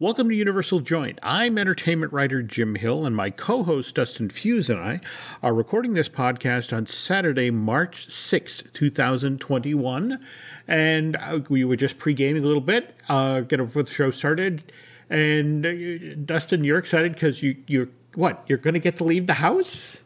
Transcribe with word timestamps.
Welcome 0.00 0.28
to 0.28 0.34
Universal 0.34 0.80
Joint. 0.80 1.20
I'm 1.22 1.56
entertainment 1.56 2.12
writer 2.12 2.42
Jim 2.42 2.74
Hill, 2.74 3.06
and 3.06 3.14
my 3.14 3.30
co 3.30 3.62
host 3.62 3.94
Dustin 3.94 4.28
Fuhs 4.28 4.68
and 4.68 4.80
I 4.80 4.98
are 5.40 5.54
recording 5.54 5.94
this 5.94 6.08
podcast 6.08 6.76
on 6.76 6.84
Saturday, 6.86 7.52
March 7.52 8.06
6, 8.06 8.64
2021. 8.72 10.18
And 10.66 11.14
uh, 11.14 11.38
we 11.48 11.62
were 11.62 11.76
just 11.76 11.98
pre 11.98 12.12
gaming 12.12 12.42
a 12.42 12.46
little 12.46 12.60
bit, 12.60 12.92
uh, 13.08 13.42
get 13.42 13.58
the 13.58 13.86
show 13.86 14.10
started. 14.10 14.72
And 15.10 15.64
uh, 15.64 16.16
Dustin, 16.24 16.64
you're 16.64 16.78
excited 16.78 17.12
because 17.12 17.40
you, 17.40 17.54
you're 17.68 17.88
what? 18.16 18.44
You're 18.48 18.58
going 18.58 18.74
to 18.74 18.80
get 18.80 18.96
to 18.96 19.04
leave 19.04 19.28
the 19.28 19.34
house? 19.34 19.96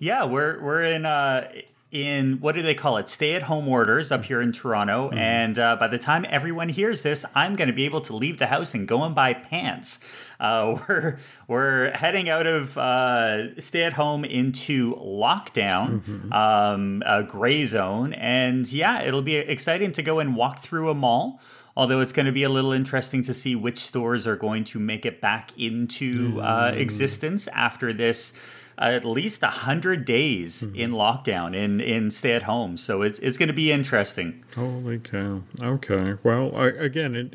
Yeah, 0.00 0.24
we're 0.24 0.60
we're 0.60 0.82
in 0.82 1.06
uh, 1.06 1.52
in 1.92 2.38
what 2.40 2.54
do 2.54 2.62
they 2.62 2.74
call 2.74 2.98
it 2.98 3.08
stay 3.08 3.34
at 3.34 3.42
home 3.42 3.66
orders 3.66 4.12
up 4.12 4.22
here 4.24 4.40
in 4.40 4.52
toronto 4.52 5.08
mm-hmm. 5.08 5.18
and 5.18 5.58
uh, 5.58 5.74
by 5.76 5.88
the 5.88 5.98
time 5.98 6.24
everyone 6.28 6.68
hears 6.68 7.02
this 7.02 7.24
i'm 7.34 7.56
going 7.56 7.66
to 7.66 7.74
be 7.74 7.84
able 7.84 8.00
to 8.00 8.14
leave 8.14 8.38
the 8.38 8.46
house 8.46 8.74
and 8.74 8.86
go 8.86 9.02
and 9.02 9.14
buy 9.14 9.32
pants 9.32 9.98
uh, 10.38 10.78
we're 10.88 11.18
we're 11.48 11.90
heading 11.90 12.28
out 12.28 12.46
of 12.46 12.78
uh, 12.78 13.58
stay 13.60 13.82
at 13.82 13.92
home 13.94 14.24
into 14.24 14.94
lockdown 14.96 16.00
mm-hmm. 16.00 16.32
um, 16.32 17.02
a 17.04 17.24
gray 17.24 17.64
zone 17.64 18.12
and 18.12 18.72
yeah 18.72 19.02
it'll 19.02 19.22
be 19.22 19.36
exciting 19.36 19.90
to 19.90 20.02
go 20.02 20.20
and 20.20 20.36
walk 20.36 20.60
through 20.60 20.90
a 20.90 20.94
mall 20.94 21.40
although 21.76 22.00
it's 22.00 22.12
going 22.12 22.26
to 22.26 22.32
be 22.32 22.44
a 22.44 22.48
little 22.48 22.72
interesting 22.72 23.22
to 23.22 23.34
see 23.34 23.56
which 23.56 23.78
stores 23.78 24.26
are 24.26 24.36
going 24.36 24.62
to 24.62 24.78
make 24.78 25.04
it 25.04 25.20
back 25.20 25.50
into 25.58 26.34
mm. 26.34 26.76
existence 26.76 27.48
after 27.48 27.92
this 27.92 28.32
at 28.80 29.04
least 29.04 29.42
100 29.42 30.04
days 30.04 30.62
mm-hmm. 30.62 30.74
in 30.74 30.92
lockdown 30.92 31.54
in 31.54 31.80
in 31.80 32.10
stay 32.10 32.32
at 32.32 32.44
home 32.44 32.76
so 32.76 33.02
it's 33.02 33.18
it's 33.20 33.36
going 33.36 33.48
to 33.48 33.54
be 33.54 33.70
interesting. 33.70 34.42
Holy 34.56 34.98
cow. 34.98 35.42
Okay. 35.62 36.16
Well 36.22 36.54
I, 36.56 36.68
again 36.68 37.30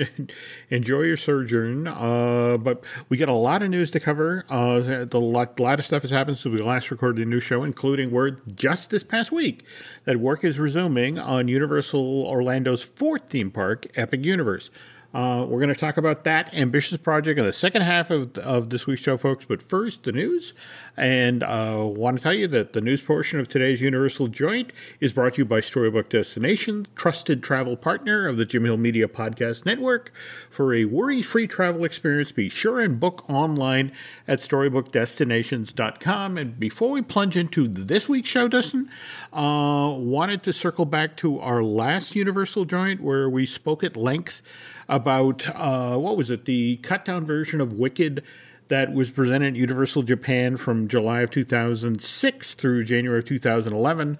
enjoy 0.70 1.02
your 1.02 1.18
sojourn 1.18 1.88
uh, 1.88 2.58
but 2.58 2.84
we 3.09 3.18
got 3.18 3.30
a 3.30 3.34
lot 3.34 3.62
of 3.62 3.70
news 3.70 3.91
to 3.91 3.99
cover. 3.99 4.45
Uh, 4.49 5.05
the 5.05 5.20
lot, 5.20 5.59
a 5.59 5.63
lot 5.63 5.80
of 5.80 5.85
stuff 5.85 6.01
has 6.01 6.12
happened 6.12 6.38
since 6.38 6.54
we 6.54 6.62
last 6.62 6.91
recorded 6.91 7.26
a 7.26 7.29
new 7.29 7.40
show 7.40 7.63
including 7.63 8.12
word 8.12 8.41
just 8.55 8.90
this 8.90 9.04
past 9.04 9.32
week 9.32 9.63
that 10.05 10.20
work 10.20 10.43
is 10.43 10.60
resuming 10.60 11.20
on 11.20 11.48
universal 11.48 12.26
orlando's 12.26 12.82
fourth 12.84 13.23
theme 13.29 13.51
park 13.51 13.88
epic 13.96 14.23
universe 14.23 14.70
uh, 15.16 15.46
we're 15.46 15.62
going 15.62 15.74
to 15.74 15.80
talk 15.80 15.96
about 15.96 16.26
that 16.26 16.54
ambitious 16.54 16.98
project 16.98 17.40
in 17.40 17.46
the 17.46 17.54
second 17.54 17.84
half 17.84 18.12
of, 18.12 18.38
of 18.40 18.70
this 18.70 18.85
week's 18.85 19.02
show, 19.02 19.16
folks. 19.16 19.46
But 19.46 19.62
first, 19.63 20.04
the 20.04 20.12
news. 20.12 20.54
And 20.98 21.41
I 21.41 21.76
uh, 21.76 21.85
want 21.85 22.18
to 22.18 22.24
tell 22.24 22.34
you 22.34 22.48
that 22.49 22.74
the 22.74 22.82
news 22.82 23.02
portion 23.02 23.40
of 23.40 23.48
today's 23.48 23.82
Universal 23.82 24.27
Joint 24.27 24.74
is 24.99 25.13
brought 25.13 25.35
to 25.35 25.44
you 25.44 25.46
by 25.46 25.62
Storybook 25.62 26.10
Destination, 26.10 26.85
trusted 26.96 27.41
travel 27.41 27.77
partner 27.77 28.27
of 28.27 28.35
the 28.35 28.44
Jim 28.44 28.66
Hill 28.66 28.76
Media 28.76 29.07
Podcast 29.07 29.66
Network. 29.66 30.12
For 30.49 30.74
a 30.74 30.84
worry 30.84 31.22
free 31.22 31.48
travel 31.48 31.85
experience, 31.85 32.34
be 32.34 32.50
sure 32.50 32.82
and 32.82 33.00
book 33.00 33.24
online 33.29 33.94
at 34.27 34.40
storybookdestinations.com. 34.40 36.38
And 36.38 36.60
before 36.60 36.90
we 36.90 37.02
plunge 37.02 37.38
into 37.38 37.70
this 37.70 38.10
week's 38.10 38.27
show, 38.27 38.50
Dustin, 38.50 38.90
uh, 39.32 39.96
wanted 39.98 40.44
to 40.44 40.52
circle 40.52 40.84
back 40.84 41.16
to 41.18 41.40
our 41.40 41.63
last 41.63 42.18
Universal 42.18 42.66
Joint 42.66 43.00
where 43.00 43.29
we 43.29 43.46
spoke 43.46 43.82
at 43.82 43.96
length 43.96 44.41
about 44.88 45.48
uh, 45.55 45.98
what 45.98 46.18
was 46.18 46.30
it, 46.30 46.46
the 46.46 46.78
cut 46.78 47.05
down 47.05 47.26
version 47.26 47.62
of 47.62 47.74
Wicked 47.74 48.24
that 48.68 48.94
was 48.94 49.10
presented 49.10 49.54
at 49.54 49.55
Universal 49.55 50.04
Japan 50.04 50.58
from 50.58 50.88
July 50.88 51.22
of 51.22 51.30
2006 51.30 52.54
through 52.55 52.84
January 52.84 53.20
of 53.20 53.26
2011. 53.26 54.18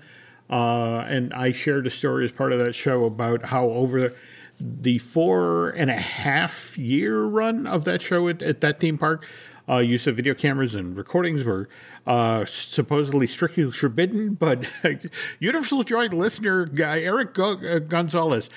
Uh, 0.50 1.06
and 1.08 1.34
I 1.34 1.52
shared 1.52 1.88
a 1.88 1.90
story 1.90 2.26
as 2.26 2.32
part 2.32 2.52
of 2.52 2.60
that 2.60 2.74
show 2.74 3.06
about 3.06 3.46
how 3.46 3.66
over 3.66 4.14
the 4.60 5.00
four 5.00 5.70
and 5.72 5.90
a 5.90 5.98
half 5.98 6.78
year 6.78 7.24
run 7.24 7.66
of 7.68 7.86
that 7.86 8.02
show 8.02 8.28
at, 8.28 8.42
at 8.42 8.62
that 8.62 8.80
theme 8.80 8.98
park, 8.98 9.26
uh, 9.68 9.78
use 9.78 10.06
of 10.06 10.16
video 10.16 10.36
cameras 10.36 10.76
and 10.76 10.96
recordings 10.96 11.44
were 11.44 11.68
uh, 12.06 12.46
supposedly 12.46 13.26
strictly 13.26 13.72
forbidden. 13.72 14.36
But 14.36 14.70
Universal 15.40 15.84
Joint 15.84 16.14
listener 16.14 16.66
guy 16.68 17.02
Eric 17.02 17.34
Go- 17.34 17.80
Gonzalez 17.80 18.50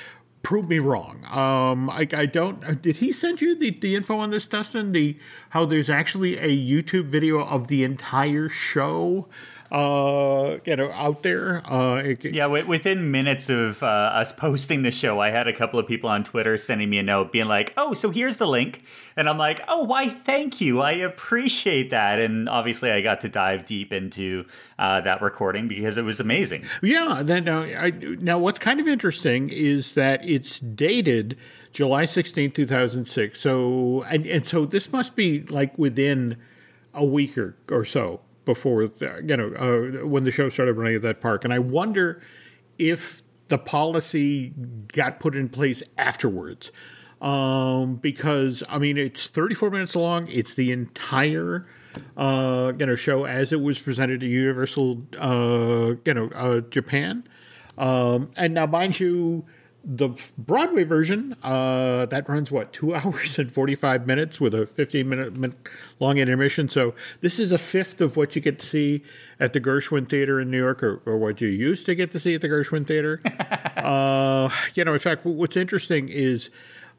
prove 0.42 0.68
me 0.68 0.78
wrong. 0.78 1.24
Um, 1.26 1.90
I, 1.90 2.06
I, 2.12 2.26
don't. 2.26 2.64
Uh, 2.64 2.74
did 2.74 2.98
he 2.98 3.12
send 3.12 3.40
you 3.40 3.58
the, 3.58 3.70
the 3.70 3.94
info 3.96 4.16
on 4.16 4.30
this, 4.30 4.46
Dustin? 4.46 4.92
The 4.92 5.18
how 5.50 5.64
there's 5.64 5.90
actually 5.90 6.36
a 6.38 6.48
YouTube 6.48 7.06
video 7.06 7.40
of 7.40 7.68
the 7.68 7.84
entire 7.84 8.48
show 8.48 9.28
uh, 9.70 10.58
you 10.64 10.76
know, 10.76 10.90
out 10.92 11.22
there. 11.22 11.62
Uh, 11.70 11.96
it, 11.96 12.24
yeah, 12.24 12.46
within 12.46 13.10
minutes 13.10 13.50
of 13.50 13.82
uh, 13.82 13.86
us 13.86 14.32
posting 14.32 14.82
the 14.82 14.90
show, 14.90 15.20
I 15.20 15.30
had 15.30 15.46
a 15.46 15.52
couple 15.52 15.78
of 15.78 15.86
people 15.86 16.08
on 16.08 16.24
Twitter 16.24 16.56
sending 16.56 16.88
me 16.88 16.98
a 16.98 17.02
note 17.02 17.32
being 17.32 17.48
like, 17.48 17.74
"Oh, 17.76 17.92
so 17.94 18.10
here's 18.10 18.38
the 18.38 18.46
link," 18.46 18.82
and 19.16 19.28
I'm 19.28 19.36
like, 19.36 19.60
"Oh, 19.68 19.84
why? 19.84 20.08
Thank 20.08 20.60
you, 20.60 20.80
I 20.80 20.92
appreciate 20.92 21.90
that." 21.90 22.18
And 22.18 22.48
obviously, 22.48 22.90
I 22.90 23.02
got 23.02 23.20
to 23.22 23.28
dive 23.28 23.66
deep 23.66 23.92
into 23.92 24.46
uh, 24.78 25.02
that 25.02 25.20
recording 25.20 25.68
because 25.68 25.98
it 25.98 26.02
was 26.02 26.18
amazing. 26.18 26.64
Yeah. 26.82 27.22
Then 27.22 27.44
now, 27.44 27.62
I, 27.62 27.90
now, 27.90 28.38
what's 28.38 28.58
kind 28.58 28.80
of 28.80 28.88
interesting 28.88 29.50
is 29.50 29.92
that 29.92 30.24
it's 30.24 30.60
dated. 30.60 31.36
July 31.70 32.06
16, 32.06 32.52
2006. 32.52 33.38
So, 33.38 34.02
and, 34.08 34.26
and 34.26 34.44
so 34.44 34.64
this 34.64 34.90
must 34.90 35.14
be 35.14 35.42
like 35.42 35.78
within 35.78 36.38
a 36.94 37.04
week 37.04 37.36
or, 37.36 37.56
or 37.70 37.84
so 37.84 38.20
before, 38.48 38.82
you 38.82 39.36
know, 39.36 39.52
uh, 39.56 40.06
when 40.06 40.24
the 40.24 40.32
show 40.32 40.48
started 40.48 40.72
running 40.72 40.96
at 40.96 41.02
that 41.02 41.20
park. 41.20 41.44
And 41.44 41.52
I 41.52 41.58
wonder 41.58 42.22
if 42.78 43.22
the 43.48 43.58
policy 43.58 44.54
got 44.94 45.20
put 45.20 45.36
in 45.36 45.50
place 45.50 45.82
afterwards. 45.98 46.72
Um, 47.20 47.96
because, 47.96 48.62
I 48.66 48.78
mean, 48.78 48.96
it's 48.96 49.26
34 49.26 49.70
minutes 49.70 49.94
long, 49.94 50.28
it's 50.28 50.54
the 50.54 50.72
entire. 50.72 51.66
Uh, 52.16 52.72
you 52.78 52.86
know, 52.86 52.94
show 52.94 53.24
as 53.24 53.52
it 53.52 53.60
was 53.60 53.78
presented 53.78 54.22
at 54.22 54.28
Universal, 54.28 55.02
uh, 55.18 55.94
you 56.04 56.14
know, 56.14 56.30
uh, 56.34 56.60
Japan. 56.60 57.26
Um, 57.76 58.30
and 58.36 58.54
now, 58.54 58.66
mind 58.66 58.98
you, 58.98 59.44
the 59.90 60.10
Broadway 60.36 60.84
version 60.84 61.34
uh, 61.42 62.04
that 62.06 62.28
runs 62.28 62.52
what 62.52 62.74
two 62.74 62.94
hours 62.94 63.38
and 63.38 63.50
forty 63.50 63.74
five 63.74 64.06
minutes 64.06 64.38
with 64.38 64.54
a 64.54 64.66
fifteen 64.66 65.08
minute, 65.08 65.36
minute, 65.36 65.56
long 65.98 66.18
intermission. 66.18 66.68
So 66.68 66.94
this 67.22 67.38
is 67.38 67.50
a 67.52 67.58
fifth 67.58 68.02
of 68.02 68.16
what 68.16 68.36
you 68.36 68.42
get 68.42 68.58
to 68.58 68.66
see 68.66 69.02
at 69.40 69.54
the 69.54 69.60
Gershwin 69.60 70.08
Theater 70.08 70.40
in 70.40 70.50
New 70.50 70.58
York, 70.58 70.82
or, 70.82 71.00
or 71.06 71.16
what 71.16 71.40
you 71.40 71.48
used 71.48 71.86
to 71.86 71.94
get 71.94 72.12
to 72.12 72.20
see 72.20 72.34
at 72.34 72.42
the 72.42 72.48
Gershwin 72.48 72.86
Theater. 72.86 73.20
uh, 73.76 74.50
you 74.74 74.84
know, 74.84 74.92
in 74.92 74.98
fact, 74.98 75.24
what's 75.24 75.56
interesting 75.56 76.10
is 76.10 76.50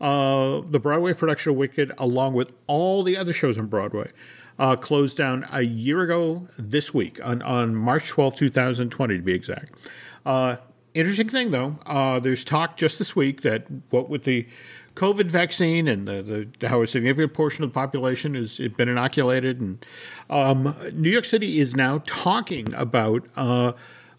uh, 0.01 0.61
the 0.67 0.79
Broadway 0.79 1.13
production 1.13 1.51
of 1.51 1.57
Wicked, 1.57 1.91
along 1.99 2.33
with 2.33 2.51
all 2.65 3.03
the 3.03 3.15
other 3.15 3.33
shows 3.33 3.57
on 3.57 3.67
Broadway. 3.67 4.09
Uh, 4.57 4.75
closed 4.75 5.17
down 5.17 5.47
a 5.53 5.61
year 5.61 6.01
ago 6.01 6.45
this 6.57 6.93
week 6.93 7.17
on, 7.23 7.41
on 7.43 7.73
March 7.73 8.09
12, 8.09 8.35
2020 8.35 9.15
to 9.15 9.21
be 9.21 9.31
exact. 9.31 9.71
Uh, 10.25 10.57
Interesting 10.99 11.29
thing, 11.29 11.51
though, 11.51 11.75
uh, 11.85 12.19
there's 12.19 12.43
talk 12.43 12.75
just 12.75 12.99
this 12.99 13.15
week 13.15 13.41
that 13.43 13.63
what 13.89 14.09
with 14.09 14.25
the 14.25 14.45
COVID 14.95 15.31
vaccine 15.31 15.87
and 15.87 16.05
the, 16.05 16.49
the, 16.59 16.67
how 16.67 16.81
a 16.81 16.87
significant 16.87 17.33
portion 17.33 17.63
of 17.63 17.69
the 17.69 17.73
population 17.73 18.33
has 18.33 18.57
been 18.75 18.89
inoculated, 18.89 19.61
and 19.61 19.85
um, 20.29 20.75
New 20.91 21.09
York 21.09 21.23
City 21.23 21.59
is 21.59 21.73
now 21.73 22.03
talking 22.05 22.73
about 22.73 23.25
uh, 23.37 23.71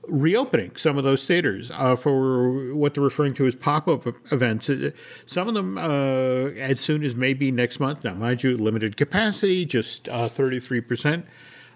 reopening 0.09 0.75
some 0.75 0.97
of 0.97 1.05
those 1.05 1.27
theaters 1.27 1.71
uh, 1.75 1.97
for 1.97 2.75
what 2.75 2.95
they're 2.95 3.05
referring 3.05 3.35
to 3.35 3.47
as 3.47 3.55
pop-up 3.55 4.07
events. 4.33 4.71
Uh, 4.71 4.91
some 5.27 5.49
of 5.49 5.53
them 5.53 5.77
uh, 5.77 6.49
as 6.57 6.81
soon 6.81 7.05
as 7.05 7.15
maybe 7.15 7.53
next 7.53 7.79
month. 7.79 8.05
Now, 8.05 8.15
mind 8.15 8.43
you, 8.43 8.57
limited 8.57 8.97
capacity, 8.97 9.67
just 9.67 10.09
uh, 10.09 10.29
thirty-three 10.29 10.81
percent 10.81 11.27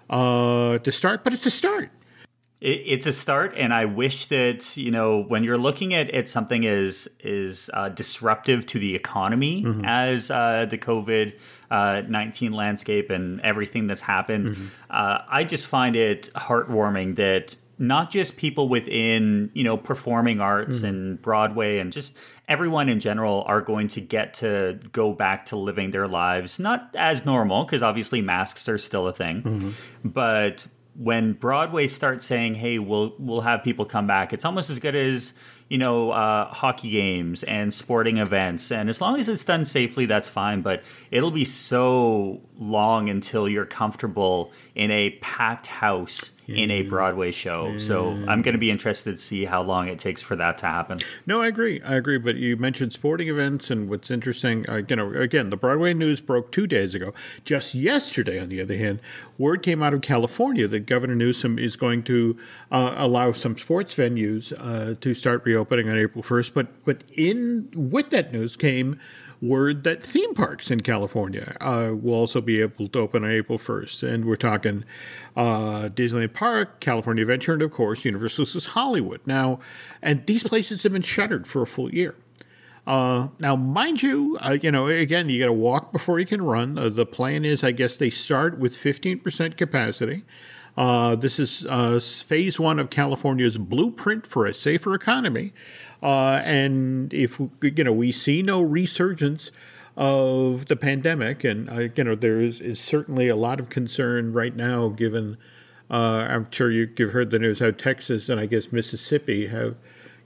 to 0.09 0.91
start, 0.91 1.23
but 1.23 1.31
it's 1.31 1.45
a 1.45 1.51
start 1.51 1.91
it's 2.61 3.05
a 3.05 3.11
start 3.11 3.53
and 3.57 3.73
i 3.73 3.85
wish 3.85 4.27
that 4.27 4.77
you 4.77 4.89
know 4.89 5.21
when 5.23 5.43
you're 5.43 5.57
looking 5.57 5.93
at, 5.93 6.09
at 6.11 6.29
something 6.29 6.65
as 6.65 7.07
is 7.19 7.69
uh, 7.73 7.89
disruptive 7.89 8.65
to 8.65 8.79
the 8.79 8.95
economy 8.95 9.63
mm-hmm. 9.63 9.83
as 9.85 10.31
uh, 10.31 10.65
the 10.69 10.77
covid 10.77 11.37
uh, 11.71 12.01
19 12.07 12.53
landscape 12.53 13.09
and 13.09 13.41
everything 13.41 13.87
that's 13.87 14.01
happened 14.01 14.47
mm-hmm. 14.47 14.65
Uh, 14.89 15.19
i 15.29 15.43
just 15.43 15.65
find 15.65 15.95
it 15.95 16.31
heartwarming 16.33 17.15
that 17.17 17.55
not 17.77 18.09
just 18.09 18.37
people 18.37 18.69
within 18.69 19.51
you 19.53 19.63
know 19.63 19.77
performing 19.77 20.39
arts 20.39 20.77
mm-hmm. 20.77 20.85
and 20.85 21.21
broadway 21.21 21.79
and 21.79 21.91
just 21.91 22.15
everyone 22.47 22.87
in 22.87 22.99
general 22.99 23.43
are 23.47 23.61
going 23.61 23.87
to 23.87 23.99
get 23.99 24.35
to 24.35 24.79
go 24.91 25.11
back 25.11 25.45
to 25.47 25.57
living 25.57 25.91
their 25.91 26.07
lives 26.07 26.59
not 26.59 26.89
as 26.95 27.25
normal 27.25 27.65
because 27.65 27.81
obviously 27.81 28.21
masks 28.21 28.69
are 28.69 28.77
still 28.77 29.07
a 29.07 29.13
thing 29.13 29.41
mm-hmm. 29.41 29.71
but 30.03 30.65
when 30.97 31.33
Broadway 31.33 31.87
starts 31.87 32.25
saying, 32.25 32.55
"Hey, 32.55 32.79
we'll 32.79 33.15
we'll 33.19 33.41
have 33.41 33.63
people 33.63 33.85
come 33.85 34.07
back," 34.07 34.33
it's 34.33 34.45
almost 34.45 34.69
as 34.69 34.79
good 34.79 34.95
as 34.95 35.33
you 35.69 35.77
know, 35.79 36.11
uh, 36.11 36.45
hockey 36.53 36.89
games 36.89 37.43
and 37.43 37.73
sporting 37.73 38.19
events. 38.19 38.71
And 38.71 38.87
as 38.87 39.01
long 39.01 39.19
as 39.19 39.27
it's 39.27 39.43
done 39.43 39.65
safely, 39.65 40.05
that's 40.05 40.27
fine. 40.27 40.61
But 40.61 40.83
it'll 41.09 41.31
be 41.31 41.45
so 41.45 42.41
long 42.57 43.09
until 43.09 43.49
you're 43.49 43.65
comfortable 43.65 44.51
in 44.75 44.91
a 44.91 45.11
packed 45.21 45.67
house 45.67 46.33
in 46.47 46.71
a 46.71 46.83
Broadway 46.83 47.31
show. 47.31 47.77
So 47.77 48.09
I'm 48.27 48.41
going 48.41 48.53
to 48.53 48.59
be 48.59 48.71
interested 48.71 49.13
to 49.13 49.21
see 49.21 49.45
how 49.45 49.61
long 49.61 49.87
it 49.87 49.99
takes 49.99 50.21
for 50.21 50.35
that 50.35 50.57
to 50.59 50.65
happen. 50.65 50.99
No, 51.25 51.41
I 51.41 51.47
agree. 51.47 51.81
I 51.81 51.95
agree. 51.95 52.17
But 52.17 52.35
you 52.35 52.57
mentioned 52.57 52.93
sporting 52.93 53.27
events, 53.27 53.69
and 53.69 53.89
what's 53.89 54.11
interesting, 54.11 54.69
uh, 54.69 54.83
you 54.87 54.95
know, 54.95 55.11
again, 55.13 55.49
the 55.49 55.57
Broadway 55.57 55.93
news 55.93 56.21
broke 56.21 56.51
two 56.51 56.67
days 56.67 56.93
ago. 56.93 57.13
Just 57.43 57.75
yesterday, 57.75 58.39
on 58.39 58.49
the 58.49 58.61
other 58.61 58.77
hand, 58.77 58.99
word 59.37 59.63
came 59.63 59.81
out 59.81 59.93
of 59.93 60.01
California 60.01 60.67
that 60.67 60.81
Governor 60.81 61.15
Newsom 61.15 61.57
is 61.57 61.75
going 61.75 62.03
to 62.03 62.37
uh, 62.71 62.93
allow 62.97 63.31
some 63.31 63.57
sports 63.57 63.95
venues 63.95 64.53
uh, 64.57 64.95
to 65.01 65.13
start 65.13 65.43
reopening 65.45 65.89
on 65.89 65.97
April 65.97 66.23
1st. 66.23 66.53
But 66.53 66.67
but 66.85 67.03
in 67.13 67.69
with 67.75 68.09
that 68.11 68.31
news 68.31 68.55
came 68.55 68.99
word 69.47 69.83
that 69.83 70.03
theme 70.03 70.33
parks 70.33 70.71
in 70.71 70.81
California 70.81 71.55
uh, 71.61 71.91
will 71.93 72.13
also 72.13 72.41
be 72.41 72.61
able 72.61 72.87
to 72.87 72.99
open 72.99 73.23
on 73.23 73.31
April 73.31 73.57
1st. 73.57 74.03
And 74.03 74.25
we're 74.25 74.35
talking 74.35 74.83
uh, 75.35 75.89
Disneyland 75.93 76.33
Park, 76.33 76.79
California 76.79 77.21
Adventure, 77.21 77.53
and 77.53 77.61
of 77.61 77.71
course, 77.71 78.05
Universal 78.05 78.45
Studios 78.45 78.65
Hollywood. 78.67 79.21
Now, 79.25 79.59
and 80.01 80.25
these 80.25 80.43
places 80.43 80.83
have 80.83 80.93
been 80.93 81.01
shuttered 81.01 81.47
for 81.47 81.61
a 81.61 81.67
full 81.67 81.93
year. 81.93 82.15
Uh, 82.87 83.29
now, 83.39 83.55
mind 83.55 84.03
you, 84.03 84.37
uh, 84.41 84.57
you 84.61 84.71
know, 84.71 84.87
again, 84.87 85.27
you 85.29 85.39
got 85.39 85.47
to 85.47 85.53
walk 85.53 85.91
before 85.91 86.19
you 86.19 86.25
can 86.25 86.41
run. 86.41 86.77
Uh, 86.77 86.89
the 86.89 87.05
plan 87.05 87.43
is, 87.43 87.63
I 87.63 87.71
guess, 87.71 87.97
they 87.97 88.09
start 88.09 88.59
with 88.59 88.77
15% 88.77 89.57
capacity. 89.57 90.23
Uh, 90.77 91.15
this 91.15 91.39
is 91.39 92.21
phase 92.23 92.59
one 92.59 92.79
of 92.79 92.89
California's 92.89 93.57
blueprint 93.57 94.27
for 94.27 94.45
a 94.45 94.53
safer 94.53 94.93
economy. 94.93 95.53
Uh, 96.03 96.41
and 96.43 97.13
if 97.13 97.39
you 97.61 97.83
know 97.83 97.93
we 97.93 98.11
see 98.11 98.41
no 98.41 98.61
resurgence 98.61 99.51
of 99.97 100.67
the 100.67 100.75
pandemic, 100.75 101.43
and 101.43 101.69
uh, 101.69 101.87
you 101.95 102.03
know 102.03 102.15
there 102.15 102.39
is, 102.39 102.59
is, 102.59 102.79
certainly 102.79 103.27
a 103.27 103.35
lot 103.35 103.59
of 103.59 103.69
concern 103.69 104.33
right 104.33 104.55
now, 104.55 104.89
given 104.89 105.37
uh, 105.89 106.27
I'm 106.29 106.49
sure 106.51 106.71
you've 106.71 107.11
heard 107.11 107.31
the 107.31 107.39
news 107.39 107.59
how 107.59 107.71
Texas 107.71 108.29
and 108.29 108.39
I 108.39 108.45
guess 108.45 108.71
Mississippi 108.71 109.47
have 109.47 109.75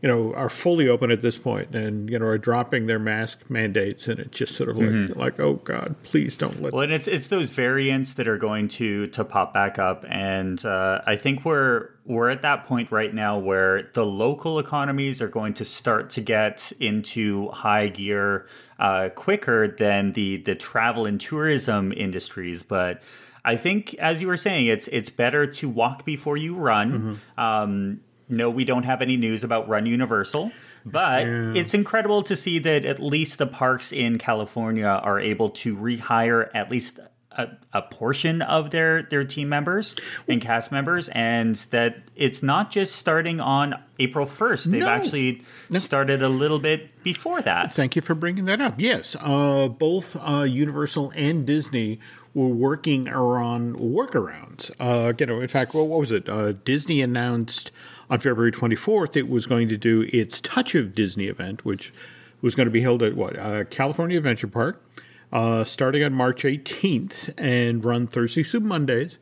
you 0.01 0.07
know, 0.07 0.34
are 0.34 0.50
fully 0.50 0.88
open 0.88 1.12
at 1.12 1.22
this 1.22 1.38
point 1.38 1.75
and, 1.75 2.10
you 2.10 2.18
know, 2.18 2.25
are 2.25 2.38
dropping 2.38 2.88
their 2.88 3.00
mask 3.00 3.50
mandates. 3.50 4.07
And 4.07 4.19
it's 4.19 4.38
just 4.38 4.56
sort 4.56 4.69
of 4.69 4.78
like, 4.78 4.90
mm-hmm. 4.90 5.19
like, 5.19 5.40
oh 5.40 5.56
God, 5.56 5.96
please 6.04 6.38
don't 6.38 6.62
let 6.62 6.72
Well, 6.72 6.84
and 6.84 6.94
it's, 6.94 7.07
it's 7.07 7.28
those 7.28 7.50
variants 7.50 8.13
that 8.13 8.28
are 8.28 8.38
going 8.38 8.69
to, 8.69 9.07
to 9.07 9.25
pop 9.25 9.54
back 9.54 9.78
up. 9.78 10.06
And 10.07 10.63
uh, 10.63 11.01
I 11.06 11.18
think 11.18 11.44
we're, 11.44 11.90
we're 12.06 12.30
at 12.30 12.42
that 12.44 12.66
point 12.66 12.92
right 12.92 13.13
now 13.13 13.38
where 13.38 13.90
the 13.94 14.06
local 14.06 14.57
economies 14.57 15.22
are 15.22 15.28
going 15.28 15.54
to 15.56 15.66
start 15.66 16.10
to 16.12 16.22
get 16.22 16.72
into 16.80 17.50
high 17.50 17.90
gear 17.90 18.48
uh, 18.80 19.10
quicker 19.10 19.68
than 19.68 20.13
the, 20.13 20.38
the 20.38 20.56
travel 20.56 21.06
and 21.06 21.19
tourism 21.19 21.92
industries. 21.92 22.63
But, 22.63 23.04
I 23.46 23.56
think, 23.56 23.94
as 23.96 24.22
you 24.22 24.28
were 24.28 24.38
saying, 24.38 24.68
it's 24.68 24.90
it's 24.90 25.10
better 25.10 25.48
to 25.48 25.69
walk 25.69 26.04
before 26.04 26.36
you 26.36 26.56
run. 26.56 26.92
Mm-hmm. 26.92 27.40
Um, 27.40 28.01
no, 28.30 28.50
we 28.50 28.64
don't 28.64 28.84
have 28.84 29.02
any 29.02 29.18
news 29.18 29.44
about 29.44 29.68
Run 29.68 29.86
Universal, 29.86 30.52
but 30.86 31.26
yeah. 31.26 31.54
it's 31.56 31.74
incredible 31.74 32.24
to 32.24 32.36
see 32.36 32.60
that 32.60 32.86
at 32.86 33.00
least 33.00 33.40
the 33.40 33.48
parks 33.48 33.92
in 33.92 34.18
California 34.18 34.86
are 34.86 35.20
able 35.20 35.50
to 35.50 35.76
rehire 35.76 36.50
at 36.54 36.70
least 36.70 37.00
a, 37.31 37.50
a, 37.74 37.81
portion 37.81 38.42
of 38.42 38.72
their 38.72 39.04
their 39.04 39.24
team 39.24 39.50
members 39.50 39.96
and 40.28 40.42
cast 40.42 40.72
members, 40.72 41.10
and 41.10 41.56
that 41.72 41.98
it's 42.16 42.44
not 42.44 42.70
just 42.72 42.96
starting 42.96 43.40
on 43.40 43.76
April 43.98 44.26
first. 44.26 44.70
They've 44.70 44.82
no. 44.82 44.90
actually 44.90 45.44
no. 45.70 45.80
started 45.80 46.22
a 46.22 46.30
little 46.30 46.60
bit 46.60 47.04
before 47.04 47.42
that. 47.42 47.72
Thank 47.72 47.96
you 47.96 48.02
for 48.02 48.16
bringing 48.16 48.46
that 48.46 48.62
up. 48.62 48.75
Yes, 48.78 49.16
uh, 49.20 49.68
both 49.70 50.18
uh, 50.20 50.44
Universal 50.44 51.14
and 51.16 51.46
Disney 51.46 52.00
were 52.34 52.48
working 52.48 53.08
around 53.08 53.75
workarounds. 53.75 54.72
Uh, 54.80 55.14
you 55.18 55.25
know, 55.25 55.42
in 55.42 55.48
fact, 55.48 55.74
what, 55.74 55.88
what 55.88 56.00
was 56.00 56.12
it? 56.12 56.28
Uh, 56.28 56.54
Disney 56.54 57.02
announced 57.02 57.72
on 58.10 58.20
February 58.20 58.52
24th, 58.52 59.16
it 59.16 59.30
was 59.30 59.46
going 59.46 59.68
to 59.70 59.78
do 59.78 60.10
its 60.12 60.42
Touch 60.42 60.76
of 60.76 60.96
Disney 60.96 61.28
event, 61.28 61.64
which 61.64 61.94
was 62.42 62.56
going 62.56 62.66
to 62.68 62.72
be 62.72 62.82
held 62.82 63.04
at 63.04 63.16
what 63.16 63.38
uh, 63.38 63.64
California 63.66 64.18
Adventure 64.18 64.48
Park, 64.48 64.84
uh, 65.32 65.64
starting 65.64 66.04
on 66.04 66.14
March 66.14 66.44
18th 66.44 67.34
and 67.38 67.84
run 67.84 68.08
Thursdays 68.08 68.52
through 68.52 68.62
Mondays. 68.62 69.18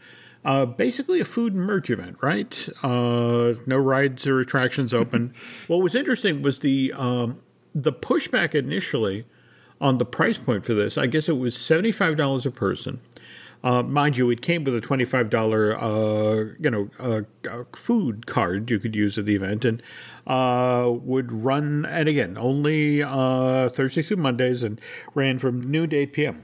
Uh, 0.45 0.65
basically, 0.65 1.19
a 1.19 1.25
food 1.25 1.53
and 1.53 1.65
merch 1.65 1.89
event, 1.89 2.15
right? 2.21 2.69
Uh, 2.81 3.55
no 3.65 3.77
rides 3.77 4.25
or 4.27 4.39
attractions 4.39 4.93
open. 4.93 5.33
what 5.67 5.81
was 5.81 5.93
interesting 5.93 6.41
was 6.41 6.59
the 6.59 6.93
um, 6.95 7.41
the 7.75 7.91
pushback 7.91 8.55
initially 8.55 9.25
on 9.81 9.97
the 9.97 10.05
price 10.05 10.37
point 10.37 10.63
for 10.63 10.73
this. 10.73 10.97
I 10.97 11.07
guess 11.07 11.27
it 11.27 11.37
was 11.37 11.57
seventy 11.57 11.91
five 11.91 12.15
dollars 12.15 12.45
a 12.45 12.51
person. 12.51 13.01
Uh, 13.63 13.83
mind 13.83 14.17
you, 14.17 14.29
it 14.29 14.41
came 14.41 14.63
with 14.63 14.75
a 14.75 14.81
twenty-five 14.81 15.29
dollar, 15.29 15.75
uh, 15.77 16.53
you 16.59 16.69
know, 16.69 16.89
uh, 16.99 17.21
food 17.75 18.25
card 18.25 18.69
you 18.69 18.79
could 18.79 18.95
use 18.95 19.17
at 19.17 19.25
the 19.25 19.35
event, 19.35 19.65
and 19.65 19.81
uh, 20.25 20.89
would 20.91 21.31
run. 21.31 21.85
And 21.85 22.07
again, 22.07 22.37
only 22.37 23.01
uh, 23.03 23.69
Thursdays 23.69 24.07
through 24.07 24.17
Mondays, 24.17 24.63
and 24.63 24.79
ran 25.15 25.39
from 25.39 25.69
noon 25.69 25.89
to 25.89 25.97
eight 25.97 26.13
p.m. 26.13 26.43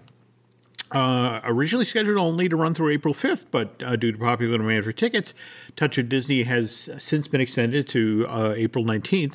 Uh, 0.92 1.42
originally 1.44 1.86
scheduled 1.86 2.18
only 2.18 2.48
to 2.48 2.56
run 2.56 2.76
through 2.76 2.90
April 2.92 3.16
5th, 3.16 3.46
but 3.50 3.80
due 4.00 4.12
to 4.12 4.18
popular 4.20 4.60
demand 4.60 4.86
for 4.86 4.92
tickets, 4.92 5.34
Touch 5.76 5.98
of 5.98 6.08
Disney 6.08 6.44
has 6.44 6.88
since 7.00 7.28
been 7.28 7.42
extended 7.42 7.88
to 7.88 8.28
April 8.56 8.86
19th. 8.86 9.34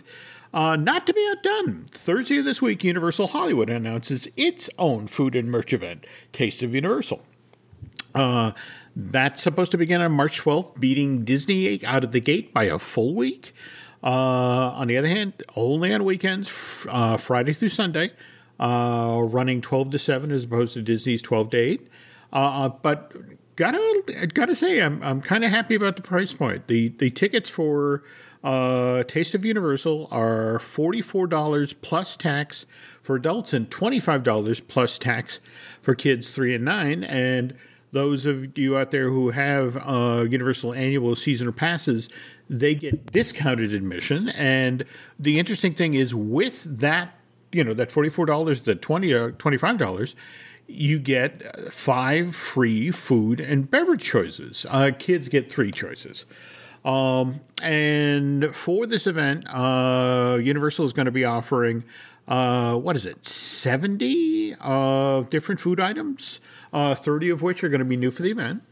Uh, 0.52 0.76
not 0.76 1.06
to 1.06 1.12
be 1.12 1.28
outdone, 1.30 1.84
Thursday 1.90 2.38
of 2.38 2.44
this 2.44 2.62
week, 2.62 2.82
Universal 2.82 3.28
Hollywood 3.28 3.68
announces 3.68 4.28
its 4.36 4.70
own 4.78 5.06
food 5.06 5.36
and 5.36 5.50
merch 5.50 5.72
event, 5.72 6.06
Taste 6.32 6.62
of 6.62 6.74
Universal. 6.74 7.22
Uh, 8.14 8.52
that's 8.96 9.42
supposed 9.42 9.70
to 9.70 9.78
begin 9.78 10.00
on 10.00 10.12
March 10.12 10.42
12th, 10.42 10.78
beating 10.80 11.24
Disney 11.24 11.84
out 11.84 12.04
of 12.04 12.12
the 12.12 12.20
gate 12.20 12.52
by 12.52 12.64
a 12.64 12.78
full 12.78 13.14
week. 13.14 13.54
Uh, 14.02 14.72
on 14.74 14.88
the 14.88 14.96
other 14.96 15.08
hand, 15.08 15.32
only 15.56 15.92
on 15.92 16.04
weekends, 16.04 16.50
uh, 16.88 17.16
Friday 17.16 17.52
through 17.52 17.68
Sunday, 17.68 18.12
uh, 18.60 19.20
running 19.22 19.60
12 19.60 19.90
to 19.90 19.98
7 19.98 20.30
as 20.30 20.44
opposed 20.44 20.74
to 20.74 20.82
Disney's 20.82 21.22
12 21.22 21.50
to 21.50 21.56
8. 21.56 21.88
Uh, 22.32 22.36
uh, 22.36 22.68
but 22.68 23.12
gotta 23.56 24.28
gotta 24.34 24.54
say, 24.54 24.80
I'm 24.80 25.02
I'm 25.02 25.20
kind 25.20 25.44
of 25.44 25.50
happy 25.50 25.74
about 25.74 25.96
the 25.96 26.02
price 26.02 26.32
point. 26.32 26.66
The 26.66 26.88
the 26.88 27.10
tickets 27.10 27.48
for 27.48 28.04
uh, 28.44 29.02
Taste 29.04 29.34
of 29.34 29.44
Universal 29.44 30.08
are 30.10 30.58
forty 30.58 31.02
four 31.02 31.26
dollars 31.26 31.72
plus 31.72 32.16
tax 32.16 32.66
for 33.00 33.16
adults 33.16 33.52
and 33.52 33.70
twenty 33.70 33.98
five 33.98 34.22
dollars 34.22 34.60
plus 34.60 34.98
tax 34.98 35.40
for 35.80 35.94
kids 35.94 36.30
three 36.30 36.54
and 36.54 36.64
nine. 36.64 37.02
And 37.02 37.56
those 37.92 38.26
of 38.26 38.56
you 38.58 38.76
out 38.76 38.90
there 38.90 39.08
who 39.08 39.30
have 39.30 39.76
uh, 39.76 40.26
Universal 40.28 40.74
annual 40.74 41.16
seasonal 41.16 41.52
passes, 41.52 42.08
they 42.50 42.74
get 42.74 43.12
discounted 43.12 43.72
admission. 43.72 44.28
And 44.30 44.84
the 45.18 45.38
interesting 45.38 45.74
thing 45.74 45.94
is, 45.94 46.14
with 46.14 46.64
that, 46.80 47.14
you 47.52 47.64
know, 47.64 47.74
that 47.74 47.90
forty-four 47.90 48.26
dollars, 48.26 48.64
the 48.64 48.74
20 48.74 49.14
uh, 49.14 49.30
twenty-five 49.38 49.78
dollars, 49.78 50.14
you 50.66 50.98
get 50.98 51.42
five 51.72 52.36
free 52.36 52.90
food 52.90 53.40
and 53.40 53.70
beverage 53.70 54.02
choices. 54.02 54.66
Uh, 54.68 54.90
kids 54.98 55.28
get 55.28 55.50
three 55.50 55.72
choices. 55.72 56.26
Um, 56.84 57.40
and 57.60 58.54
for 58.54 58.86
this 58.86 59.06
event, 59.06 59.46
uh, 59.48 60.38
Universal 60.40 60.86
is 60.86 60.92
going 60.92 61.06
to 61.06 61.12
be 61.12 61.24
offering, 61.24 61.84
uh, 62.28 62.76
what 62.76 62.96
is 62.96 63.04
it, 63.04 63.24
70 63.26 64.54
uh, 64.60 65.22
different 65.22 65.60
food 65.60 65.80
items 65.80 66.40
uh, 66.72 66.94
30 66.94 67.30
of 67.30 67.42
which 67.42 67.62
are 67.64 67.68
going 67.68 67.80
to 67.80 67.84
be 67.84 67.96
new 67.96 68.10
for 68.10 68.22
the 68.22 68.30
event. 68.30 68.62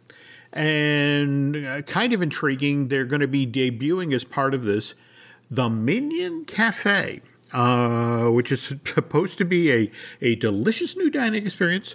And 0.53 1.57
uh, 1.57 1.83
kind 1.83 2.13
of 2.13 2.23
intriguing, 2.23 2.89
they're 2.89 3.05
going 3.05 3.21
to 3.21 3.29
be 3.29 3.47
debuting 3.47 4.15
as 4.15 4.25
part 4.25 4.55
of 4.55 4.65
this 4.65 4.95
the 5.51 5.69
Minion 5.69 6.45
Cafe, 6.45 7.21
uh, 7.53 8.29
which 8.31 8.51
is 8.51 8.63
supposed 8.85 9.39
to 9.39 9.45
be 9.45 9.73
a, 9.73 9.91
a 10.21 10.35
delicious 10.37 10.97
new 10.97 11.11
dining 11.11 11.45
experience. 11.45 11.95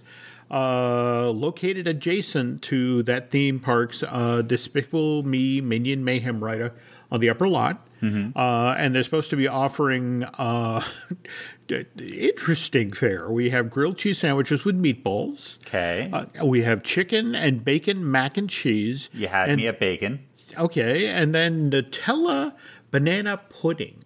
Uh, 0.50 1.30
located 1.30 1.88
adjacent 1.88 2.62
to 2.62 3.02
that 3.04 3.32
theme 3.32 3.58
park's 3.58 4.04
uh, 4.04 4.42
Despicable 4.42 5.24
Me 5.24 5.62
Minion 5.62 6.04
Mayhem 6.04 6.44
ride 6.44 6.72
on 7.10 7.20
the 7.22 7.30
upper 7.30 7.48
lot. 7.48 7.88
Mm-hmm. 8.02 8.38
Uh, 8.38 8.76
and 8.78 8.94
they're 8.94 9.04
supposed 9.04 9.30
to 9.30 9.36
be 9.36 9.48
offering 9.48 10.24
uh, 10.24 10.84
interesting 11.98 12.92
fare. 12.92 13.30
We 13.30 13.50
have 13.50 13.70
grilled 13.70 13.98
cheese 13.98 14.20
sandwiches 14.20 14.66
with 14.66 14.82
meatballs. 14.82 15.60
Okay. 15.68 16.10
Uh, 16.12 16.46
we 16.46 16.64
have 16.64 16.84
chicken 16.84 17.36
and 17.36 17.64
bacon 17.64 18.10
mac 18.10 18.38
and 18.38 18.50
cheese. 18.50 19.10
You 19.14 19.28
had 19.28 19.50
and, 19.50 19.58
me 19.58 19.68
at 19.68 19.80
bacon. 19.80 20.26
Okay, 20.58 21.08
and 21.08 21.34
then 21.34 21.72
Nutella 21.72 22.54
banana 22.92 23.38
pudding. 23.50 24.04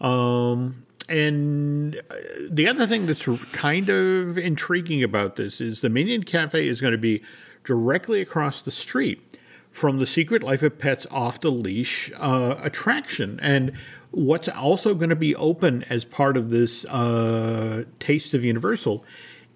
Um, 0.00 0.86
and 1.08 1.96
uh, 2.10 2.14
the 2.50 2.66
other 2.68 2.86
thing 2.86 3.06
that's 3.06 3.28
kind 3.52 3.88
of 3.88 4.38
intriguing 4.38 5.02
about 5.02 5.36
this 5.36 5.60
is 5.60 5.80
the 5.80 5.90
Minion 5.90 6.22
Cafe 6.22 6.66
is 6.66 6.80
going 6.80 6.92
to 6.92 6.98
be 6.98 7.22
directly 7.64 8.20
across 8.20 8.62
the 8.62 8.70
street 8.70 9.20
from 9.70 9.98
the 9.98 10.06
Secret 10.06 10.42
Life 10.42 10.62
of 10.62 10.78
Pets 10.78 11.06
off 11.10 11.40
the 11.40 11.50
leash 11.50 12.10
uh, 12.16 12.56
attraction. 12.62 13.38
And 13.42 13.72
what's 14.14 14.48
also 14.48 14.94
going 14.94 15.10
to 15.10 15.16
be 15.16 15.34
open 15.36 15.82
as 15.84 16.04
part 16.04 16.36
of 16.36 16.50
this 16.50 16.84
uh, 16.86 17.84
Taste 17.98 18.34
of 18.34 18.44
Universal 18.44 19.04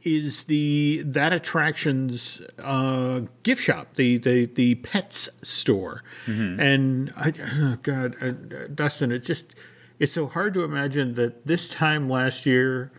is 0.04 0.44
the 0.44 1.02
that 1.04 1.32
attraction's 1.32 2.40
uh, 2.62 3.22
gift 3.42 3.62
shop, 3.62 3.94
the 3.96 4.18
the 4.18 4.46
the 4.46 4.76
pets 4.76 5.28
store, 5.42 6.02
mm-hmm. 6.26 6.60
and 6.60 7.12
I, 7.16 7.32
oh 7.52 7.76
God, 7.82 8.16
uh, 8.20 8.32
Dustin, 8.74 9.12
it 9.12 9.20
just 9.20 9.46
it's 9.98 10.14
so 10.14 10.26
hard 10.26 10.54
to 10.54 10.64
imagine 10.64 11.14
that 11.14 11.46
this 11.46 11.68
time 11.68 12.08
last 12.08 12.46
year, 12.46 12.92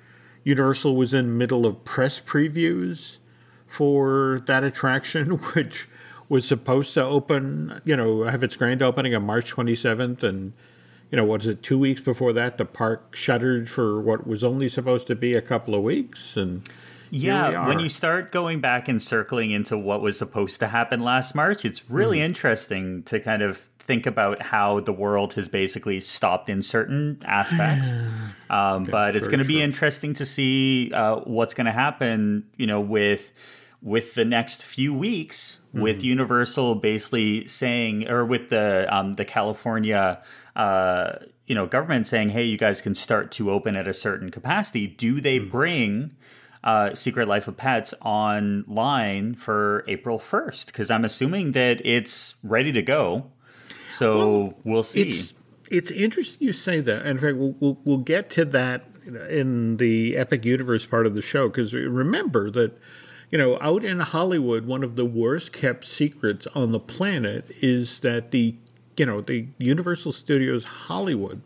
Universal 0.44 0.96
was 0.96 1.14
in 1.14 1.38
middle 1.38 1.66
of 1.66 1.84
press 1.86 2.20
previews 2.20 3.18
for 3.66 4.42
that 4.46 4.64
attraction, 4.64 5.32
which 5.54 5.88
was 6.28 6.46
supposed 6.46 6.94
to 6.94 7.04
open, 7.04 7.82
you 7.86 7.96
know, 7.96 8.24
have 8.24 8.44
its 8.44 8.56
grand 8.56 8.84
opening 8.84 9.16
on 9.16 9.26
March 9.26 9.56
27th, 9.56 10.22
and 10.22 10.54
you 11.12 11.16
know, 11.16 11.26
what 11.26 11.42
is 11.42 11.48
it? 11.48 11.64
Two 11.64 11.80
weeks 11.80 12.02
before 12.02 12.34
that, 12.34 12.58
the 12.58 12.66
park 12.66 13.16
shuttered 13.16 13.70
for 13.70 14.02
what 14.02 14.28
was 14.28 14.44
only 14.44 14.70
supposed 14.70 15.08
to 15.08 15.16
be 15.16 15.34
a 15.34 15.42
couple 15.42 15.74
of 15.76 15.82
weeks, 15.82 16.38
and 16.38 16.68
yeah, 17.12 17.68
when 17.68 17.80
you 17.80 17.90
start 17.90 18.32
going 18.32 18.60
back 18.60 18.88
and 18.88 19.02
circling 19.02 19.52
into 19.52 19.78
what 19.78 20.02
was 20.02 20.18
supposed 20.18 20.60
to 20.60 20.68
happen 20.68 21.02
last 21.02 21.34
March, 21.34 21.66
it's 21.66 21.90
really 21.90 22.20
mm. 22.20 22.26
interesting 22.26 23.04
to 23.04 23.20
kind 23.20 23.42
of 23.42 23.68
think 23.80 24.06
about 24.06 24.42
how 24.42 24.80
the 24.80 24.94
world 24.94 25.34
has 25.34 25.48
basically 25.48 26.00
stopped 26.00 26.50
in 26.50 26.62
certain 26.62 27.22
aspects. 27.26 27.94
Um, 28.52 28.82
okay, 28.82 28.92
but 28.92 29.16
it's 29.16 29.28
going 29.28 29.42
to 29.42 29.46
be 29.46 29.62
interesting 29.62 30.14
to 30.16 30.26
see 30.26 30.92
uh, 30.92 31.18
what's 31.18 31.54
going 31.54 31.68
to 31.68 31.72
happen, 31.72 32.48
you 32.58 32.66
know, 32.66 32.82
with 32.82 33.32
with 33.80 34.16
the 34.16 34.26
next 34.26 34.64
few 34.64 34.92
weeks, 34.92 35.60
mm. 35.72 35.84
with 35.84 36.04
Universal 36.04 36.74
basically 36.74 37.46
saying, 37.46 38.10
or 38.10 38.26
with 38.26 38.50
the 38.50 38.88
um, 38.90 39.14
the 39.14 39.24
California. 39.24 40.24
Uh, 40.56 41.14
you 41.46 41.56
know, 41.56 41.66
government 41.66 42.08
saying, 42.08 42.30
"Hey, 42.30 42.44
you 42.44 42.58
guys 42.58 42.82
can 42.82 42.96
start 42.96 43.32
to 43.34 43.52
open 43.52 43.76
at 43.76 43.88
a 43.88 43.94
certain 43.94 44.32
capacity." 44.32 44.88
Do 44.88 45.22
they 45.22 45.40
mm. 45.40 45.50
bring 45.50 46.16
uh, 46.64 46.94
Secret 46.94 47.28
Life 47.28 47.48
of 47.48 47.58
Pets 47.58 47.94
online 48.02 49.36
for 49.36 49.84
April 49.88 50.20
1st 50.20 50.68
because 50.68 50.92
I'm 50.92 51.06
assuming 51.06 51.54
that 51.54 51.82
it's 51.86 52.36
ready 52.44 52.72
to 52.74 52.82
go. 52.82 53.32
So 53.90 54.18
well, 54.18 54.54
we'll 54.64 54.84
see. 54.84 55.04
It's, 55.04 55.34
it's, 55.72 55.92
interesting 55.92 56.46
you 56.46 56.54
say 56.54 56.82
that. 56.82 57.06
In 57.06 57.18
fact, 57.18 57.38
we'll, 57.38 57.56
we'll, 57.60 57.80
we'll 57.86 57.98
get 57.98 58.30
to 58.32 58.46
that 58.46 58.86
in 59.30 59.78
the 59.78 60.18
Epic 60.18 60.46
Universe 60.46 60.86
part 60.86 61.06
of 61.08 61.16
the 61.16 61.22
show 61.22 61.48
because 61.48 61.74
remember 61.74 62.52
that 62.52 62.78
you 63.32 63.38
know, 63.38 63.60
out 63.62 63.84
in 63.84 64.00
Hollywood, 64.00 64.66
one 64.66 64.84
of 64.84 64.96
the 64.96 65.06
worst 65.06 65.54
kept 65.54 65.86
secrets 65.86 66.48
on 66.56 66.72
the 66.72 66.80
planet 66.80 67.52
is 67.62 68.00
that 68.00 68.32
the, 68.32 68.56
you 69.00 69.06
know, 69.06 69.22
the 69.22 69.48
Universal 69.58 70.12
Studios 70.12 70.66
Hollywood 70.66 71.42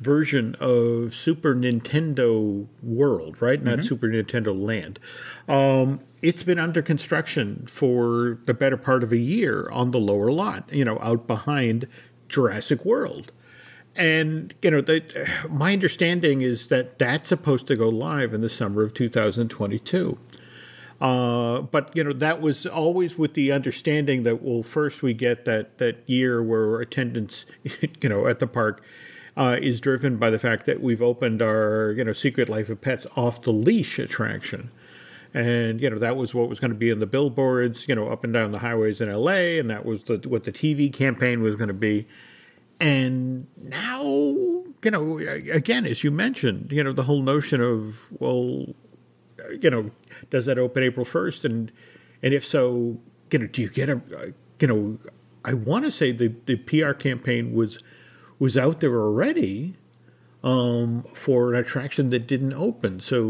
version 0.00 0.56
of 0.60 1.14
Super 1.14 1.54
Nintendo 1.54 2.66
World, 2.82 3.40
right? 3.40 3.62
Not 3.62 3.78
mm-hmm. 3.78 3.86
Super 3.86 4.08
Nintendo 4.08 4.58
Land. 4.58 4.98
Um, 5.48 6.00
it's 6.22 6.42
been 6.42 6.58
under 6.58 6.82
construction 6.82 7.66
for 7.66 8.38
the 8.46 8.54
better 8.54 8.76
part 8.76 9.02
of 9.02 9.12
a 9.12 9.18
year 9.18 9.68
on 9.70 9.90
the 9.90 10.00
lower 10.00 10.32
lot, 10.32 10.72
you 10.72 10.84
know, 10.84 10.98
out 11.00 11.26
behind 11.26 11.86
Jurassic 12.28 12.84
World. 12.84 13.32
And, 13.94 14.54
you 14.60 14.70
know, 14.70 14.82
the, 14.82 15.28
my 15.50 15.72
understanding 15.72 16.42
is 16.42 16.66
that 16.66 16.98
that's 16.98 17.28
supposed 17.28 17.66
to 17.68 17.76
go 17.76 17.88
live 17.88 18.34
in 18.34 18.42
the 18.42 18.50
summer 18.50 18.82
of 18.82 18.92
2022. 18.92 20.18
Uh, 21.00 21.60
but 21.60 21.94
you 21.94 22.02
know 22.02 22.12
that 22.12 22.40
was 22.40 22.64
always 22.66 23.18
with 23.18 23.34
the 23.34 23.52
understanding 23.52 24.22
that 24.22 24.42
well, 24.42 24.62
first 24.62 25.02
we 25.02 25.12
get 25.12 25.44
that 25.44 25.78
that 25.78 25.98
year 26.06 26.42
where 26.42 26.80
attendance, 26.80 27.44
you 28.00 28.08
know, 28.08 28.26
at 28.26 28.38
the 28.38 28.46
park 28.46 28.82
uh, 29.36 29.58
is 29.60 29.80
driven 29.80 30.16
by 30.16 30.30
the 30.30 30.38
fact 30.38 30.64
that 30.64 30.80
we've 30.80 31.02
opened 31.02 31.42
our 31.42 31.94
you 31.96 32.04
know 32.04 32.12
Secret 32.12 32.48
Life 32.48 32.70
of 32.70 32.80
Pets 32.80 33.06
off 33.14 33.42
the 33.42 33.52
leash 33.52 33.98
attraction. 33.98 34.70
And 35.34 35.82
you 35.82 35.90
know 35.90 35.98
that 35.98 36.16
was 36.16 36.34
what 36.34 36.48
was 36.48 36.60
going 36.60 36.70
to 36.70 36.76
be 36.76 36.88
in 36.88 36.98
the 36.98 37.06
billboards, 37.06 37.86
you 37.88 37.94
know, 37.94 38.08
up 38.08 38.24
and 38.24 38.32
down 38.32 38.52
the 38.52 38.60
highways 38.60 39.02
in 39.02 39.12
LA, 39.12 39.58
and 39.58 39.68
that 39.68 39.84
was 39.84 40.04
the, 40.04 40.16
what 40.26 40.44
the 40.44 40.52
TV 40.52 40.90
campaign 40.90 41.42
was 41.42 41.56
going 41.56 41.68
to 41.68 41.74
be. 41.74 42.06
And 42.80 43.46
now, 43.62 44.02
you 44.02 44.90
know, 44.90 45.18
again, 45.18 45.84
as 45.84 46.04
you 46.04 46.10
mentioned, 46.10 46.72
you 46.72 46.82
know, 46.82 46.92
the 46.92 47.02
whole 47.02 47.22
notion 47.22 47.60
of 47.60 48.10
well, 48.18 48.66
you 49.60 49.70
know, 49.70 49.90
does 50.30 50.46
that 50.46 50.58
open 50.58 50.82
April 50.82 51.04
first, 51.04 51.44
and 51.44 51.72
and 52.22 52.34
if 52.34 52.44
so, 52.44 52.98
you 53.30 53.38
know, 53.38 53.46
do 53.46 53.62
you 53.62 53.68
get 53.68 53.88
a, 53.88 54.00
you 54.60 54.68
know, 54.68 54.98
I 55.44 55.54
want 55.54 55.84
to 55.84 55.90
say 55.90 56.12
the 56.12 56.34
the 56.46 56.56
PR 56.56 56.92
campaign 56.92 57.54
was 57.54 57.82
was 58.38 58.56
out 58.56 58.80
there 58.80 58.96
already 58.96 59.74
um, 60.42 61.02
for 61.14 61.52
an 61.52 61.58
attraction 61.58 62.10
that 62.10 62.26
didn't 62.26 62.54
open. 62.54 63.00
So, 63.00 63.22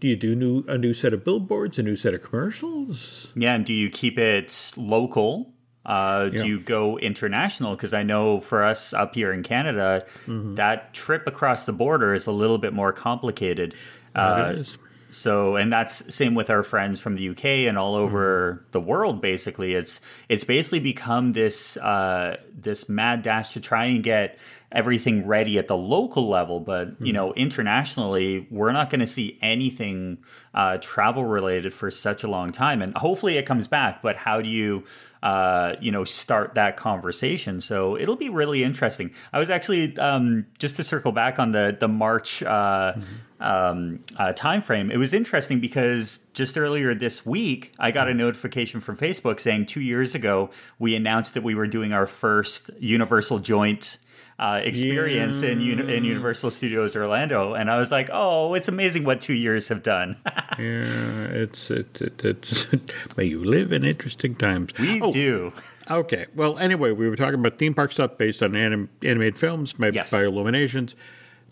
do 0.00 0.08
you 0.08 0.16
do 0.16 0.34
new 0.34 0.64
a 0.66 0.78
new 0.78 0.94
set 0.94 1.12
of 1.12 1.24
billboards, 1.24 1.78
a 1.78 1.82
new 1.82 1.96
set 1.96 2.14
of 2.14 2.22
commercials? 2.22 3.32
Yeah, 3.34 3.54
and 3.54 3.64
do 3.64 3.74
you 3.74 3.90
keep 3.90 4.18
it 4.18 4.72
local? 4.76 5.52
Uh, 5.84 6.30
yeah. 6.32 6.42
Do 6.42 6.48
you 6.48 6.60
go 6.60 6.98
international? 6.98 7.76
Because 7.76 7.92
I 7.92 8.02
know 8.02 8.40
for 8.40 8.64
us 8.64 8.94
up 8.94 9.14
here 9.14 9.32
in 9.32 9.42
Canada, 9.42 10.06
mm-hmm. 10.26 10.54
that 10.54 10.94
trip 10.94 11.26
across 11.26 11.66
the 11.66 11.74
border 11.74 12.14
is 12.14 12.26
a 12.26 12.32
little 12.32 12.56
bit 12.56 12.72
more 12.72 12.92
complicated. 12.92 13.74
Uh, 14.14 14.52
it 14.54 14.58
is. 14.60 14.78
So, 15.14 15.56
and 15.56 15.72
that's 15.72 16.14
same 16.14 16.34
with 16.34 16.50
our 16.50 16.62
friends 16.62 17.00
from 17.00 17.14
the 17.14 17.28
UK 17.28 17.44
and 17.44 17.78
all 17.78 17.94
over 17.94 18.54
mm-hmm. 18.54 18.70
the 18.72 18.80
world. 18.80 19.20
Basically, 19.20 19.74
it's 19.74 20.00
it's 20.28 20.44
basically 20.44 20.80
become 20.80 21.32
this 21.32 21.76
uh, 21.76 22.38
this 22.52 22.88
mad 22.88 23.22
dash 23.22 23.52
to 23.52 23.60
try 23.60 23.86
and 23.86 24.02
get 24.02 24.38
everything 24.72 25.24
ready 25.24 25.56
at 25.56 25.68
the 25.68 25.76
local 25.76 26.28
level. 26.28 26.58
But 26.58 26.94
mm-hmm. 26.94 27.06
you 27.06 27.12
know, 27.12 27.32
internationally, 27.34 28.48
we're 28.50 28.72
not 28.72 28.90
going 28.90 29.00
to 29.00 29.06
see 29.06 29.38
anything 29.40 30.18
uh, 30.52 30.78
travel 30.78 31.24
related 31.24 31.72
for 31.72 31.90
such 31.92 32.24
a 32.24 32.28
long 32.28 32.50
time. 32.50 32.82
And 32.82 32.96
hopefully, 32.96 33.38
it 33.38 33.46
comes 33.46 33.68
back. 33.68 34.02
But 34.02 34.16
how 34.16 34.40
do 34.40 34.48
you 34.48 34.84
uh, 35.22 35.76
you 35.80 35.90
know, 35.90 36.04
start 36.04 36.52
that 36.54 36.76
conversation. 36.76 37.58
So 37.58 37.96
it'll 37.96 38.14
be 38.14 38.28
really 38.28 38.62
interesting. 38.62 39.10
I 39.32 39.38
was 39.38 39.48
actually 39.48 39.96
um, 39.96 40.44
just 40.58 40.76
to 40.76 40.82
circle 40.82 41.12
back 41.12 41.38
on 41.38 41.52
the 41.52 41.74
the 41.80 41.88
March 41.88 42.42
uh, 42.42 42.92
mm-hmm 42.92 43.02
um, 43.44 44.00
uh, 44.16 44.32
time 44.32 44.62
frame. 44.62 44.90
It 44.90 44.96
was 44.96 45.12
interesting 45.12 45.60
because 45.60 46.24
just 46.32 46.56
earlier 46.56 46.94
this 46.94 47.26
week, 47.26 47.72
I 47.78 47.90
got 47.90 48.08
a 48.08 48.14
notification 48.14 48.80
from 48.80 48.96
Facebook 48.96 49.38
saying 49.38 49.66
two 49.66 49.82
years 49.82 50.14
ago 50.14 50.50
we 50.78 50.96
announced 50.96 51.34
that 51.34 51.42
we 51.42 51.54
were 51.54 51.66
doing 51.66 51.92
our 51.92 52.06
first 52.06 52.70
Universal 52.80 53.40
joint 53.40 53.98
uh, 54.38 54.60
experience 54.64 55.42
yeah. 55.42 55.50
in, 55.50 55.90
in 55.90 56.04
Universal 56.04 56.50
Studios 56.50 56.96
Orlando, 56.96 57.54
and 57.54 57.70
I 57.70 57.76
was 57.76 57.92
like, 57.92 58.08
"Oh, 58.12 58.54
it's 58.54 58.66
amazing 58.66 59.04
what 59.04 59.20
two 59.20 59.34
years 59.34 59.68
have 59.68 59.82
done." 59.84 60.16
yeah, 60.58 61.26
it's 61.28 61.70
it, 61.70 62.00
it, 62.00 62.24
it's. 62.24 62.66
May 63.16 63.26
you 63.26 63.44
live 63.44 63.72
in 63.72 63.84
interesting 63.84 64.34
times. 64.34 64.72
We 64.78 65.00
oh, 65.00 65.12
do. 65.12 65.52
Okay. 65.88 66.26
Well, 66.34 66.58
anyway, 66.58 66.90
we 66.90 67.08
were 67.08 67.14
talking 67.14 67.38
about 67.38 67.58
theme 67.58 67.74
park 67.74 67.92
stuff 67.92 68.18
based 68.18 68.42
on 68.42 68.56
anim- 68.56 68.88
animated 69.02 69.36
films 69.36 69.78
made 69.78 69.94
yes. 69.94 70.10
by 70.10 70.24
Illuminations. 70.24 70.96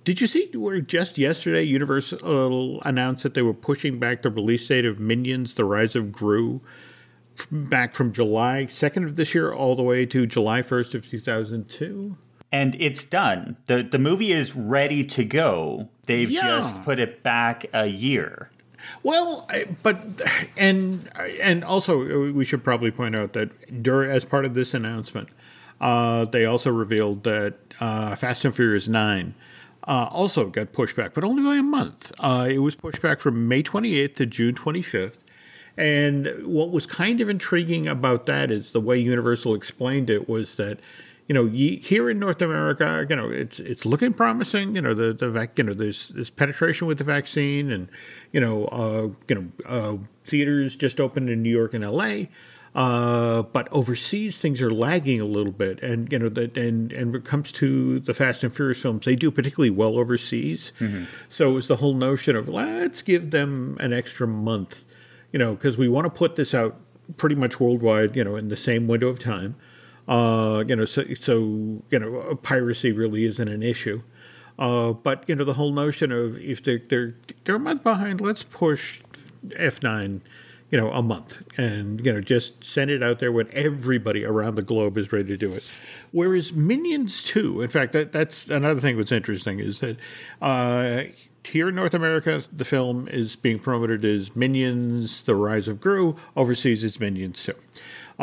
Did 0.04 0.20
you 0.20 0.26
see 0.26 0.50
where 0.54 0.80
just 0.80 1.16
yesterday 1.16 1.62
Universal 1.62 2.82
announced 2.84 3.22
that 3.22 3.34
they 3.34 3.42
were 3.42 3.54
pushing 3.54 3.98
back 3.98 4.22
the 4.22 4.30
release 4.30 4.66
date 4.66 4.84
of 4.84 4.98
Minions: 4.98 5.54
The 5.54 5.64
Rise 5.64 5.94
of 5.94 6.10
Gru 6.10 6.60
back 7.50 7.94
from 7.94 8.12
July 8.12 8.66
2nd 8.68 9.04
of 9.04 9.16
this 9.16 9.34
year 9.34 9.52
all 9.52 9.74
the 9.74 9.82
way 9.82 10.04
to 10.06 10.26
July 10.26 10.60
1st 10.60 10.94
of 10.94 11.08
2002? 11.08 12.16
And 12.50 12.76
it's 12.78 13.04
done. 13.04 13.56
The 13.66 13.82
the 13.82 13.98
movie 13.98 14.32
is 14.32 14.54
ready 14.54 15.04
to 15.06 15.24
go. 15.24 15.88
They've 16.06 16.30
yeah. 16.30 16.42
just 16.42 16.82
put 16.82 16.98
it 16.98 17.22
back 17.22 17.64
a 17.72 17.86
year. 17.86 18.50
Well, 19.02 19.48
but 19.82 20.04
and 20.58 21.08
and 21.40 21.64
also 21.64 22.32
we 22.32 22.44
should 22.44 22.62
probably 22.62 22.90
point 22.90 23.16
out 23.16 23.32
that 23.32 23.82
during, 23.82 24.10
as 24.10 24.24
part 24.24 24.44
of 24.44 24.54
this 24.54 24.74
announcement, 24.74 25.28
uh, 25.80 26.26
they 26.26 26.44
also 26.44 26.70
revealed 26.70 27.22
that 27.22 27.54
uh, 27.80 28.16
Fast 28.16 28.44
and 28.44 28.54
Furious 28.54 28.88
Nine 28.88 29.34
uh, 29.84 30.08
also 30.10 30.46
got 30.46 30.72
pushed 30.72 30.96
back, 30.96 31.14
but 31.14 31.24
only 31.24 31.42
by 31.42 31.56
a 31.56 31.62
month. 31.62 32.12
Uh, 32.18 32.48
it 32.50 32.58
was 32.58 32.74
pushed 32.74 33.02
back 33.02 33.20
from 33.20 33.48
May 33.48 33.62
28th 33.62 34.14
to 34.16 34.26
June 34.26 34.54
25th. 34.54 35.18
And 35.76 36.28
what 36.44 36.70
was 36.70 36.86
kind 36.86 37.20
of 37.20 37.28
intriguing 37.28 37.88
about 37.88 38.26
that 38.26 38.50
is 38.50 38.72
the 38.72 38.80
way 38.80 38.98
Universal 38.98 39.54
explained 39.54 40.10
it 40.10 40.28
was 40.28 40.56
that, 40.56 40.78
you 41.28 41.34
know, 41.34 41.46
here 41.46 42.10
in 42.10 42.18
North 42.18 42.42
America, 42.42 43.06
you 43.08 43.16
know, 43.16 43.30
it's 43.30 43.58
it's 43.58 43.86
looking 43.86 44.12
promising. 44.12 44.74
You 44.74 44.82
know, 44.82 44.92
the 44.92 45.14
the 45.14 45.30
vac, 45.30 45.56
you 45.56 45.64
know, 45.64 45.72
there's 45.72 46.08
this 46.08 46.28
penetration 46.28 46.86
with 46.86 46.98
the 46.98 47.04
vaccine, 47.04 47.70
and 47.70 47.88
you 48.32 48.40
know, 48.40 48.66
uh, 48.66 49.08
you 49.28 49.34
know, 49.34 49.46
uh, 49.64 49.96
theaters 50.26 50.76
just 50.76 51.00
opened 51.00 51.30
in 51.30 51.42
New 51.42 51.50
York 51.50 51.72
and 51.72 51.84
L.A. 51.84 52.28
Uh, 52.74 53.42
but 53.42 53.68
overseas, 53.70 54.38
things 54.38 54.62
are 54.62 54.70
lagging 54.70 55.20
a 55.20 55.26
little 55.26 55.52
bit, 55.52 55.82
and 55.82 56.10
you 56.10 56.18
know 56.18 56.30
that, 56.30 56.56
and 56.56 56.90
and 56.92 57.12
when 57.12 57.20
it 57.20 57.26
comes 57.26 57.52
to 57.52 58.00
the 58.00 58.14
Fast 58.14 58.42
and 58.42 58.54
Furious 58.54 58.80
films, 58.80 59.04
they 59.04 59.14
do 59.14 59.30
particularly 59.30 59.68
well 59.68 59.98
overseas. 59.98 60.72
Mm-hmm. 60.80 61.04
So 61.28 61.50
it 61.50 61.52
was 61.54 61.68
the 61.68 61.76
whole 61.76 61.94
notion 61.94 62.34
of 62.34 62.48
let's 62.48 63.02
give 63.02 63.30
them 63.30 63.76
an 63.78 63.92
extra 63.92 64.26
month, 64.26 64.86
you 65.32 65.38
know, 65.38 65.54
because 65.54 65.76
we 65.76 65.88
want 65.88 66.06
to 66.06 66.10
put 66.10 66.36
this 66.36 66.54
out 66.54 66.76
pretty 67.18 67.34
much 67.34 67.60
worldwide, 67.60 68.16
you 68.16 68.24
know, 68.24 68.36
in 68.36 68.48
the 68.48 68.56
same 68.56 68.86
window 68.86 69.08
of 69.08 69.18
time. 69.18 69.54
Uh, 70.08 70.64
you 70.66 70.74
know, 70.74 70.86
so, 70.86 71.04
so 71.14 71.82
you 71.90 71.98
know, 71.98 72.38
piracy 72.42 72.90
really 72.90 73.24
isn't 73.24 73.48
an 73.48 73.62
issue. 73.62 74.02
Uh, 74.58 74.92
but 74.92 75.24
you 75.26 75.34
know 75.34 75.44
the 75.44 75.54
whole 75.54 75.72
notion 75.72 76.12
of 76.12 76.38
if 76.38 76.62
they're 76.62 76.80
they're 76.88 77.14
they're 77.44 77.56
a 77.56 77.58
month 77.58 77.82
behind, 77.82 78.20
let's 78.20 78.42
push 78.42 79.02
F 79.56 79.82
nine, 79.82 80.22
you 80.72 80.78
know, 80.78 80.90
a 80.90 81.02
month, 81.02 81.42
and 81.58 82.04
you 82.04 82.10
know 82.10 82.22
just 82.22 82.64
send 82.64 82.90
it 82.90 83.02
out 83.02 83.18
there 83.18 83.30
when 83.30 83.46
everybody 83.52 84.24
around 84.24 84.54
the 84.54 84.62
globe 84.62 84.96
is 84.96 85.12
ready 85.12 85.28
to 85.28 85.36
do 85.36 85.52
it. 85.52 85.80
Whereas 86.12 86.54
Minions 86.54 87.22
two, 87.22 87.60
in 87.60 87.68
fact, 87.68 87.92
that 87.92 88.10
that's 88.10 88.48
another 88.48 88.80
thing 88.80 88.96
that's 88.96 89.12
interesting 89.12 89.60
is 89.60 89.78
that. 89.78 89.98
Uh, 90.40 91.04
here 91.44 91.68
in 91.68 91.74
North 91.74 91.92
America, 91.92 92.44
the 92.52 92.64
film 92.64 93.08
is 93.08 93.34
being 93.34 93.58
promoted 93.58 94.04
as 94.04 94.36
Minions: 94.36 95.24
The 95.24 95.34
Rise 95.34 95.66
of 95.66 95.80
Gru. 95.80 96.16
Overseas, 96.36 96.84
it's 96.84 97.00
Minions 97.00 97.42
Two. 97.42 97.54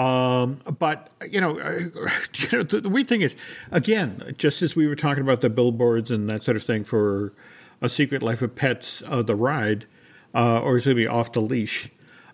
Um, 0.01 0.61
but 0.79 1.11
you 1.29 1.41
know, 1.41 1.59
you 1.59 2.47
know, 2.53 2.63
the, 2.63 2.79
the, 2.79 2.89
weird 2.89 3.09
thing 3.09 3.21
is, 3.21 3.35
again, 3.71 4.33
just 4.37 4.61
as 4.61 4.73
we 4.73 4.87
were 4.87 4.95
talking 4.95 5.21
about 5.21 5.41
the 5.41 5.49
billboards 5.49 6.09
and 6.11 6.29
that 6.29 6.43
sort 6.43 6.55
of 6.55 6.63
thing 6.63 6.85
for 6.85 7.33
a 7.81 7.89
Secret 7.89 8.23
Life 8.23 8.41
of 8.41 8.55
Pets, 8.55 9.03
uh, 9.05 9.21
the 9.21 9.35
ride, 9.35 9.85
uh, 10.33 10.61
or 10.61 10.77
is 10.77 10.83
it 10.83 10.91
going 10.93 10.97
to 10.97 11.03
be 11.03 11.07
off 11.07 11.33
the 11.33 11.41
leash? 11.41 11.89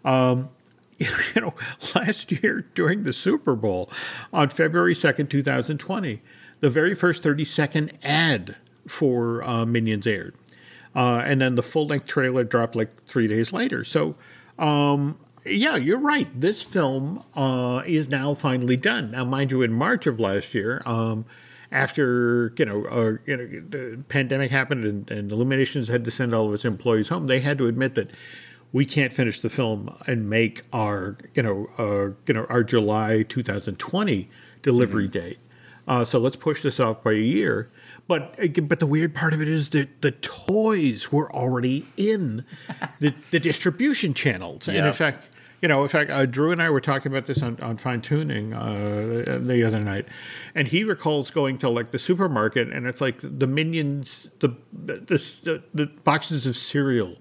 Um, 0.06 0.50
you 0.98 1.42
know, 1.42 1.54
last 1.94 2.32
year 2.32 2.64
during 2.74 3.04
the 3.04 3.12
Super 3.12 3.56
Bowl 3.56 3.90
on 4.32 4.50
February 4.50 4.96
second, 4.96 5.30
two 5.30 5.44
thousand 5.44 5.80
twenty, 5.80 6.22
the 6.62 6.70
very 6.70 6.96
first 6.96 7.22
thirty 7.22 7.44
second 7.44 7.98
ad 8.02 8.56
for 8.88 9.44
uh, 9.44 9.66
Minions 9.66 10.08
aired, 10.08 10.36
uh, 10.96 11.22
and 11.26 11.42
then 11.42 11.56
the 11.56 11.64
full 11.64 11.88
length 11.88 12.06
trailer 12.06 12.46
dropped 12.46 12.76
like 12.76 13.04
three 13.06 13.28
days 13.28 13.52
later. 13.52 13.84
So. 13.84 14.16
Um, 14.58 15.20
yeah, 15.48 15.76
you're 15.76 16.00
right. 16.00 16.28
This 16.40 16.64
film 16.64 17.24
uh, 17.36 17.84
is 17.86 18.10
now 18.10 18.34
finally 18.34 18.78
done. 18.78 19.12
Now, 19.12 19.26
mind 19.26 19.52
you, 19.52 19.62
in 19.62 19.72
March 19.74 20.08
of 20.08 20.20
last 20.20 20.56
year, 20.56 20.82
um, 20.88 21.26
after 21.72 22.54
you 22.58 22.66
know, 22.66 22.86
uh, 22.86 23.18
you 23.26 23.38
know, 23.38 23.46
the 23.46 24.04
pandemic 24.08 24.50
happened 24.50 24.86
and, 24.86 25.12
and 25.12 25.32
Illuminations 25.32 25.88
had 25.88 26.04
to 26.06 26.10
send 26.10 26.34
all 26.34 26.48
of 26.48 26.54
its 26.54 26.66
employees 26.66 27.10
home, 27.10 27.28
they 27.28 27.42
had 27.42 27.58
to 27.60 27.68
admit 27.68 27.94
that 27.96 28.10
we 28.76 28.86
can't 28.86 29.14
finish 29.14 29.40
the 29.40 29.50
film 29.50 29.96
and 30.06 30.30
make 30.30 30.64
our 30.74 31.18
you 31.34 31.42
know 31.42 31.70
uh, 31.78 32.14
you 32.28 32.34
know 32.34 32.46
our 32.50 32.62
July 32.62 33.24
2020 33.24 34.30
delivery 34.62 35.06
mm-hmm. 35.06 35.18
date. 35.18 35.40
Uh, 35.88 36.04
so 36.04 36.20
let's 36.20 36.36
push 36.36 36.62
this 36.62 36.78
off 36.78 37.02
by 37.02 37.14
a 37.14 37.16
year. 37.16 37.72
But 38.08 38.38
but 38.68 38.82
the 38.82 38.86
weird 38.86 39.16
part 39.16 39.34
of 39.34 39.42
it 39.42 39.48
is 39.48 39.70
that 39.70 40.02
the 40.02 40.12
toys 40.12 41.10
were 41.10 41.34
already 41.34 41.86
in 41.96 42.44
the, 43.00 43.16
the 43.32 43.40
distribution 43.40 44.14
channels, 44.14 44.68
and 44.68 44.86
in 44.86 44.92
fact, 44.92 45.30
you 45.62 45.70
know, 45.70 45.82
in 45.84 45.88
fact, 45.88 46.12
uh, 46.12 46.26
Drew 46.26 46.52
and 46.52 46.62
I 46.62 46.70
were 46.70 46.82
talking 46.82 47.14
about 47.14 47.28
this 47.28 47.42
on, 47.42 47.58
on 47.62 47.78
fine 47.78 48.02
tuning 48.02 48.54
uh, 48.54 49.40
the 49.42 49.64
other 49.66 49.80
night, 49.80 50.06
and 50.54 50.68
he 50.68 50.84
recalls 50.84 51.32
going 51.32 51.58
to 51.60 51.70
like 51.70 51.92
the 51.92 52.00
supermarket, 52.00 52.74
and 52.74 52.86
it's 52.86 53.00
like 53.00 53.20
the 53.22 53.48
Minions, 53.48 54.30
the 54.40 54.50
the, 54.74 55.64
the 55.74 55.88
boxes 56.04 56.46
of 56.46 56.58
cereal 56.58 57.16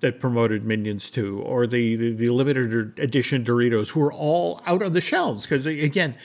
that 0.00 0.20
promoted 0.20 0.64
Minions 0.64 1.10
too, 1.10 1.40
or 1.40 1.66
the, 1.66 1.96
the, 1.96 2.12
the 2.12 2.30
limited 2.30 2.98
edition 2.98 3.44
Doritos, 3.44 3.88
who 3.90 4.00
were 4.00 4.12
all 4.12 4.60
out 4.66 4.82
on 4.82 4.92
the 4.92 5.00
shelves 5.00 5.44
because 5.44 5.66
again, 5.66 6.16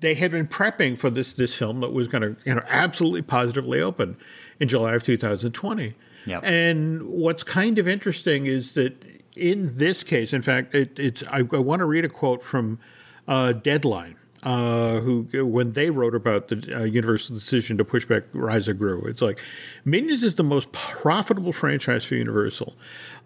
they 0.00 0.14
had 0.14 0.30
been 0.30 0.46
prepping 0.46 0.98
for 0.98 1.08
this 1.08 1.32
this 1.32 1.54
film 1.54 1.80
that 1.80 1.92
was 1.92 2.08
going 2.08 2.22
to 2.22 2.36
you 2.44 2.54
know 2.54 2.62
absolutely 2.68 3.22
positively 3.22 3.80
open 3.80 4.16
in 4.60 4.68
July 4.68 4.94
of 4.94 5.02
2020. 5.02 5.94
Yep. 6.26 6.44
And 6.44 7.02
what's 7.08 7.42
kind 7.42 7.78
of 7.78 7.88
interesting 7.88 8.46
is 8.46 8.72
that 8.72 9.04
in 9.36 9.76
this 9.78 10.02
case, 10.02 10.32
in 10.32 10.42
fact, 10.42 10.74
it, 10.74 10.98
it's 10.98 11.22
I, 11.28 11.38
I, 11.38 11.58
want 11.58 11.80
to 11.80 11.86
read 11.86 12.04
a 12.04 12.08
quote 12.08 12.42
from 12.42 12.78
uh, 13.26 13.52
Deadline, 13.52 14.16
uh, 14.42 15.00
who 15.00 15.26
when 15.46 15.72
they 15.72 15.90
wrote 15.90 16.14
about 16.14 16.48
the 16.48 16.76
uh, 16.76 16.84
Universal 16.84 17.36
decision 17.36 17.78
to 17.78 17.84
push 17.84 18.04
back 18.04 18.24
Rise 18.32 18.68
of 18.68 18.78
Gru, 18.78 19.02
it's 19.02 19.22
like 19.22 19.38
Minions 19.84 20.22
is 20.22 20.34
the 20.34 20.44
most 20.44 20.70
profitable 20.72 21.52
franchise 21.52 22.04
for 22.04 22.14
Universal, 22.14 22.74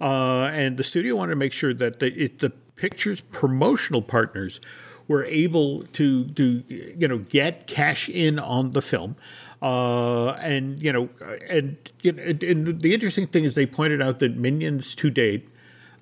uh, 0.01 0.51
and 0.53 0.77
the 0.77 0.85
studio 0.85 1.17
wanted 1.17 1.31
to 1.31 1.37
make 1.37 1.53
sure 1.53 1.73
that 1.73 2.01
the, 2.01 2.13
it, 2.13 2.41
the 2.41 2.51
picture's 2.77 3.21
promotional 3.21 4.03
partners 4.03 4.61
were 5.09 5.25
able 5.25 5.85
to 5.95 6.27
to 6.27 6.63
you 6.69 7.09
know 7.09 7.19
get 7.19 7.67
cash 7.67 8.09
in 8.09 8.39
on 8.39 8.73
the 8.73 8.83
film. 8.83 9.17
Uh, 9.63 10.33
and 10.41 10.83
you 10.83 10.93
know, 10.93 11.09
and, 11.49 11.77
and 12.05 12.83
the 12.83 12.93
interesting 12.93 13.27
thing 13.27 13.45
is 13.45 13.55
they 13.55 13.65
pointed 13.65 14.03
out 14.03 14.19
that 14.19 14.37
Minions 14.37 14.95
to 14.97 15.09
date 15.09 15.49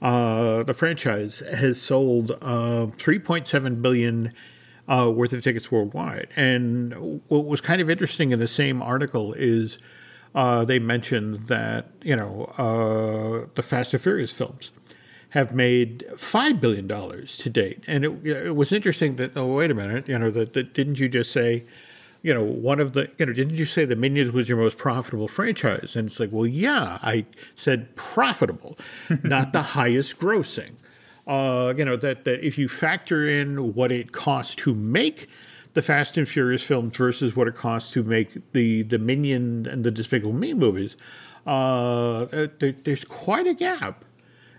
uh, 0.05 0.63
the 0.65 0.75
franchise 0.75 1.39
has 1.39 1.81
sold 1.81 2.33
uh, 2.43 2.87
3.7 2.99 3.81
billion 3.81 4.31
uh, 4.89 5.11
worth 5.15 5.33
of 5.33 5.43
tickets 5.43 5.71
worldwide. 5.71 6.29
And 6.37 7.21
what 7.29 7.47
was 7.47 7.61
kind 7.61 7.81
of 7.81 7.91
interesting 7.91 8.33
in 8.33 8.39
the 8.39 8.49
same 8.49 8.83
article 8.83 9.33
is 9.35 9.79
uh, 10.35 10.65
they 10.65 10.79
mentioned 10.79 11.47
that 11.47 11.89
you 12.03 12.17
know 12.17 12.53
uh, 12.59 13.47
the 13.55 13.63
Fast 13.63 13.95
and 13.95 14.03
Furious 14.03 14.33
films 14.33 14.71
have 15.31 15.55
made 15.55 16.05
five 16.17 16.61
billion 16.61 16.87
dollars 16.87 17.39
to 17.39 17.51
date. 17.51 17.83
And 17.87 18.05
it, 18.05 18.27
it, 18.27 18.57
was 18.57 18.73
interesting 18.73 19.17
that 19.17 19.37
oh 19.37 19.55
wait 19.55 19.71
a 19.71 19.75
minute, 19.75 20.09
you 20.09 20.19
know 20.19 20.31
that 20.31 20.75
didn't 20.75 20.99
you 20.99 21.09
just 21.09 21.33
say 21.33 21.63
you 22.25 22.33
know, 22.33 22.43
one 22.43 22.81
of 22.81 22.95
the, 22.95 23.11
you 23.19 23.27
know, 23.27 23.35
didn't 23.35 23.55
you 23.55 23.67
say 23.67 23.85
the 23.85 23.95
Minions 23.95 24.33
was 24.33 24.49
your 24.49 24.57
most 24.57 24.79
profitable 24.79 25.29
franchise? 25.29 25.95
And 25.95 26.09
it's 26.09 26.19
like, 26.19 26.33
well, 26.33 26.47
yeah, 26.47 26.99
I 27.03 27.27
said 27.55 27.95
profitable, 27.97 28.79
not 29.23 29.53
the 29.53 29.61
highest 29.61 30.19
grossing. 30.19 30.71
Uh, 31.27 31.73
you 31.77 31.85
know, 31.85 31.97
that, 31.97 32.25
that 32.25 32.45
if 32.45 32.59
you 32.59 32.69
factor 32.69 33.27
in 33.27 33.75
what 33.75 33.91
it 33.91 34.13
costs 34.13 34.55
to 34.55 34.75
make 34.75 35.29
the 35.73 35.83
Fast 35.83 36.17
and 36.17 36.29
Furious 36.29 36.63
films 36.63 36.97
versus 36.97 37.35
what 37.35 37.49
it 37.49 37.55
costs 37.55 37.91
to 37.93 38.03
make 38.03 38.53
the, 38.53 38.83
the 38.83 38.99
Minion 38.99 39.67
and 39.67 39.85
the 39.85 39.91
Despicable 39.91 40.35
Me 40.35 40.53
movies, 40.53 40.97
uh, 41.47 42.27
there, 42.59 42.73
there's 42.73 43.05
quite 43.05 43.47
a 43.47 43.55
gap. 43.55 44.05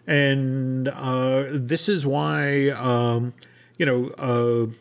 And 0.07 0.87
uh, 0.87 1.45
this 1.49 1.89
is 1.89 2.05
why, 2.05 2.69
um, 2.69 3.33
you 3.77 3.85
know, 3.85 4.07
uh, 4.17 4.71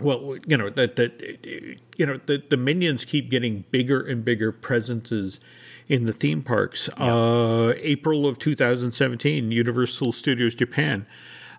well, 0.00 0.36
you 0.46 0.56
know 0.56 0.70
that 0.70 0.96
that 0.96 1.76
you 1.96 2.06
know 2.06 2.18
the 2.26 2.42
the 2.48 2.56
minions 2.56 3.04
keep 3.04 3.30
getting 3.30 3.64
bigger 3.70 4.00
and 4.00 4.24
bigger 4.24 4.50
presences 4.50 5.38
in 5.88 6.06
the 6.06 6.12
theme 6.12 6.42
parks. 6.42 6.88
Yeah. 6.98 7.14
Uh, 7.14 7.74
April 7.78 8.26
of 8.26 8.38
2017, 8.38 9.50
Universal 9.50 10.12
Studios 10.12 10.54
Japan 10.54 11.06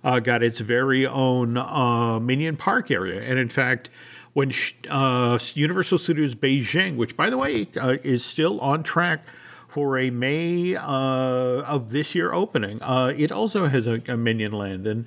uh, 0.04 0.20
got 0.20 0.44
its 0.44 0.60
very 0.60 1.06
own 1.06 1.58
uh, 1.58 2.20
Minion 2.20 2.58
Park 2.58 2.92
area, 2.92 3.22
and 3.22 3.40
in 3.40 3.50
fact, 3.50 3.90
when 4.34 4.52
uh, 4.90 5.38
Universal 5.54 6.00
Studios 6.00 6.36
Beijing, 6.36 6.96
which 6.96 7.16
by 7.16 7.30
the 7.30 7.38
way 7.38 7.68
uh, 7.80 7.98
is 8.04 8.26
still 8.26 8.60
on 8.62 8.84
track 8.84 9.22
for 9.68 9.98
a 9.98 10.10
May 10.10 10.76
uh, 10.76 11.62
of 11.62 11.92
this 11.92 12.16
year 12.16 12.34
opening, 12.34 12.80
it 12.82 13.32
also 13.32 13.68
has 13.68 13.88
a, 13.88 14.02
a 14.08 14.18
Minion 14.18 14.52
Land 14.52 14.88
and. 14.88 15.06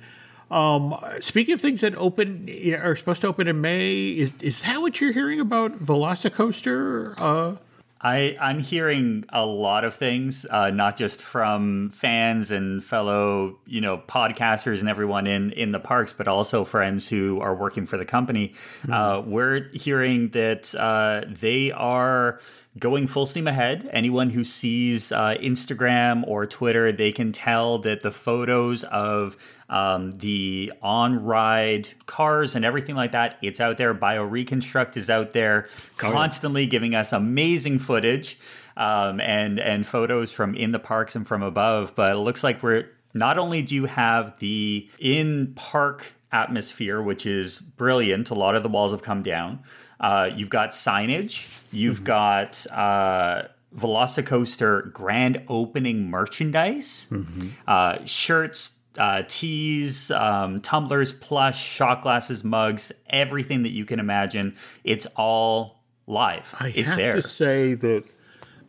Um, 0.49 0.95
speaking 1.19 1.55
of 1.55 1.59
things 1.59 1.81
that 1.81 1.93
open 1.95 2.49
are 2.81 2.95
supposed 2.95 3.19
to 3.19 3.27
open 3.27 3.49
in 3.49 3.59
May, 3.59 4.11
is 4.11 4.33
is 4.41 4.61
that 4.61 4.79
what 4.79 5.01
you're 5.01 5.11
hearing 5.11 5.41
about 5.41 5.79
Velocicoaster? 5.79 7.15
Uh, 7.17 7.55
I 8.01 8.37
I'm 8.39 8.59
hearing 8.59 9.25
a 9.29 9.45
lot 9.45 9.83
of 9.83 9.95
things, 9.95 10.45
uh, 10.49 10.69
not 10.69 10.97
just 10.97 11.21
from 11.21 11.89
fans 11.89 12.51
and 12.51 12.83
fellow 12.83 13.57
you 13.65 13.81
know 13.81 13.97
podcasters 13.97 14.79
and 14.79 14.89
everyone 14.89 15.27
in 15.27 15.51
in 15.51 15.71
the 15.71 15.79
parks, 15.79 16.13
but 16.13 16.27
also 16.27 16.63
friends 16.63 17.07
who 17.07 17.39
are 17.41 17.55
working 17.55 17.85
for 17.85 17.97
the 17.97 18.05
company. 18.05 18.53
Mm-hmm. 18.83 18.93
Uh, 18.93 19.21
we're 19.21 19.69
hearing 19.73 20.29
that 20.29 20.73
uh, 20.75 21.23
they 21.27 21.71
are 21.71 22.39
going 22.77 23.07
full 23.07 23.25
steam 23.25 23.47
ahead. 23.47 23.89
Anyone 23.91 24.29
who 24.29 24.43
sees 24.43 25.11
uh, 25.11 25.35
Instagram 25.41 26.27
or 26.27 26.45
Twitter, 26.45 26.91
they 26.91 27.11
can 27.11 27.31
tell 27.31 27.79
that 27.79 28.01
the 28.01 28.11
photos 28.11 28.83
of 28.83 29.37
um, 29.69 30.11
the 30.11 30.71
on 30.81 31.23
ride 31.23 31.89
cars 32.05 32.55
and 32.55 32.63
everything 32.63 32.95
like 32.95 33.11
that, 33.11 33.37
it's 33.41 33.59
out 33.59 33.77
there. 33.77 33.93
BioReconstruct 33.93 34.97
is 34.97 35.09
out 35.09 35.33
there 35.33 35.69
constantly 35.97 36.65
oh, 36.65 36.69
giving 36.69 36.95
us 36.95 37.13
amazing 37.13 37.79
footage 37.79 38.39
um, 38.75 39.19
and, 39.19 39.59
and 39.59 39.85
photos 39.85 40.31
from 40.31 40.55
in 40.55 40.71
the 40.71 40.79
parks 40.79 41.15
and 41.15 41.27
from 41.27 41.43
above. 41.43 41.95
But 41.95 42.15
it 42.15 42.19
looks 42.19 42.43
like 42.43 42.61
we're 42.61 42.89
not 43.13 43.37
only 43.37 43.61
do 43.61 43.75
you 43.75 43.85
have 43.85 44.37
the 44.39 44.89
in 44.99 45.53
park 45.55 46.13
atmosphere, 46.31 47.01
which 47.01 47.25
is 47.25 47.59
brilliant, 47.59 48.29
a 48.29 48.35
lot 48.35 48.55
of 48.55 48.63
the 48.63 48.69
walls 48.69 48.91
have 48.91 49.01
come 49.01 49.23
down. 49.23 49.59
Uh, 49.99 50.29
you've 50.35 50.49
got 50.49 50.71
signage. 50.71 51.63
You've 51.71 51.97
mm-hmm. 51.97 52.05
got 52.05 52.65
uh, 52.71 53.47
Velocicoaster 53.75 54.91
grand 54.93 55.43
opening 55.47 56.09
merchandise, 56.09 57.07
mm-hmm. 57.11 57.49
uh, 57.67 58.05
shirts, 58.05 58.71
uh, 58.97 59.23
tees, 59.27 60.09
um, 60.11 60.61
tumblers, 60.61 61.11
plush, 61.11 61.63
shot 61.63 62.01
glasses, 62.01 62.43
mugs, 62.43 62.91
everything 63.09 63.63
that 63.63 63.71
you 63.71 63.85
can 63.85 63.99
imagine. 63.99 64.55
It's 64.83 65.05
all 65.15 65.83
live. 66.07 66.55
I 66.59 66.69
it's 66.69 66.89
have 66.89 66.97
there. 66.97 67.15
to 67.15 67.21
say 67.21 67.73
that 67.75 68.03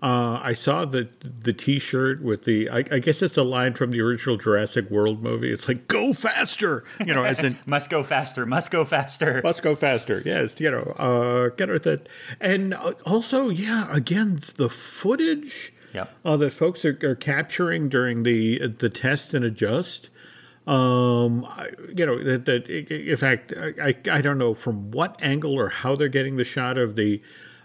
Uh, 0.01 0.39
I 0.41 0.53
saw 0.53 0.85
the 0.85 1.09
the 1.43 1.53
T-shirt 1.53 2.23
with 2.23 2.45
the. 2.45 2.71
I, 2.71 2.85
I, 2.91 2.99
guess 3.01 3.21
it's 3.21 3.37
a 3.37 3.43
line 3.43 3.75
from 3.75 3.91
the 3.91 4.01
original 4.01 4.37
Jurassic 4.37 4.89
World 4.91 5.25
movie. 5.25 5.53
It's 5.53 5.67
like 5.67 5.89
"Go 5.89 6.13
faster," 6.13 6.85
you 7.05 7.13
know, 7.13 7.25
as 7.25 7.43
in 7.43 7.59
"Must 7.67 7.91
go 7.91 8.05
faster, 8.05 8.47
must 8.47 8.71
go 8.71 8.85
faster, 8.85 9.41
must 9.43 9.61
go 9.61 9.75
faster." 9.75 10.23
Yes, 10.25 10.61
you 10.61 10.71
know, 10.71 10.95
uh, 10.99 11.49
get 11.49 11.69
with 11.69 11.83
that, 11.83 12.09
and 12.41 12.75
uh, 12.75 12.93
also, 13.05 13.49
yeah, 13.49 13.89
again, 13.91 14.39
the 14.55 14.69
footage 14.69 15.73
yep. 15.93 16.15
uh, 16.25 16.37
that 16.37 16.53
folks 16.53 16.85
are, 16.85 16.97
are 17.03 17.17
capturing 17.17 17.89
during 17.89 18.23
the 18.23 18.69
the 18.69 18.89
test 18.89 19.35
and 19.35 19.45
adjust. 19.45 20.11
Um, 20.69 21.45
you 21.93 22.07
know 22.07 22.23
that 22.23 22.45
that 22.45 22.69
in 22.69 23.17
fact, 23.17 23.53
I 23.57 23.97
I 24.09 24.21
don't 24.21 24.39
know 24.39 24.55
from 24.55 24.93
what 24.93 25.17
angle 25.21 25.55
or 25.55 25.71
how 25.71 25.97
they're 25.97 26.09
getting 26.09 26.37
the 26.37 26.45
shot 26.45 26.79
of 26.79 26.95
the 26.95 27.21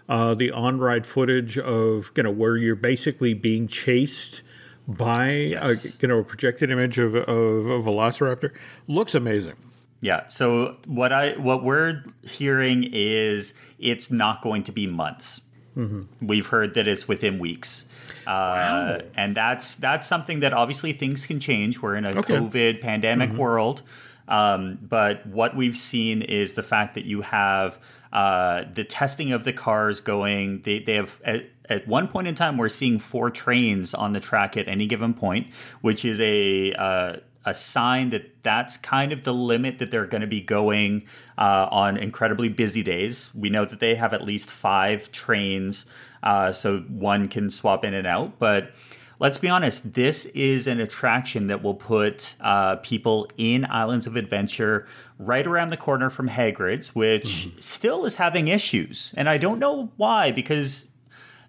uh, 0.08 0.34
the 0.34 0.50
on 0.50 0.78
ride 0.78 1.06
footage 1.06 1.58
of 1.58 2.10
you 2.16 2.22
know 2.22 2.30
where 2.30 2.56
you're 2.56 2.74
basically 2.74 3.34
being 3.34 3.66
chased 3.68 4.42
by 4.86 5.30
yes. 5.30 5.84
a, 5.84 5.98
you 6.00 6.08
know 6.08 6.18
a 6.18 6.24
projected 6.24 6.70
image 6.70 6.98
of, 6.98 7.14
of 7.14 7.26
a 7.26 7.80
velociraptor 7.80 8.52
looks 8.86 9.14
amazing. 9.14 9.54
Yeah. 10.00 10.28
So 10.28 10.76
what 10.86 11.12
I 11.12 11.32
what 11.38 11.64
we're 11.64 12.04
hearing 12.22 12.88
is 12.92 13.54
it's 13.78 14.10
not 14.10 14.42
going 14.42 14.64
to 14.64 14.72
be 14.72 14.86
months. 14.86 15.40
Mm-hmm. 15.76 16.26
We've 16.26 16.46
heard 16.46 16.74
that 16.74 16.86
it's 16.86 17.08
within 17.08 17.38
weeks. 17.38 17.86
Uh, 18.26 18.30
wow. 18.30 18.98
and 19.16 19.34
that's 19.34 19.76
that's 19.76 20.06
something 20.06 20.40
that 20.40 20.52
obviously 20.52 20.92
things 20.92 21.24
can 21.24 21.40
change. 21.40 21.80
We're 21.80 21.96
in 21.96 22.04
a 22.04 22.10
okay. 22.10 22.34
COVID 22.34 22.80
pandemic 22.82 23.30
mm-hmm. 23.30 23.38
world, 23.38 23.82
um, 24.28 24.78
but 24.82 25.26
what 25.26 25.56
we've 25.56 25.76
seen 25.76 26.22
is 26.22 26.54
the 26.54 26.62
fact 26.62 26.94
that 26.94 27.04
you 27.04 27.22
have 27.22 27.78
uh, 28.14 28.64
the 28.72 28.84
testing 28.84 29.32
of 29.32 29.42
the 29.44 29.52
cars 29.52 30.00
going. 30.00 30.62
They, 30.62 30.78
they 30.78 30.94
have 30.94 31.20
at, 31.24 31.46
at, 31.68 31.88
one 31.88 32.06
point 32.06 32.28
in 32.28 32.36
time 32.36 32.56
we're 32.56 32.68
seeing 32.68 33.00
four 33.00 33.28
trains 33.28 33.92
on 33.92 34.12
the 34.12 34.20
track 34.20 34.56
at 34.56 34.68
any 34.68 34.86
given 34.86 35.14
point, 35.14 35.48
which 35.80 36.04
is 36.04 36.20
a 36.20 36.72
uh, 36.74 37.16
a 37.44 37.52
sign 37.52 38.10
that 38.10 38.42
that's 38.44 38.76
kind 38.76 39.12
of 39.12 39.24
the 39.24 39.34
limit 39.34 39.80
that 39.80 39.90
they're 39.90 40.06
going 40.06 40.20
to 40.20 40.28
be 40.28 40.40
going 40.40 41.04
uh, 41.36 41.66
on 41.70 41.96
incredibly 41.96 42.48
busy 42.48 42.84
days. 42.84 43.30
We 43.34 43.50
know 43.50 43.64
that 43.64 43.80
they 43.80 43.96
have 43.96 44.14
at 44.14 44.22
least 44.24 44.48
five 44.48 45.10
trains, 45.10 45.84
uh, 46.22 46.52
so 46.52 46.78
one 46.82 47.26
can 47.26 47.50
swap 47.50 47.84
in 47.84 47.94
and 47.94 48.06
out, 48.06 48.38
but 48.38 48.72
let's 49.18 49.38
be 49.38 49.48
honest, 49.48 49.94
this 49.94 50.26
is 50.26 50.66
an 50.66 50.80
attraction 50.80 51.46
that 51.48 51.62
will 51.62 51.74
put 51.74 52.34
uh, 52.40 52.76
people 52.76 53.30
in 53.36 53.66
Islands 53.70 54.06
of 54.06 54.16
Adventure 54.16 54.86
right 55.18 55.46
around 55.46 55.70
the 55.70 55.76
corner 55.76 56.10
from 56.10 56.28
Hagrid's, 56.28 56.94
which 56.94 57.46
mm-hmm. 57.48 57.60
still 57.60 58.04
is 58.04 58.16
having 58.16 58.48
issues. 58.48 59.14
And 59.16 59.28
I 59.28 59.38
don't 59.38 59.58
know 59.58 59.90
why, 59.96 60.32
because 60.32 60.88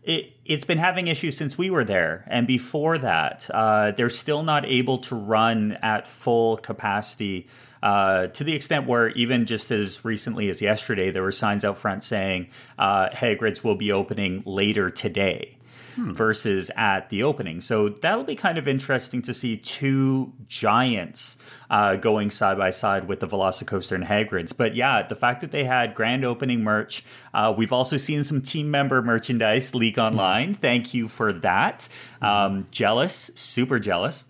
it, 0.03 0.33
has 0.47 0.63
been 0.63 0.77
having 0.77 1.07
issues 1.07 1.35
since 1.35 1.57
we 1.57 1.69
were 1.69 1.83
there. 1.83 2.25
And 2.27 2.45
before 2.45 2.97
that, 2.99 3.49
uh, 3.51 3.91
they're 3.91 4.09
still 4.09 4.43
not 4.43 4.65
able 4.65 4.99
to 4.99 5.15
run 5.15 5.73
at 5.81 6.07
full 6.07 6.57
capacity. 6.57 7.47
Uh, 7.81 8.27
to 8.27 8.43
the 8.43 8.53
extent 8.53 8.87
where 8.87 9.09
even 9.09 9.45
just 9.45 9.71
as 9.71 10.05
recently 10.05 10.49
as 10.49 10.61
yesterday, 10.61 11.11
there 11.11 11.23
were 11.23 11.31
signs 11.31 11.65
out 11.65 11.77
front 11.77 12.03
saying 12.03 12.47
uh, 12.77 13.09
Hagrid's 13.09 13.63
will 13.63 13.75
be 13.75 13.91
opening 13.91 14.43
later 14.45 14.89
today 14.89 15.54
hmm. 15.95 16.13
versus 16.13 16.71
at 16.75 17.09
the 17.09 17.23
opening. 17.23 17.61
So 17.61 17.89
that'll 17.89 18.23
be 18.23 18.35
kind 18.35 18.57
of 18.57 18.67
interesting 18.67 19.21
to 19.23 19.33
see 19.33 19.57
two 19.57 20.33
giants 20.47 21.37
uh, 21.69 21.95
going 21.95 22.31
side 22.31 22.57
by 22.57 22.69
side 22.69 23.07
with 23.07 23.19
the 23.19 23.27
Velocicoaster 23.27 23.93
and 23.93 24.03
Hagrid's. 24.03 24.53
But 24.53 24.75
yeah, 24.75 25.03
the 25.03 25.15
fact 25.15 25.41
that 25.41 25.51
they 25.51 25.63
had 25.63 25.95
grand 25.95 26.23
opening 26.25 26.63
merch, 26.63 27.03
uh, 27.33 27.53
we've 27.57 27.73
also 27.73 27.97
seen 27.97 28.23
some 28.23 28.41
team 28.41 28.69
member 28.69 29.01
merchandise 29.01 29.73
leak 29.73 29.97
online. 29.97 30.49
Hmm. 30.49 30.61
Thank 30.61 30.93
you 30.93 31.07
for 31.07 31.33
that. 31.33 31.87
Um, 32.21 32.67
jealous, 32.71 33.31
super 33.35 33.79
jealous. 33.79 34.25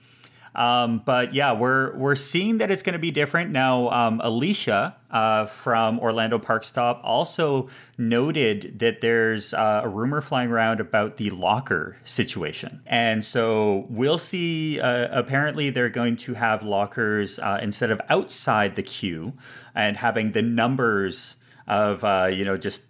Um, 0.56 1.02
but 1.06 1.34
yeah, 1.34 1.54
we're 1.54 1.96
we're 1.96 2.15
seeing 2.15 2.60
that 2.60 2.72
it's 2.72 2.82
going 2.82 2.94
to 2.94 3.00
be 3.00 3.12
different 3.12 3.52
now. 3.52 3.89
Um, 3.89 4.22
Alicia 4.24 4.96
uh, 5.12 5.46
from 5.46 6.00
Orlando 6.00 6.39
Park 6.39 6.63
Stop 6.63 7.02
also 7.04 7.70
noted 7.98 8.80
that 8.80 9.02
there's 9.02 9.54
uh, 9.54 9.82
a 9.84 9.89
rumor 9.89 10.22
flying 10.22 10.50
around 10.50 10.80
about 10.80 11.18
the 11.18 11.30
locker 11.30 11.98
situation, 12.04 12.82
and 12.86 13.24
so 13.24 13.86
we'll 13.89 14.18
see. 14.18 14.80
Uh, 14.80 15.08
apparently, 15.12 15.70
they're 15.70 15.89
going 15.89 16.15
to 16.18 16.36
have 16.36 16.63
lockers 16.63 17.38
uh, 17.39 17.60
instead 17.62 17.91
of 17.91 18.00
outside 18.10 18.76
the 18.76 18.84
queue 18.84 19.34
and 19.76 19.98
having 19.98 20.32
the 20.32 20.41
numbers 20.41 21.36
of 21.68 22.04
uh, 22.04 22.30
you 22.32 22.46
know 22.46 22.56
just 22.56 22.86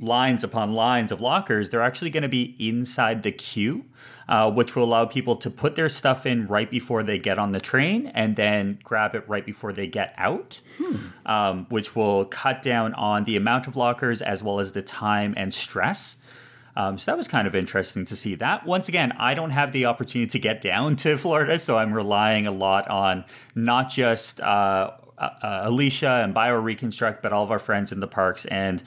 lines 0.00 0.44
upon 0.44 0.72
lines 0.72 1.10
of 1.10 1.20
lockers. 1.20 1.70
They're 1.70 1.82
actually 1.82 2.10
going 2.10 2.22
to 2.22 2.28
be 2.28 2.54
inside 2.58 3.22
the 3.22 3.32
queue 3.32 3.86
uh, 4.28 4.50
which 4.50 4.76
will 4.76 4.84
allow 4.84 5.06
people 5.06 5.36
to 5.36 5.50
put 5.50 5.74
their 5.74 5.88
stuff 5.88 6.26
in 6.26 6.46
right 6.46 6.70
before 6.70 7.02
they 7.02 7.18
get 7.18 7.38
on 7.38 7.52
the 7.52 7.60
train 7.60 8.08
and 8.08 8.36
then 8.36 8.78
grab 8.82 9.14
it 9.14 9.26
right 9.28 9.46
before 9.46 9.72
they 9.72 9.86
get 9.86 10.14
out, 10.18 10.60
hmm. 10.76 10.96
um, 11.24 11.66
which 11.70 11.96
will 11.96 12.24
cut 12.26 12.60
down 12.60 12.92
on 12.94 13.24
the 13.24 13.36
amount 13.36 13.66
of 13.66 13.76
lockers 13.76 14.20
as 14.20 14.42
well 14.42 14.60
as 14.60 14.72
the 14.72 14.82
time 14.82 15.34
and 15.36 15.54
stress. 15.54 16.16
Um, 16.76 16.96
so 16.96 17.10
that 17.10 17.16
was 17.16 17.26
kind 17.26 17.48
of 17.48 17.56
interesting 17.56 18.04
to 18.04 18.14
see 18.14 18.36
that. 18.36 18.64
Once 18.64 18.88
again, 18.88 19.12
I 19.12 19.34
don't 19.34 19.50
have 19.50 19.72
the 19.72 19.86
opportunity 19.86 20.30
to 20.30 20.38
get 20.38 20.60
down 20.60 20.94
to 20.96 21.16
Florida, 21.18 21.58
so 21.58 21.76
I'm 21.78 21.92
relying 21.92 22.46
a 22.46 22.52
lot 22.52 22.88
on 22.88 23.24
not 23.54 23.90
just 23.90 24.40
uh, 24.40 24.92
uh, 25.18 25.30
Alicia 25.64 26.22
and 26.22 26.32
Bio 26.32 26.54
Reconstruct, 26.54 27.22
but 27.22 27.32
all 27.32 27.42
of 27.42 27.50
our 27.50 27.58
friends 27.58 27.90
in 27.90 28.00
the 28.00 28.06
parks. 28.06 28.44
And 28.44 28.82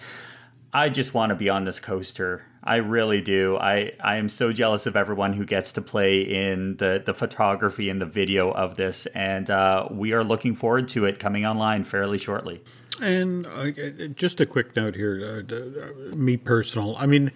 I 0.74 0.88
just 0.90 1.14
want 1.14 1.32
to 1.32 1.36
be 1.36 1.50
on 1.50 1.66
this 1.66 1.80
coaster. 1.80 2.46
I 2.64 2.76
really 2.78 3.22
do. 3.22 3.58
I, 3.58 3.94
I 4.00 4.18
am 4.18 4.30
so 4.30 4.54
jealous 4.54 4.86
of 4.86 4.96
everyone 4.96 5.34
who 5.34 5.46
gets 5.46 5.72
to 5.74 5.82
play 5.82 6.22
in 6.22 6.78
the, 6.78 7.02
the 7.04 7.14
photography 7.14 7.90
and 7.90 8.00
the 8.00 8.06
video 8.06 8.52
of 8.52 8.76
this, 8.76 9.08
and 9.08 9.50
uh, 9.50 9.88
we 9.90 10.14
are 10.14 10.24
looking 10.24 10.56
forward 10.56 10.88
to 10.90 11.06
it 11.06 11.18
coming 11.18 11.46
online 11.46 11.84
fairly 11.84 12.20
shortly. 12.20 12.62
And 13.02 13.48
uh, 13.48 13.72
just 14.14 14.42
a 14.42 14.46
quick 14.46 14.76
note 14.76 14.96
here, 14.96 15.44
uh, 15.50 15.56
uh 15.56 16.16
me 16.16 16.38
personal. 16.38 16.96
I 16.98 17.08
mean, 17.08 17.32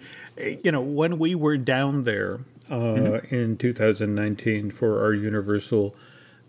you 0.62 0.70
know, 0.70 0.80
when 0.80 1.18
we 1.18 1.34
were 1.34 1.56
down 1.56 2.04
there 2.04 2.40
uh, 2.70 2.74
mm-hmm. 2.74 3.34
in 3.34 3.56
2019 3.56 4.70
for 4.70 5.02
our 5.02 5.12
Universal 5.12 5.96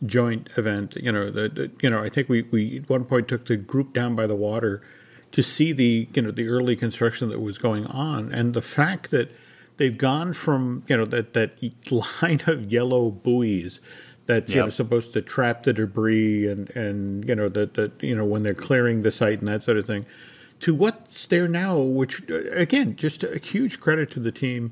joint 0.06 0.50
event, 0.56 0.96
you 0.98 1.12
know, 1.12 1.32
the, 1.32 1.50
the, 1.50 1.72
you 1.82 1.90
know, 1.90 2.04
I 2.04 2.10
think 2.10 2.30
we 2.30 2.44
we 2.44 2.78
at 2.78 2.90
one 2.90 3.06
point 3.06 3.28
took 3.28 3.46
the 3.48 3.58
group 3.58 3.94
down 3.94 4.16
by 4.16 4.28
the 4.28 4.36
water 4.36 4.84
to 5.32 5.44
see 5.44 5.72
the 5.72 6.08
you 6.14 6.22
know 6.22 6.32
the 6.32 6.48
early 6.48 6.76
construction 6.76 7.30
that 7.30 7.40
was 7.40 7.58
going 7.58 7.86
on. 7.88 8.32
And 8.32 8.54
the 8.54 8.62
fact 8.62 9.12
that 9.12 9.32
they've 9.78 9.98
gone 9.98 10.34
from 10.34 10.84
you 10.88 10.98
know 10.98 11.06
that 11.06 11.34
that 11.34 11.58
line 11.92 12.42
of 12.48 12.72
yellow 12.72 13.12
buoys 13.12 13.80
that's 14.26 14.52
yep. 14.52 14.56
you 14.56 14.62
know 14.64 14.70
supposed 14.70 15.14
to 15.14 15.22
trap 15.22 15.64
the 15.64 15.74
debris 15.74 16.48
and 16.48 16.70
and 16.72 17.28
you 17.28 17.36
know 17.36 17.50
that 17.50 17.74
that 17.76 18.04
you 18.04 18.16
know 18.16 18.26
when 18.26 18.44
they're 18.44 18.54
clearing 18.54 19.02
the 19.02 19.12
site 19.12 19.40
and 19.40 19.48
that 19.48 19.64
sort 19.64 19.78
of 19.78 19.86
thing 19.86 20.06
to 20.60 20.76
what's 20.76 21.26
there 21.28 21.48
now 21.48 21.80
which 21.80 22.22
again 22.52 22.96
just 22.96 23.24
a 23.24 23.40
huge 23.40 23.80
credit 23.80 24.12
to 24.12 24.20
the 24.20 24.32
team 24.32 24.72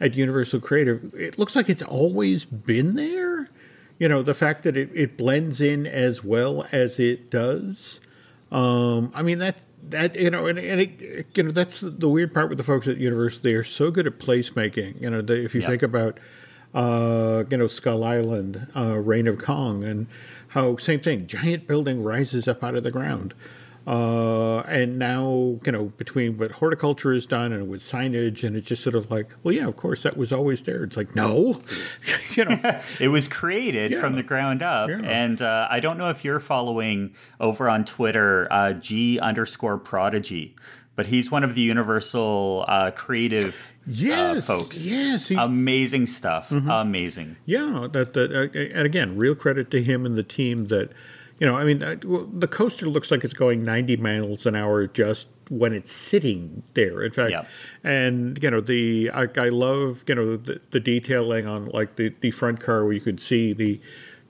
at 0.00 0.14
universal 0.14 0.58
creative 0.58 1.12
it 1.14 1.38
looks 1.38 1.54
like 1.54 1.68
it's 1.68 1.82
always 1.82 2.44
been 2.44 2.96
there. 2.96 3.48
You 3.96 4.08
know 4.08 4.22
the 4.22 4.34
fact 4.34 4.64
that 4.64 4.76
it, 4.76 4.90
it 4.92 5.16
blends 5.16 5.60
in 5.60 5.86
as 5.86 6.24
well 6.24 6.66
as 6.72 6.98
it 6.98 7.30
does. 7.30 8.00
Um, 8.50 9.10
i 9.14 9.22
mean 9.22 9.38
that 9.38 9.56
that 9.90 10.16
you 10.16 10.30
know, 10.30 10.46
and, 10.46 10.58
and 10.58 10.80
it, 10.80 11.26
you 11.34 11.42
know 11.42 11.50
that's 11.50 11.80
the 11.80 12.08
weird 12.08 12.32
part 12.32 12.48
with 12.48 12.58
the 12.58 12.64
folks 12.64 12.88
at 12.88 12.96
university. 12.96 13.52
They're 13.52 13.64
so 13.64 13.90
good 13.90 14.06
at 14.06 14.18
placemaking. 14.18 15.00
You 15.00 15.10
know, 15.10 15.20
they, 15.22 15.40
if 15.40 15.54
you 15.54 15.62
think 15.62 15.82
about, 15.82 16.18
uh, 16.74 17.44
you 17.50 17.56
know, 17.56 17.66
Skull 17.66 18.04
Island, 18.04 18.66
uh, 18.76 18.98
Reign 18.98 19.26
of 19.26 19.38
Kong, 19.38 19.84
and 19.84 20.06
how 20.48 20.76
same 20.76 21.00
thing, 21.00 21.26
giant 21.26 21.66
building 21.66 22.02
rises 22.02 22.48
up 22.48 22.62
out 22.62 22.74
of 22.74 22.82
the 22.82 22.90
ground. 22.90 23.34
Uh, 23.86 24.60
and 24.60 24.98
now, 24.98 25.58
you 25.64 25.72
know, 25.72 25.84
between 25.98 26.38
what 26.38 26.52
horticulture 26.52 27.12
is 27.12 27.26
done 27.26 27.52
and 27.52 27.68
with 27.68 27.80
signage, 27.80 28.42
and 28.42 28.56
it's 28.56 28.68
just 28.68 28.82
sort 28.82 28.94
of 28.94 29.10
like, 29.10 29.28
well, 29.42 29.54
yeah, 29.54 29.66
of 29.66 29.76
course, 29.76 30.02
that 30.04 30.16
was 30.16 30.32
always 30.32 30.62
there. 30.62 30.84
It's 30.84 30.96
like, 30.96 31.14
no, 31.14 31.60
you 32.34 32.46
know, 32.46 32.58
it 33.00 33.08
was 33.08 33.28
created 33.28 33.92
yeah. 33.92 34.00
from 34.00 34.16
the 34.16 34.22
ground 34.22 34.62
up. 34.62 34.88
Yeah. 34.88 35.00
And 35.02 35.42
uh, 35.42 35.68
I 35.70 35.80
don't 35.80 35.98
know 35.98 36.08
if 36.08 36.24
you're 36.24 36.40
following 36.40 37.14
over 37.40 37.68
on 37.68 37.84
Twitter, 37.84 38.48
uh, 38.50 38.72
G 38.72 39.18
underscore 39.18 39.76
prodigy, 39.76 40.56
but 40.96 41.06
he's 41.06 41.30
one 41.30 41.44
of 41.44 41.54
the 41.54 41.60
Universal 41.60 42.64
uh, 42.66 42.90
creative 42.92 43.72
uh, 43.86 44.40
folks. 44.40 44.86
Yes, 44.86 45.30
amazing 45.30 46.06
stuff. 46.06 46.48
Mm-hmm. 46.48 46.70
Amazing. 46.70 47.36
Yeah, 47.44 47.88
that 47.92 48.14
that, 48.14 48.32
uh, 48.32 48.58
and 48.58 48.86
again, 48.86 49.16
real 49.16 49.34
credit 49.34 49.70
to 49.72 49.82
him 49.82 50.06
and 50.06 50.16
the 50.16 50.22
team 50.22 50.66
that 50.68 50.90
you 51.38 51.46
know, 51.46 51.56
I 51.56 51.64
mean, 51.64 51.78
the 51.78 52.48
coaster 52.50 52.86
looks 52.86 53.10
like 53.10 53.24
it's 53.24 53.34
going 53.34 53.64
90 53.64 53.96
miles 53.96 54.46
an 54.46 54.54
hour 54.54 54.86
just 54.86 55.28
when 55.50 55.72
it's 55.72 55.92
sitting 55.92 56.62
there. 56.74 57.02
In 57.02 57.10
fact, 57.10 57.32
yep. 57.32 57.48
and 57.82 58.40
you 58.42 58.50
know, 58.50 58.60
the 58.60 59.10
I, 59.12 59.26
I 59.36 59.48
love 59.48 60.04
you 60.06 60.14
know 60.14 60.36
the, 60.36 60.60
the, 60.70 60.80
detailing 60.80 61.46
on 61.46 61.66
like 61.66 61.96
the 61.96 62.14
the 62.20 62.30
front 62.30 62.60
car 62.60 62.84
where 62.84 62.92
you 62.92 63.00
could 63.00 63.20
see 63.20 63.52
the 63.52 63.80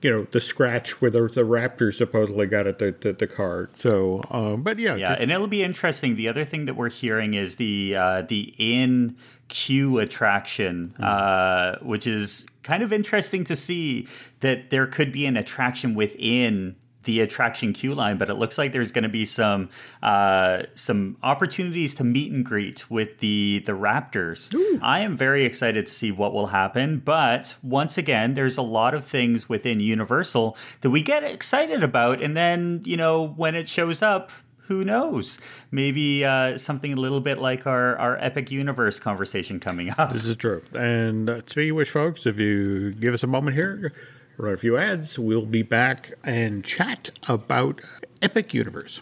you 0.01 0.11
know 0.11 0.23
the 0.23 0.41
scratch 0.41 1.01
where 1.01 1.11
the, 1.11 1.21
the 1.27 1.43
Raptor 1.43 1.93
supposedly 1.93 2.47
got 2.47 2.67
at 2.67 2.79
the, 2.79 2.95
the, 2.99 3.13
the 3.13 3.27
car. 3.27 3.69
So, 3.75 4.21
um, 4.29 4.63
but 4.63 4.79
yeah, 4.79 4.95
yeah, 4.95 5.13
and 5.13 5.31
it'll 5.31 5.47
be 5.47 5.63
interesting. 5.63 6.15
The 6.15 6.27
other 6.27 6.45
thing 6.45 6.65
that 6.65 6.75
we're 6.75 6.89
hearing 6.89 7.33
is 7.33 7.55
the 7.55 7.95
uh, 7.95 8.21
the 8.23 8.53
in 8.57 9.15
queue 9.47 9.99
attraction, 9.99 10.93
mm-hmm. 10.99 11.03
uh, 11.03 11.87
which 11.87 12.07
is 12.07 12.45
kind 12.63 12.81
of 12.81 12.91
interesting 12.91 13.43
to 13.45 13.55
see 13.55 14.07
that 14.39 14.69
there 14.71 14.87
could 14.87 15.11
be 15.11 15.25
an 15.25 15.37
attraction 15.37 15.93
within 15.93 16.75
the 17.05 17.21
attraction 17.21 17.73
queue 17.73 17.95
line, 17.95 18.17
but 18.17 18.29
it 18.29 18.35
looks 18.35 18.57
like 18.57 18.71
there's 18.71 18.91
going 18.91 19.03
to 19.03 19.09
be 19.09 19.25
some 19.25 19.69
uh, 20.03 20.63
some 20.75 21.17
opportunities 21.23 21.93
to 21.95 22.03
meet 22.03 22.31
and 22.31 22.45
greet 22.45 22.89
with 22.91 23.19
the 23.19 23.63
the 23.65 23.71
Raptors. 23.71 24.53
Ooh. 24.53 24.79
I 24.81 24.99
am 24.99 25.15
very 25.15 25.45
excited 25.45 25.87
to 25.87 25.91
see 25.91 26.11
what 26.11 26.33
will 26.33 26.47
happen, 26.47 26.99
but 26.99 27.55
once 27.63 27.97
again, 27.97 28.33
there's 28.33 28.57
a 28.57 28.61
lot 28.61 28.93
of 28.93 29.05
things 29.05 29.47
within 29.47 29.79
Universal 29.79 30.57
that 30.81 30.89
we 30.89 31.01
get 31.01 31.23
excited 31.23 31.83
about, 31.83 32.21
and 32.21 32.35
then 32.35 32.81
you 32.85 32.97
know 32.97 33.25
when 33.25 33.55
it 33.55 33.69
shows 33.69 34.01
up. 34.01 34.31
Who 34.67 34.83
knows? 34.83 35.37
Maybe 35.69 36.25
uh, 36.25 36.57
something 36.57 36.91
a 36.91 36.95
little 36.95 37.21
bit 37.21 37.37
like 37.37 37.67
our, 37.67 37.95
our 37.97 38.17
Epic 38.17 38.49
Universe 38.49 38.99
conversation 38.99 39.59
coming 39.59 39.93
up. 39.95 40.11
This 40.11 40.25
is 40.25 40.35
true. 40.37 40.63
And 40.73 41.29
uh, 41.29 41.41
speaking 41.45 41.69
of 41.69 41.75
which, 41.75 41.91
folks, 41.91 42.25
if 42.25 42.39
you 42.39 42.93
give 42.93 43.13
us 43.13 43.21
a 43.21 43.27
moment 43.27 43.55
here, 43.55 43.93
run 44.37 44.53
a 44.53 44.57
few 44.57 44.77
ads. 44.77 45.17
We'll 45.17 45.45
be 45.45 45.63
back 45.63 46.13
and 46.23 46.63
chat 46.63 47.11
about 47.27 47.81
Epic 48.21 48.53
Universe. 48.53 49.01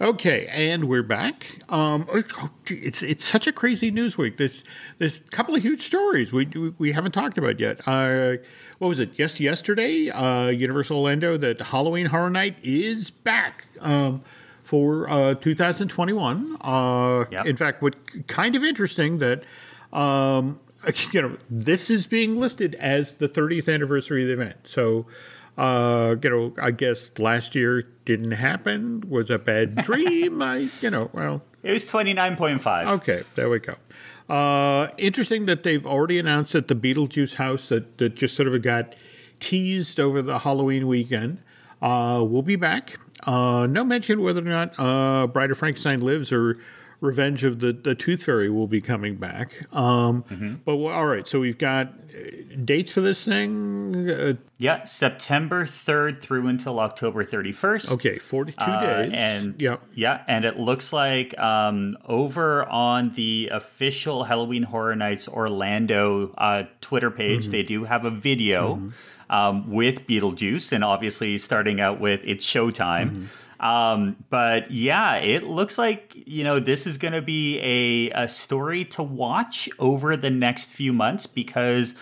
Okay, 0.00 0.46
and 0.46 0.88
we're 0.88 1.02
back. 1.02 1.58
Um, 1.68 2.08
it's 2.66 3.02
it's 3.02 3.22
such 3.22 3.46
a 3.46 3.52
crazy 3.52 3.90
news 3.90 4.16
week. 4.16 4.38
There's 4.38 4.64
there's 4.96 5.20
a 5.20 5.24
couple 5.24 5.54
of 5.54 5.62
huge 5.62 5.82
stories 5.82 6.32
we 6.32 6.46
we 6.78 6.92
haven't 6.92 7.12
talked 7.12 7.36
about 7.36 7.60
yet. 7.60 7.82
Uh, 7.86 8.36
what 8.78 8.88
was 8.88 8.98
it? 8.98 9.10
Yes, 9.16 9.38
yesterday, 9.38 10.08
uh, 10.08 10.48
Universal 10.48 10.96
Orlando 10.96 11.36
that 11.36 11.60
Halloween 11.60 12.06
Horror 12.06 12.30
Night 12.30 12.56
is 12.62 13.10
back 13.10 13.66
um, 13.80 14.22
for 14.62 15.06
uh, 15.10 15.34
2021. 15.34 16.56
Uh, 16.62 17.26
yep. 17.30 17.44
In 17.44 17.56
fact, 17.56 17.82
what 17.82 17.94
kind 18.26 18.56
of 18.56 18.64
interesting 18.64 19.18
that 19.18 19.42
um, 19.92 20.58
you 21.12 21.22
know, 21.22 21.36
this 21.48 21.90
is 21.90 22.06
being 22.06 22.36
listed 22.36 22.74
as 22.76 23.14
the 23.14 23.28
30th 23.28 23.72
anniversary 23.72 24.22
of 24.22 24.28
the 24.28 24.34
event. 24.34 24.66
So, 24.66 25.06
uh, 25.58 26.16
you 26.22 26.30
know, 26.30 26.54
I 26.60 26.70
guess 26.70 27.10
last 27.18 27.54
year 27.54 27.82
didn't 28.04 28.32
happen. 28.32 29.04
Was 29.08 29.30
a 29.30 29.38
bad 29.38 29.76
dream. 29.84 30.40
I, 30.42 30.70
you 30.80 30.90
know, 30.90 31.10
well, 31.12 31.42
it 31.62 31.72
was 31.72 31.84
29.5. 31.84 32.88
Okay, 32.98 33.22
there 33.34 33.50
we 33.50 33.58
go. 33.58 33.74
Uh, 34.28 34.88
interesting 34.96 35.46
that 35.46 35.64
they've 35.64 35.84
already 35.84 36.18
announced 36.18 36.52
that 36.52 36.68
the 36.68 36.74
Beetlejuice 36.74 37.34
house 37.34 37.68
that, 37.68 37.98
that 37.98 38.14
just 38.14 38.36
sort 38.36 38.48
of 38.48 38.62
got 38.62 38.94
teased 39.40 39.98
over 39.98 40.22
the 40.22 40.38
Halloween 40.38 40.86
weekend 40.86 41.38
uh, 41.82 42.24
will 42.28 42.42
be 42.42 42.56
back. 42.56 42.98
Uh, 43.24 43.66
no 43.68 43.84
mention 43.84 44.22
whether 44.22 44.40
or 44.40 44.44
not 44.44 44.72
uh, 44.78 45.26
Bride 45.26 45.50
of 45.50 45.58
Frankenstein 45.58 46.00
lives 46.00 46.32
or 46.32 46.56
Revenge 47.00 47.44
of 47.44 47.60
the, 47.60 47.72
the 47.72 47.94
Tooth 47.94 48.24
Fairy 48.24 48.50
will 48.50 48.66
be 48.66 48.82
coming 48.82 49.16
back. 49.16 49.66
Um, 49.72 50.22
mm-hmm. 50.24 50.54
But 50.64 50.76
well, 50.76 50.94
all 50.94 51.06
right, 51.06 51.26
so 51.26 51.40
we've 51.40 51.56
got 51.56 51.88
uh, 51.88 52.56
dates 52.62 52.92
for 52.92 53.00
this 53.00 53.24
thing. 53.24 54.10
Uh, 54.10 54.34
yeah, 54.58 54.84
September 54.84 55.64
third 55.64 56.20
through 56.20 56.46
until 56.48 56.78
October 56.78 57.24
thirty 57.24 57.52
first. 57.52 57.90
Okay, 57.90 58.18
forty 58.18 58.52
two 58.52 58.58
uh, 58.58 59.02
days. 59.02 59.12
And 59.14 59.60
yeah, 59.60 59.76
yeah, 59.94 60.22
and 60.28 60.44
it 60.44 60.58
looks 60.58 60.92
like 60.92 61.38
um, 61.38 61.96
over 62.04 62.68
on 62.68 63.12
the 63.14 63.48
official 63.50 64.24
Halloween 64.24 64.64
Horror 64.64 64.94
Nights 64.94 65.26
Orlando 65.26 66.34
uh, 66.36 66.64
Twitter 66.82 67.10
page, 67.10 67.44
mm-hmm. 67.44 67.52
they 67.52 67.62
do 67.62 67.84
have 67.84 68.04
a 68.04 68.10
video. 68.10 68.74
Mm-hmm. 68.74 68.88
Um, 69.30 69.70
with 69.70 70.08
Beetlejuice, 70.08 70.72
and 70.72 70.82
obviously 70.82 71.38
starting 71.38 71.80
out 71.80 72.00
with 72.00 72.20
it's 72.24 72.44
showtime. 72.44 73.28
Um, 73.60 74.16
but 74.30 74.70
yeah, 74.70 75.16
it 75.16 75.44
looks 75.44 75.76
like 75.78 76.14
you 76.16 76.44
know 76.44 76.58
this 76.60 76.86
is 76.86 76.96
going 76.96 77.12
to 77.12 77.22
be 77.22 77.58
a, 77.60 78.24
a 78.24 78.28
story 78.28 78.84
to 78.86 79.02
watch 79.02 79.68
over 79.78 80.16
the 80.16 80.30
next 80.30 80.70
few 80.70 80.92
months 80.92 81.26
because 81.26 81.94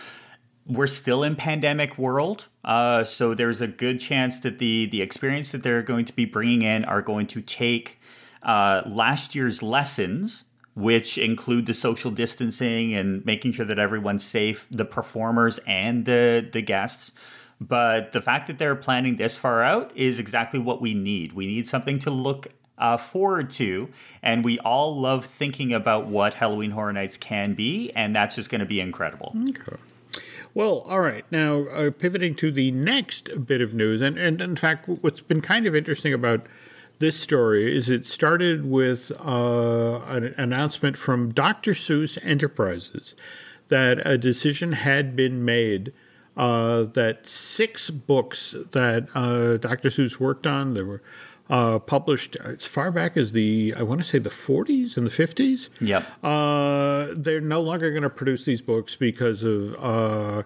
we're 0.66 0.87
still 0.87 1.25
in 1.25 1.35
pandemic 1.35 1.99
world. 1.99 2.47
Uh, 2.64 3.03
so 3.03 3.35
there's 3.35 3.61
a 3.61 3.66
good 3.66 3.99
chance 3.99 4.38
that 4.40 4.61
the 4.61 4.87
the 4.87 5.03
experience 5.03 5.51
that 5.51 5.64
they're 5.64 5.83
going 5.83 6.05
to 6.05 6.12
be 6.12 6.25
bringing 6.25 6.62
in 6.62 6.85
are 6.85 7.03
going 7.03 7.27
to 7.27 7.42
take 7.42 7.99
uh, 8.42 8.83
last 8.87 9.35
year's 9.35 9.62
lessons 9.62 10.44
which 10.79 11.18
include 11.18 11.66
the 11.66 11.75
social 11.75 12.12
distancing 12.12 12.94
and 12.94 13.25
making 13.27 13.51
sure 13.51 13.66
that 13.66 13.81
everyone's 13.81 14.25
safe, 14.25 14.64
the 14.71 14.85
performers 14.85 15.59
and 15.66 16.05
the 16.05 16.49
the 16.53 16.62
guests. 16.62 17.12
But 17.61 18.12
the 18.12 18.21
fact 18.21 18.47
that 18.47 18.59
they're 18.59 18.77
planning 18.77 19.16
this 19.16 19.37
far 19.37 19.62
out 19.62 19.90
is 19.97 20.21
exactly 20.21 20.61
what 20.61 20.81
we 20.81 20.94
need. 20.94 21.33
We 21.33 21.47
need 21.47 21.66
something 21.66 21.99
to 22.01 22.11
look 22.11 22.49
uh, 22.79 22.97
forward 22.97 23.51
to, 23.51 23.88
and 24.23 24.44
we 24.44 24.59
all 24.61 24.99
love 24.99 25.27
thinking 25.27 25.73
about 25.73 26.07
what 26.07 26.35
Halloween 26.35 26.71
Horror 26.71 26.92
Nights 26.92 27.16
can 27.16 27.55
be, 27.55 27.90
and 27.97 28.14
that's 28.14 28.37
just 28.37 28.51
going 28.51 28.61
to 28.61 28.66
be 28.66 28.81
incredible. 28.81 29.35
Okay. 29.51 29.77
Well, 30.55 30.81
all 30.88 31.01
right. 31.01 31.25
Now, 31.31 31.66
uh, 31.66 31.90
pivoting 31.90 32.35
to 32.37 32.51
the 32.51 32.71
next 32.71 33.47
bit 33.47 33.61
of 33.61 33.75
news, 33.75 34.01
and, 34.01 34.16
and 34.18 34.40
in 34.40 34.57
fact, 34.57 34.88
what's 34.88 35.21
been 35.21 35.40
kind 35.40 35.66
of 35.66 35.75
interesting 35.75 36.12
about 36.12 36.47
this 36.99 37.18
story 37.18 37.77
is 37.77 37.88
it 37.88 38.07
started 38.07 38.68
with 38.68 39.12
uh, 39.21 40.01
an 40.07 40.35
announcement 40.37 40.97
from 40.97 41.33
Dr. 41.33 41.73
Seuss 41.73 42.18
Enterprises 42.25 43.14
that 43.68 44.05
a 44.07 44.18
decision 44.18 44.73
had 44.73 45.14
been 45.14 45.44
made 45.44 45.92
uh, 46.38 46.85
that 46.85 47.27
six 47.27 47.90
books 47.90 48.55
that 48.70 49.09
uh, 49.14 49.57
Dr. 49.57 49.88
Seuss 49.88 50.20
worked 50.20 50.46
on, 50.46 50.74
they 50.74 50.83
were 50.83 51.03
uh, 51.51 51.81
published 51.81 52.37
as 52.37 52.64
far 52.64 52.92
back 52.92 53.16
as 53.16 53.33
the, 53.33 53.74
I 53.77 53.83
want 53.83 54.01
to 54.01 54.07
say 54.07 54.18
the 54.20 54.31
40s 54.31 54.96
and 54.96 55.05
the 55.05 55.11
50s. 55.11 55.68
Yep. 55.81 56.07
Uh, 56.22 57.09
they're 57.16 57.40
no 57.40 57.61
longer 57.61 57.90
going 57.90 58.05
to 58.05 58.11
produce 58.11 58.44
these 58.44 58.62
books 58.62 58.94
because 58.94 59.42
of. 59.42 59.74
Uh, 59.79 60.42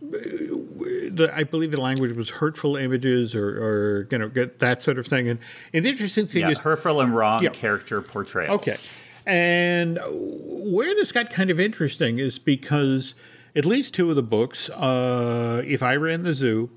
the, 0.00 1.30
I 1.34 1.44
believe 1.44 1.70
the 1.70 1.80
language 1.80 2.14
was 2.14 2.28
hurtful 2.28 2.76
images 2.76 3.34
or, 3.34 3.48
or 3.48 4.08
you 4.10 4.18
know 4.18 4.28
get 4.28 4.58
that 4.58 4.82
sort 4.82 4.98
of 4.98 5.06
thing. 5.06 5.30
And, 5.30 5.38
and 5.72 5.82
the 5.82 5.88
interesting 5.88 6.26
thing 6.26 6.42
yeah, 6.42 6.50
is 6.50 6.58
hurtful 6.58 7.00
and 7.00 7.14
wrong 7.16 7.42
yeah. 7.42 7.48
character 7.50 8.02
portrayals. 8.02 8.60
Okay, 8.60 8.76
and 9.24 9.98
where 10.04 10.94
this 10.94 11.10
got 11.10 11.30
kind 11.30 11.48
of 11.48 11.58
interesting 11.58 12.18
is 12.18 12.38
because 12.38 13.14
at 13.56 13.64
least 13.64 13.94
two 13.94 14.10
of 14.10 14.16
the 14.16 14.22
books. 14.22 14.70
Uh, 14.70 15.62
if 15.64 15.82
I 15.82 15.96
ran 15.96 16.22
the 16.22 16.34
zoo, 16.34 16.70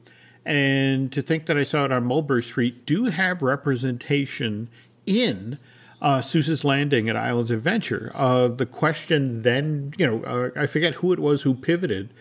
and 0.46 1.12
to 1.12 1.22
think 1.22 1.46
that 1.48 1.58
I 1.58 1.64
saw 1.64 1.86
it 1.86 1.92
on 1.92 2.06
Mulberry 2.06 2.44
Street, 2.44 2.86
do 2.86 3.06
have 3.06 3.42
representation 3.42 4.70
in 5.06 5.60
uh, 6.02 6.20
Seuss's 6.20 6.64
Landing 6.64 7.10
at 7.10 7.16
Islands 7.16 7.52
Adventure. 7.52 8.12
Uh, 8.16 8.48
the 8.48 8.66
question 8.66 9.42
then, 9.42 9.94
you 9.98 10.08
know, 10.08 10.24
uh, 10.24 10.50
I 10.56 10.66
forget 10.68 10.96
who 10.96 11.12
it 11.12 11.20
was 11.20 11.42
who 11.42 11.54
pivoted 11.54 12.14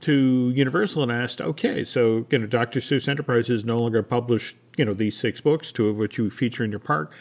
to 0.00 0.52
Universal 0.54 1.04
and 1.04 1.12
asked, 1.12 1.40
okay, 1.40 1.84
so 1.84 2.26
you 2.30 2.38
know, 2.38 2.46
Dr. 2.46 2.80
Seuss 2.80 3.08
Enterprises 3.08 3.64
no 3.64 3.80
longer 3.80 4.02
published, 4.02 4.56
you 4.76 4.84
know, 4.84 4.94
these 4.94 5.16
six 5.16 5.40
books, 5.40 5.70
two 5.70 5.88
of 5.88 5.98
which 5.98 6.18
you 6.18 6.30
feature 6.30 6.64
in 6.64 6.70
your 6.70 6.80
park 6.80 7.12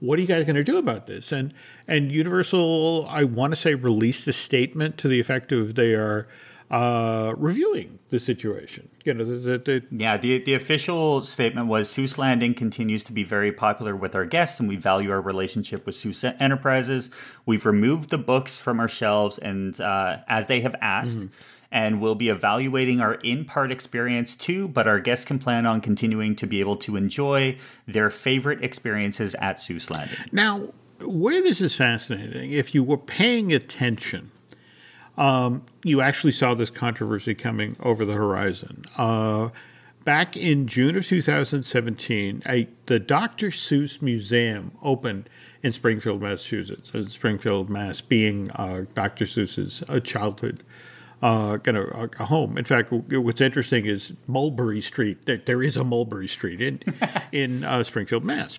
what 0.00 0.18
are 0.18 0.22
you 0.22 0.28
guys 0.28 0.44
going 0.44 0.56
to 0.56 0.64
do 0.64 0.78
about 0.78 1.06
this? 1.06 1.32
And 1.32 1.54
and 1.88 2.10
Universal, 2.10 3.06
I 3.08 3.24
want 3.24 3.52
to 3.52 3.56
say, 3.56 3.74
released 3.74 4.26
a 4.26 4.32
statement 4.32 4.98
to 4.98 5.08
the 5.08 5.20
effect 5.20 5.52
of 5.52 5.74
they 5.74 5.94
are 5.94 6.26
uh, 6.70 7.34
reviewing 7.36 7.98
the 8.10 8.18
situation. 8.18 8.88
You 9.04 9.14
know, 9.14 9.24
the, 9.24 9.36
the, 9.36 9.58
the, 9.58 9.84
yeah. 9.90 10.16
The 10.16 10.42
the 10.42 10.54
official 10.54 11.22
statement 11.22 11.68
was 11.68 11.88
Seuss 11.88 12.18
Landing 12.18 12.54
continues 12.54 13.04
to 13.04 13.12
be 13.12 13.22
very 13.22 13.52
popular 13.52 13.94
with 13.94 14.14
our 14.16 14.24
guests, 14.24 14.58
and 14.58 14.68
we 14.68 14.76
value 14.76 15.10
our 15.10 15.20
relationship 15.20 15.86
with 15.86 15.94
Seuss 15.94 16.24
Enterprises. 16.40 17.10
We've 17.44 17.64
removed 17.64 18.10
the 18.10 18.18
books 18.18 18.58
from 18.58 18.80
our 18.80 18.88
shelves, 18.88 19.38
and 19.38 19.80
uh, 19.80 20.18
as 20.28 20.46
they 20.46 20.60
have 20.60 20.74
asked. 20.80 21.18
Mm-hmm 21.18 21.34
and 21.72 22.00
we'll 22.00 22.14
be 22.14 22.28
evaluating 22.28 23.00
our 23.00 23.14
in 23.14 23.44
part 23.44 23.72
experience 23.72 24.36
too, 24.36 24.68
but 24.68 24.86
our 24.86 25.00
guests 25.00 25.24
can 25.24 25.36
plan 25.36 25.66
on 25.66 25.80
continuing 25.80 26.36
to 26.36 26.46
be 26.46 26.60
able 26.60 26.76
to 26.76 26.94
enjoy 26.96 27.58
their 27.86 28.08
favorite 28.08 28.62
experiences 28.62 29.34
at 29.40 29.56
Seuss 29.56 29.90
Landing. 29.90 30.16
Now, 30.30 30.68
where 31.00 31.42
this 31.42 31.60
is 31.60 31.74
fascinating, 31.74 32.52
if 32.52 32.74
you 32.74 32.82
were 32.82 32.98
paying 32.98 33.52
attention, 33.52 34.30
um, 35.16 35.64
you 35.82 36.00
actually 36.00 36.32
saw 36.32 36.54
this 36.54 36.70
controversy 36.70 37.34
coming 37.34 37.76
over 37.80 38.04
the 38.04 38.14
horizon. 38.14 38.84
Uh, 38.96 39.50
back 40.04 40.36
in 40.36 40.66
June 40.66 40.96
of 40.96 41.06
2017, 41.06 42.42
a, 42.46 42.68
the 42.86 42.98
Dr. 42.98 43.48
Seuss 43.48 44.02
Museum 44.02 44.72
opened 44.82 45.28
in 45.62 45.72
Springfield, 45.72 46.22
Massachusetts. 46.22 46.94
Uh, 46.94 47.04
Springfield, 47.06 47.70
Mass, 47.70 48.00
being 48.00 48.50
uh, 48.52 48.84
Dr. 48.94 49.24
Seuss's 49.24 49.82
uh, 49.88 50.00
childhood 50.00 50.62
uh, 51.22 51.58
kind 51.58 51.76
of 51.76 52.10
a, 52.18 52.24
home. 52.24 52.58
In 52.58 52.64
fact, 52.64 52.92
what's 52.92 53.40
interesting 53.40 53.86
is 53.86 54.12
Mulberry 54.26 54.80
Street. 54.80 55.24
There, 55.24 55.38
there 55.38 55.62
is 55.62 55.76
a 55.76 55.84
Mulberry 55.84 56.28
Street 56.28 56.60
in 56.60 56.80
in 57.32 57.64
uh, 57.64 57.82
Springfield, 57.82 58.24
Mass. 58.24 58.58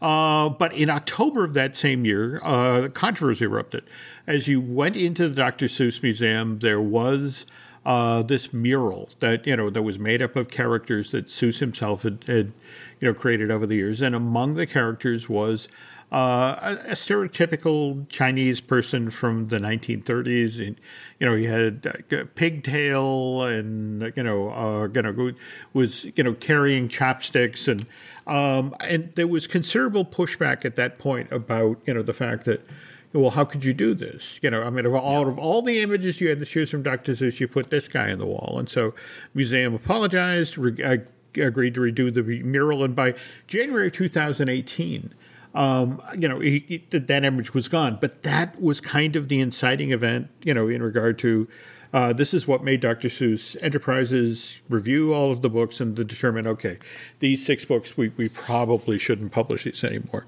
Uh, 0.00 0.48
but 0.48 0.72
in 0.72 0.90
October 0.90 1.44
of 1.44 1.54
that 1.54 1.74
same 1.74 2.04
year, 2.04 2.40
uh, 2.42 2.88
controversy 2.92 3.44
erupted. 3.44 3.84
As 4.26 4.46
you 4.46 4.60
went 4.60 4.96
into 4.96 5.28
the 5.28 5.34
Dr. 5.34 5.66
Seuss 5.66 6.02
Museum, 6.02 6.58
there 6.58 6.80
was 6.80 7.46
uh, 7.86 8.22
this 8.22 8.52
mural 8.52 9.08
that 9.20 9.46
you 9.46 9.56
know 9.56 9.70
that 9.70 9.82
was 9.82 9.98
made 9.98 10.20
up 10.20 10.34
of 10.36 10.50
characters 10.50 11.12
that 11.12 11.26
Seuss 11.26 11.60
himself 11.60 12.02
had, 12.02 12.24
had 12.26 12.52
you 13.00 13.08
know 13.08 13.14
created 13.14 13.50
over 13.50 13.64
the 13.64 13.76
years, 13.76 14.02
and 14.02 14.14
among 14.14 14.54
the 14.54 14.66
characters 14.66 15.28
was 15.28 15.68
uh, 16.12 16.76
a, 16.86 16.90
a, 16.90 16.92
stereotypical 16.92 18.08
Chinese 18.08 18.60
person 18.60 19.10
from 19.10 19.48
the 19.48 19.58
1930s. 19.58 20.64
And, 20.64 20.80
you 21.18 21.26
know, 21.26 21.34
he 21.34 21.44
had 21.44 22.04
a 22.12 22.24
pigtail 22.26 23.42
and 23.42 24.12
you 24.14 24.22
know, 24.22 24.50
uh, 24.50 24.88
you 24.94 25.02
know, 25.02 25.32
was 25.72 26.06
you 26.16 26.22
know 26.22 26.34
carrying 26.34 26.88
chopsticks, 26.88 27.66
and 27.66 27.86
um, 28.26 28.74
and 28.80 29.12
there 29.14 29.28
was 29.28 29.46
considerable 29.46 30.04
pushback 30.04 30.64
at 30.64 30.76
that 30.76 30.98
point 30.98 31.30
about 31.30 31.80
you 31.86 31.94
know 31.94 32.02
the 32.02 32.14
fact 32.14 32.44
that 32.44 32.66
well, 33.12 33.30
how 33.30 33.44
could 33.44 33.64
you 33.64 33.72
do 33.72 33.94
this? 33.94 34.38
You 34.42 34.50
know, 34.50 34.62
I 34.62 34.70
mean, 34.70 34.84
of 34.84 34.94
all 34.94 35.22
yeah. 35.22 35.30
of 35.30 35.38
all 35.38 35.62
the 35.62 35.80
images 35.80 36.20
you 36.20 36.28
had 36.28 36.40
to 36.40 36.46
choose 36.46 36.70
from 36.70 36.82
Dr. 36.82 37.12
Seuss, 37.12 37.40
you 37.40 37.48
put 37.48 37.70
this 37.70 37.88
guy 37.88 38.12
on 38.12 38.18
the 38.18 38.26
wall, 38.26 38.56
and 38.58 38.68
so 38.68 38.94
museum 39.34 39.74
apologized, 39.74 40.58
re- 40.58 40.82
uh, 40.82 40.98
agreed 41.40 41.74
to 41.74 41.80
redo 41.80 42.12
the 42.12 42.22
mural, 42.42 42.84
and 42.84 42.94
by 42.94 43.14
January 43.46 43.88
of 43.88 43.92
2018. 43.94 45.14
Um, 45.54 46.02
you 46.18 46.28
know, 46.28 46.38
he, 46.38 46.58
he, 46.68 46.98
that 46.98 47.24
image 47.24 47.54
was 47.54 47.66
gone, 47.66 47.96
but 47.98 48.24
that 48.24 48.60
was 48.60 48.78
kind 48.78 49.16
of 49.16 49.28
the 49.28 49.40
inciting 49.40 49.90
event, 49.90 50.28
you 50.44 50.52
know, 50.52 50.68
in 50.68 50.82
regard 50.82 51.18
to 51.20 51.48
uh, 51.96 52.12
this 52.12 52.34
is 52.34 52.46
what 52.46 52.62
made 52.62 52.80
Dr. 52.80 53.08
Seuss 53.08 53.56
Enterprises 53.62 54.60
review 54.68 55.14
all 55.14 55.32
of 55.32 55.40
the 55.40 55.48
books 55.48 55.80
and 55.80 55.96
to 55.96 56.04
determine, 56.04 56.46
okay, 56.46 56.78
these 57.20 57.42
six 57.42 57.64
books, 57.64 57.96
we, 57.96 58.10
we 58.18 58.28
probably 58.28 58.98
shouldn't 58.98 59.32
publish 59.32 59.64
these 59.64 59.82
anymore. 59.82 60.26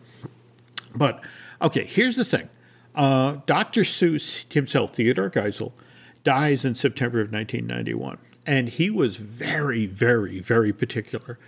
But, 0.94 1.22
okay, 1.60 1.84
here's 1.84 2.16
the 2.16 2.24
thing 2.24 2.48
uh, 2.94 3.36
Dr. 3.44 3.82
Seuss 3.82 4.50
himself, 4.50 4.94
Theodore 4.94 5.28
Geisel, 5.28 5.72
dies 6.24 6.64
in 6.64 6.74
September 6.74 7.20
of 7.20 7.30
1991. 7.30 8.16
And 8.46 8.70
he 8.70 8.88
was 8.88 9.18
very, 9.18 9.84
very, 9.84 10.40
very 10.40 10.72
particular 10.72 11.38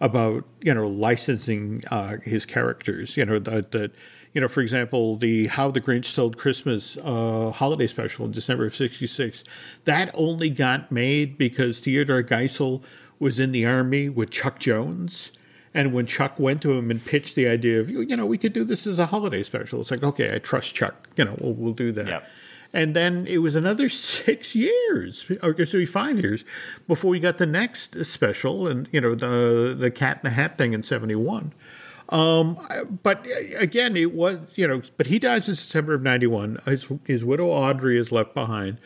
about, 0.00 0.44
you 0.60 0.72
know, 0.74 0.86
licensing 0.86 1.82
uh, 1.90 2.18
his 2.22 2.46
characters. 2.46 3.16
You 3.16 3.26
know, 3.26 3.38
that, 3.40 3.72
that, 3.72 3.92
you 4.32 4.40
know, 4.40 4.48
for 4.48 4.60
example, 4.60 5.16
the 5.16 5.46
How 5.48 5.70
the 5.70 5.80
Grinch 5.80 6.06
Stole 6.06 6.32
Christmas 6.32 6.96
uh, 7.02 7.50
holiday 7.50 7.86
special 7.86 8.26
in 8.26 8.32
December 8.32 8.66
of 8.66 8.76
66, 8.76 9.44
that 9.84 10.10
only 10.14 10.50
got 10.50 10.92
made 10.92 11.38
because 11.38 11.80
Theodore 11.80 12.22
Geisel 12.22 12.82
was 13.18 13.38
in 13.38 13.52
the 13.52 13.66
army 13.66 14.08
with 14.08 14.30
Chuck 14.30 14.58
Jones 14.58 15.32
and 15.74 15.92
when 15.92 16.06
Chuck 16.06 16.38
went 16.38 16.62
to 16.62 16.72
him 16.72 16.90
and 16.90 17.04
pitched 17.04 17.34
the 17.34 17.46
idea 17.46 17.80
of, 17.80 17.90
you 17.90 18.16
know, 18.16 18.26
we 18.26 18.38
could 18.38 18.52
do 18.52 18.64
this 18.64 18.86
as 18.86 18.98
a 18.98 19.06
holiday 19.06 19.42
special, 19.42 19.80
it's 19.80 19.90
like, 19.90 20.02
okay, 20.02 20.34
I 20.34 20.38
trust 20.38 20.74
Chuck. 20.74 21.08
You 21.16 21.24
know, 21.24 21.36
we'll, 21.40 21.54
we'll 21.54 21.72
do 21.72 21.92
that. 21.92 22.08
And 22.72 22.94
then 22.94 23.26
it 23.26 23.38
was 23.38 23.54
another 23.54 23.88
six 23.88 24.54
years, 24.54 25.30
or 25.42 25.54
be 25.78 25.86
five 25.86 26.18
years, 26.18 26.44
before 26.86 27.10
we 27.10 27.20
got 27.20 27.38
the 27.38 27.46
next 27.46 28.04
special, 28.04 28.66
and 28.66 28.88
you 28.92 29.00
know 29.00 29.14
the 29.14 29.74
the 29.78 29.90
Cat 29.90 30.18
in 30.18 30.22
the 30.24 30.30
Hat 30.30 30.58
thing 30.58 30.72
in 30.72 30.82
'71. 30.82 31.52
Um, 32.10 32.58
but 33.02 33.26
again, 33.56 33.96
it 33.96 34.14
was 34.14 34.38
you 34.54 34.66
know, 34.66 34.82
but 34.96 35.06
he 35.06 35.18
dies 35.18 35.48
in 35.48 35.54
September 35.54 35.94
of 35.94 36.02
'91. 36.02 36.58
His, 36.64 36.88
his 37.04 37.24
widow 37.24 37.48
Audrey 37.48 37.98
is 37.98 38.12
left 38.12 38.34
behind, 38.34 38.78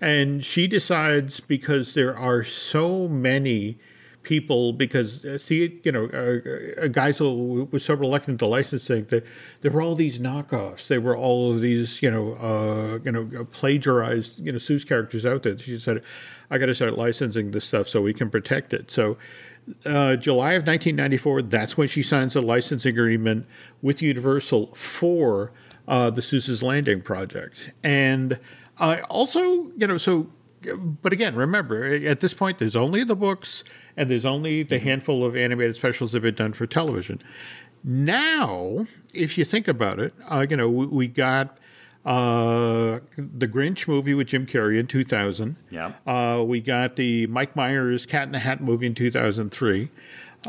and 0.00 0.42
she 0.42 0.66
decides 0.66 1.40
because 1.40 1.94
there 1.94 2.16
are 2.16 2.42
so 2.44 3.08
many 3.08 3.78
people 4.24 4.72
because 4.72 5.24
uh, 5.24 5.38
see 5.38 5.80
you 5.84 5.92
know 5.92 6.08
uh, 6.12 6.82
uh, 6.82 6.88
guys 6.88 7.18
who 7.18 7.68
was 7.70 7.84
so 7.84 7.94
reluctant 7.94 8.38
to 8.40 8.46
licensing 8.46 9.04
that 9.06 9.24
there 9.60 9.70
were 9.70 9.82
all 9.82 9.94
these 9.94 10.18
knockoffs. 10.18 10.88
There 10.88 11.00
were 11.00 11.16
all 11.16 11.52
of 11.52 11.60
these 11.60 12.02
you 12.02 12.10
know 12.10 12.34
uh, 12.34 12.98
you 13.04 13.12
know 13.12 13.44
plagiarized 13.52 14.40
you 14.40 14.52
know 14.52 14.58
Seuss 14.58 14.86
characters 14.86 15.24
out 15.24 15.42
there. 15.44 15.56
She 15.58 15.78
said 15.78 16.02
I 16.50 16.58
got 16.58 16.66
to 16.66 16.74
start 16.74 16.98
licensing 16.98 17.52
this 17.52 17.64
stuff 17.64 17.88
so 17.88 18.02
we 18.02 18.12
can 18.12 18.30
protect 18.30 18.74
it. 18.74 18.90
So 18.90 19.16
uh, 19.86 20.16
July 20.16 20.54
of 20.54 20.66
1994 20.66 21.42
that's 21.42 21.76
when 21.76 21.88
she 21.88 22.02
signs 22.02 22.34
a 22.34 22.40
licensing 22.40 22.94
agreement 22.94 23.46
with 23.82 24.02
Universal 24.02 24.74
for 24.74 25.52
uh, 25.86 26.10
the 26.10 26.20
Seuss's 26.20 26.62
Landing 26.62 27.00
project. 27.02 27.74
And 27.84 28.40
also 28.78 29.70
you 29.76 29.86
know 29.86 29.98
so 29.98 30.28
but 31.02 31.12
again 31.12 31.34
remember 31.34 31.84
at 31.84 32.20
this 32.20 32.34
point 32.34 32.58
there's 32.58 32.76
only 32.76 33.04
the 33.04 33.16
books 33.16 33.64
and 33.96 34.10
there's 34.10 34.24
only 34.24 34.62
the 34.62 34.76
mm-hmm. 34.76 34.84
handful 34.84 35.24
of 35.24 35.36
animated 35.36 35.76
specials 35.76 36.12
that 36.12 36.16
have 36.16 36.22
been 36.22 36.34
done 36.34 36.52
for 36.52 36.66
television. 36.66 37.22
Now, 37.84 38.86
if 39.12 39.36
you 39.36 39.44
think 39.44 39.68
about 39.68 39.98
it, 39.98 40.14
uh, 40.28 40.46
you 40.48 40.56
know, 40.56 40.70
we, 40.70 40.86
we 40.86 41.06
got 41.06 41.58
uh, 42.04 43.00
the 43.16 43.46
Grinch 43.46 43.86
movie 43.86 44.14
with 44.14 44.28
Jim 44.28 44.46
Carrey 44.46 44.78
in 44.78 44.86
2000. 44.86 45.56
Yeah. 45.70 45.92
Uh, 46.06 46.42
we 46.42 46.60
got 46.60 46.96
the 46.96 47.26
Mike 47.26 47.54
Myers 47.56 48.06
Cat 48.06 48.24
in 48.24 48.32
the 48.32 48.38
Hat 48.38 48.62
movie 48.62 48.86
in 48.86 48.94
2003. 48.94 49.90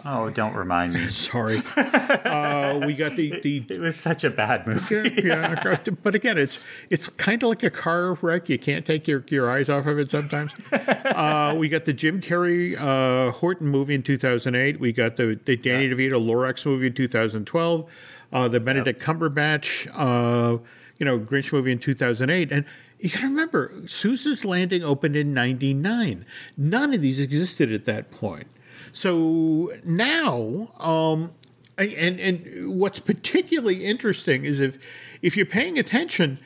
Oh, 0.04 0.30
don't 0.30 0.54
remind 0.54 0.94
me. 0.94 1.08
Sorry. 1.10 1.62
uh, 1.78 2.82
we 2.86 2.94
got 2.94 3.16
the, 3.16 3.40
the. 3.40 3.66
It 3.70 3.80
was 3.80 3.96
such 3.96 4.24
a 4.24 4.30
bad 4.30 4.68
movie. 4.68 5.22
yeah, 5.24 5.62
yeah, 5.64 5.78
but 6.04 6.16
again, 6.16 6.38
it's 6.38 6.60
it's 6.90 7.10
kind 7.10 7.42
of 7.44 7.50
like 7.50 7.64
a 7.64 7.70
car 7.70 8.14
wreck. 8.16 8.50
You 8.50 8.60
can't 8.60 8.86
take 8.86 9.08
your, 9.08 9.24
your 9.30 9.50
eyes 9.50 9.70
off 9.70 9.86
of 9.86 10.00
it 10.00 10.12
sometimes. 10.12 10.54
uh, 10.72 11.56
we 11.58 11.70
got 11.70 11.86
the 11.86 11.94
Jim 11.94 12.22
Carrey 12.22 12.76
uh, 12.80 13.32
Horton 13.32 13.68
movie 13.68 13.96
in 13.96 14.04
2008. 14.04 14.80
We 14.80 14.92
got 14.92 15.16
the, 15.16 15.40
the 15.46 15.56
Danny 15.56 15.86
yeah. 15.86 15.94
DeVito 15.94 16.26
Lorax 16.26 16.66
movie 16.66 16.88
in 16.88 16.94
2012. 16.94 17.90
Uh, 18.34 18.48
the 18.48 18.60
Benedict 18.60 19.00
yep. 19.00 19.08
Cumberbatch, 19.08 19.90
uh, 19.94 20.58
you 20.98 21.06
know, 21.06 21.20
Grinch 21.20 21.54
movie 21.54 21.72
in 21.72 21.80
2008. 21.80 22.52
And 22.52 22.66
you 23.00 23.10
got 23.10 23.22
to 23.22 23.28
remember, 23.28 23.72
Seuss's 23.84 24.44
Landing 24.44 24.84
opened 24.84 25.16
in 25.16 25.34
99. 25.34 26.26
None 26.58 26.94
of 26.94 27.02
these 27.02 27.20
existed 27.20 27.72
at 27.72 27.86
that 27.86 28.12
point. 28.12 28.48
So 28.94 29.72
now, 29.84 30.72
um, 30.80 31.32
and 31.78 32.20
and 32.20 32.80
what's 32.80 33.00
particularly 33.00 33.86
interesting 33.86 34.46
is 34.46 34.60
if 34.60 34.78
if 35.22 35.36
you're 35.36 35.46
paying 35.46 35.78
attention, 35.78 36.40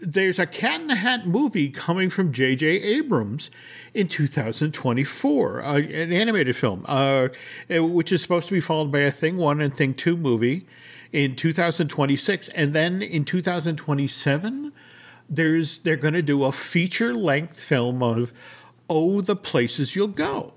there's 0.00 0.38
a 0.38 0.46
Cat 0.46 0.80
in 0.80 0.86
the 0.88 0.96
Hat 0.96 1.26
movie 1.26 1.68
coming 1.68 2.10
from 2.10 2.32
J.J. 2.32 2.66
Abrams 2.66 3.50
in 3.94 4.08
2024, 4.08 5.62
uh, 5.62 5.76
an 5.76 6.12
animated 6.12 6.56
film, 6.56 6.84
uh, 6.88 7.28
which 7.68 8.10
is 8.10 8.22
supposed 8.22 8.48
to 8.48 8.54
be 8.54 8.60
followed 8.60 8.90
by 8.90 9.00
a 9.00 9.10
Thing 9.10 9.36
One 9.36 9.60
and 9.60 9.74
Thing 9.74 9.94
Two 9.94 10.16
movie 10.16 10.66
in 11.12 11.36
2026, 11.36 12.48
and 12.48 12.72
then 12.72 13.02
in 13.02 13.24
2027, 13.24 14.72
there's 15.28 15.78
they're 15.78 15.96
going 15.96 16.14
to 16.14 16.22
do 16.22 16.44
a 16.44 16.52
feature 16.52 17.14
length 17.14 17.62
film 17.62 18.02
of 18.02 18.32
Oh, 18.88 19.20
the 19.20 19.36
Places 19.36 19.94
You'll 19.94 20.08
Go. 20.08 20.52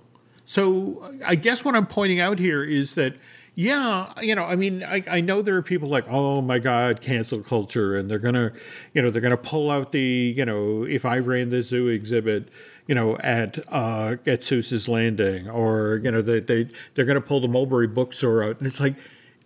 So 0.46 1.02
I 1.26 1.36
guess 1.36 1.66
what 1.66 1.76
I'm 1.76 1.88
pointing 1.88 2.20
out 2.20 2.40
here 2.40 2.64
is 2.64 2.96
that, 2.96 3.16
yeah, 3.56 4.14
you 4.22 4.36
know, 4.36 4.44
I 4.44 4.56
mean, 4.56 4.84
I, 4.84 5.02
I 5.10 5.22
know 5.22 5.42
there 5.42 5.56
are 5.56 5.64
people 5.64 5.90
like, 5.90 6.06
oh 6.08 6.42
my 6.42 6.60
God, 6.60 7.02
cancel 7.02 7.40
culture, 7.42 7.98
and 7.98 8.10
they're 8.10 8.20
gonna, 8.20 8.54
you 8.94 9.02
know, 9.02 9.10
they're 9.10 9.22
gonna 9.22 9.38
pull 9.38 9.72
out 9.72 9.92
the, 9.92 10.34
you 10.38 10.46
know, 10.46 10.84
if 10.84 11.06
I 11.06 11.20
ran 11.20 11.50
the 11.50 11.64
zoo 11.64 11.88
exhibit, 11.88 12.50
you 12.86 12.94
know, 12.94 13.18
at 13.18 13.58
uh, 13.70 14.18
at 14.26 14.42
Seuss's 14.42 14.88
Landing, 14.88 15.50
or 15.50 16.00
you 16.04 16.12
know, 16.12 16.22
they 16.22 16.42
they 16.42 16.68
they're 16.94 17.06
gonna 17.06 17.22
pull 17.22 17.40
the 17.40 17.48
Mulberry 17.48 17.88
Bookstore 17.88 18.44
out, 18.44 18.58
and 18.58 18.68
it's 18.68 18.80
like, 18.80 18.96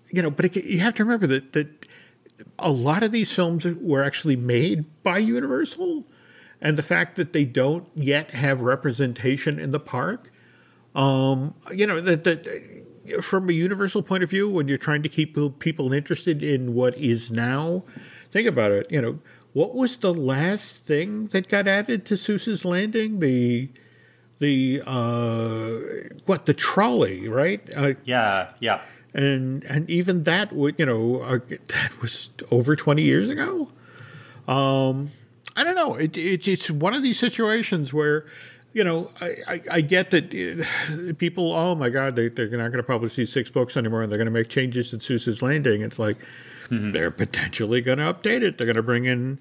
you 0.09 0.21
know, 0.21 0.31
but 0.31 0.45
it, 0.45 0.65
you 0.65 0.79
have 0.79 0.95
to 0.95 1.03
remember 1.03 1.27
that 1.27 1.53
that 1.53 1.85
a 2.57 2.71
lot 2.71 3.03
of 3.03 3.11
these 3.11 3.31
films 3.31 3.65
were 3.65 4.03
actually 4.03 4.35
made 4.35 4.85
by 5.03 5.19
Universal, 5.19 6.05
and 6.59 6.77
the 6.77 6.83
fact 6.83 7.15
that 7.15 7.31
they 7.31 7.45
don't 7.45 7.87
yet 7.95 8.31
have 8.31 8.61
representation 8.61 9.59
in 9.59 9.71
the 9.71 9.79
park 9.79 10.31
um, 10.95 11.53
you 11.73 11.85
know, 11.85 12.01
that, 12.01 12.23
that 12.23 12.85
from 13.21 13.49
a 13.49 13.53
universal 13.53 14.01
point 14.01 14.23
of 14.23 14.29
view, 14.29 14.49
when 14.49 14.67
you're 14.67 14.77
trying 14.77 15.03
to 15.03 15.09
keep 15.09 15.37
people 15.59 15.93
interested 15.93 16.43
in 16.43 16.73
what 16.73 16.97
is 16.97 17.31
now, 17.31 17.83
think 18.31 18.47
about 18.47 18.71
it. 18.71 18.87
You 18.91 19.01
know, 19.01 19.19
what 19.53 19.75
was 19.75 19.97
the 19.97 20.13
last 20.13 20.77
thing 20.77 21.27
that 21.27 21.47
got 21.47 21.67
added 21.67 22.05
to 22.05 22.15
Seuss's 22.15 22.65
Landing? 22.65 23.19
The 23.19 23.69
the 24.39 24.81
uh, 24.85 26.09
what 26.25 26.45
the 26.45 26.53
trolley, 26.53 27.27
right? 27.27 27.61
Uh, 27.75 27.93
yeah, 28.05 28.53
yeah. 28.59 28.81
And 29.13 29.63
and 29.65 29.89
even 29.89 30.23
that 30.23 30.53
would 30.53 30.75
you 30.77 30.85
know 30.85 31.21
uh, 31.21 31.39
that 31.49 32.01
was 32.01 32.29
over 32.51 32.75
twenty 32.75 33.03
years 33.03 33.29
ago. 33.29 33.69
Um, 34.47 35.11
I 35.55 35.63
don't 35.63 35.75
know. 35.75 35.95
It, 35.95 36.17
it, 36.17 36.47
it's 36.47 36.71
one 36.71 36.93
of 36.93 37.03
these 37.03 37.19
situations 37.19 37.93
where 37.93 38.25
you 38.73 38.83
know, 38.83 39.09
I, 39.19 39.35
I, 39.47 39.61
I, 39.71 39.81
get 39.81 40.11
that 40.11 40.33
uh, 40.33 41.13
people, 41.15 41.53
oh 41.53 41.75
my 41.75 41.89
God, 41.89 42.15
they, 42.15 42.29
they're 42.29 42.49
not 42.49 42.71
going 42.71 42.73
to 42.73 42.83
publish 42.83 43.15
these 43.15 43.31
six 43.31 43.49
books 43.49 43.75
anymore 43.75 44.03
and 44.03 44.11
they're 44.11 44.17
going 44.17 44.25
to 44.25 44.31
make 44.31 44.49
changes 44.49 44.91
to 44.91 44.97
Seuss's 44.97 45.41
Landing. 45.41 45.81
It's 45.81 45.97
like 45.97 46.17
mm-hmm. 46.69 46.91
they're 46.91 47.11
potentially 47.11 47.81
going 47.81 47.97
to 47.97 48.13
update 48.13 48.41
it. 48.41 48.57
They're 48.57 48.67
going 48.67 48.75
to 48.75 48.83
bring 48.83 49.05
in 49.05 49.39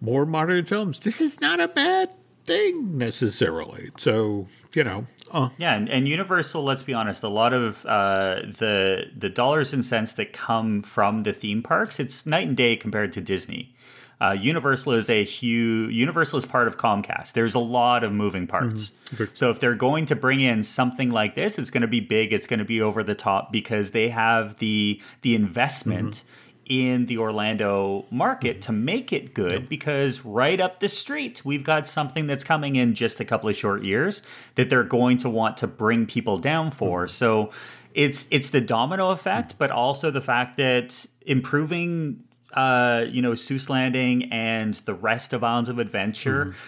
more 0.00 0.24
modern 0.24 0.64
films. 0.64 1.00
This 1.00 1.20
is 1.20 1.40
not 1.40 1.60
a 1.60 1.68
bad 1.68 2.14
thing 2.44 2.96
necessarily. 2.96 3.90
So, 3.96 4.46
you 4.74 4.84
know. 4.84 5.06
Uh. 5.30 5.50
Yeah, 5.58 5.74
and, 5.74 5.90
and, 5.90 6.08
Universal, 6.08 6.62
let's 6.62 6.82
be 6.82 6.94
honest, 6.94 7.22
a 7.22 7.28
lot 7.28 7.52
of 7.52 7.84
uh, 7.84 8.40
the 8.58 9.10
the 9.14 9.28
dollars 9.28 9.74
and 9.74 9.84
cents 9.84 10.14
that 10.14 10.32
come 10.32 10.80
from 10.80 11.24
the 11.24 11.34
theme 11.34 11.62
parks, 11.62 12.00
it's 12.00 12.24
night 12.24 12.48
and 12.48 12.56
day 12.56 12.76
compared 12.76 13.12
to 13.12 13.20
Disney. 13.20 13.74
Uh, 14.20 14.32
Universal 14.32 14.94
is 14.94 15.08
a 15.08 15.24
huge 15.24 15.94
Universal 15.94 16.38
is 16.38 16.46
part 16.46 16.66
of 16.66 16.76
Comcast. 16.76 17.32
There's 17.32 17.54
a 17.54 17.60
lot 17.60 18.02
of 18.02 18.12
moving 18.12 18.46
parts. 18.46 18.92
Mm-hmm. 19.12 19.24
So 19.34 19.50
if 19.50 19.60
they're 19.60 19.76
going 19.76 20.06
to 20.06 20.16
bring 20.16 20.40
in 20.40 20.64
something 20.64 21.10
like 21.10 21.34
this, 21.34 21.58
it's 21.58 21.70
going 21.70 21.82
to 21.82 21.88
be 21.88 22.00
big. 22.00 22.32
It's 22.32 22.46
going 22.46 22.58
to 22.58 22.64
be 22.64 22.80
over 22.80 23.04
the 23.04 23.14
top 23.14 23.52
because 23.52 23.92
they 23.92 24.08
have 24.08 24.58
the 24.58 25.00
the 25.22 25.34
investment. 25.34 26.16
Mm-hmm 26.16 26.44
in 26.68 27.06
the 27.06 27.16
Orlando 27.16 28.04
market 28.10 28.60
to 28.60 28.72
make 28.72 29.12
it 29.12 29.32
good 29.34 29.52
yep. 29.52 29.68
because 29.68 30.24
right 30.24 30.60
up 30.60 30.80
the 30.80 30.88
street, 30.88 31.42
we've 31.44 31.64
got 31.64 31.86
something 31.86 32.26
that's 32.26 32.44
coming 32.44 32.76
in 32.76 32.94
just 32.94 33.20
a 33.20 33.24
couple 33.24 33.48
of 33.48 33.56
short 33.56 33.82
years 33.82 34.22
that 34.54 34.68
they're 34.68 34.84
going 34.84 35.16
to 35.18 35.30
want 35.30 35.56
to 35.56 35.66
bring 35.66 36.04
people 36.06 36.38
down 36.38 36.70
for. 36.70 37.04
Mm-hmm. 37.04 37.08
So 37.08 37.50
it's 37.94 38.26
it's 38.30 38.50
the 38.50 38.60
domino 38.60 39.10
effect, 39.10 39.54
but 39.58 39.70
also 39.70 40.10
the 40.10 40.20
fact 40.20 40.58
that 40.58 41.06
improving 41.22 42.22
uh, 42.54 43.04
you 43.08 43.22
know, 43.22 43.32
Seuss 43.32 43.68
Landing 43.68 44.32
and 44.32 44.74
the 44.74 44.94
rest 44.94 45.32
of 45.32 45.44
Islands 45.44 45.68
of 45.68 45.78
Adventure. 45.78 46.46
Mm-hmm. 46.46 46.58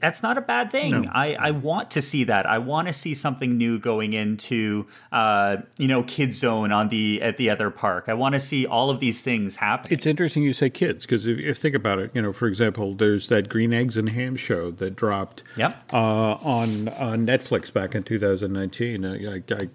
That's 0.00 0.22
not 0.22 0.38
a 0.38 0.40
bad 0.40 0.70
thing. 0.70 1.02
No. 1.02 1.10
I, 1.12 1.34
I 1.34 1.50
want 1.50 1.90
to 1.92 2.02
see 2.02 2.22
that. 2.24 2.46
I 2.46 2.58
want 2.58 2.86
to 2.86 2.92
see 2.92 3.14
something 3.14 3.56
new 3.56 3.80
going 3.80 4.12
into 4.12 4.86
uh, 5.10 5.58
you 5.76 5.88
know 5.88 6.04
Kid 6.04 6.32
Zone 6.34 6.70
on 6.70 6.88
the 6.88 7.20
at 7.20 7.36
the 7.36 7.50
other 7.50 7.68
park. 7.70 8.04
I 8.06 8.14
want 8.14 8.34
to 8.34 8.40
see 8.40 8.64
all 8.64 8.90
of 8.90 9.00
these 9.00 9.22
things 9.22 9.56
happen. 9.56 9.92
It's 9.92 10.06
interesting 10.06 10.44
you 10.44 10.52
say 10.52 10.70
kids 10.70 11.04
because 11.04 11.26
if 11.26 11.40
you 11.40 11.52
think 11.52 11.74
about 11.74 11.98
it, 11.98 12.12
you 12.14 12.22
know, 12.22 12.32
for 12.32 12.46
example, 12.46 12.94
there's 12.94 13.26
that 13.26 13.48
Green 13.48 13.72
Eggs 13.72 13.96
and 13.96 14.10
Ham 14.10 14.36
show 14.36 14.70
that 14.70 14.94
dropped 14.94 15.42
yep. 15.56 15.82
uh, 15.92 16.34
on 16.44 16.88
on 16.90 17.26
Netflix 17.26 17.72
back 17.72 17.96
in 17.96 18.04
2019. 18.04 19.04
Uh, 19.04 19.42
I, 19.50 19.52
I 19.52 19.68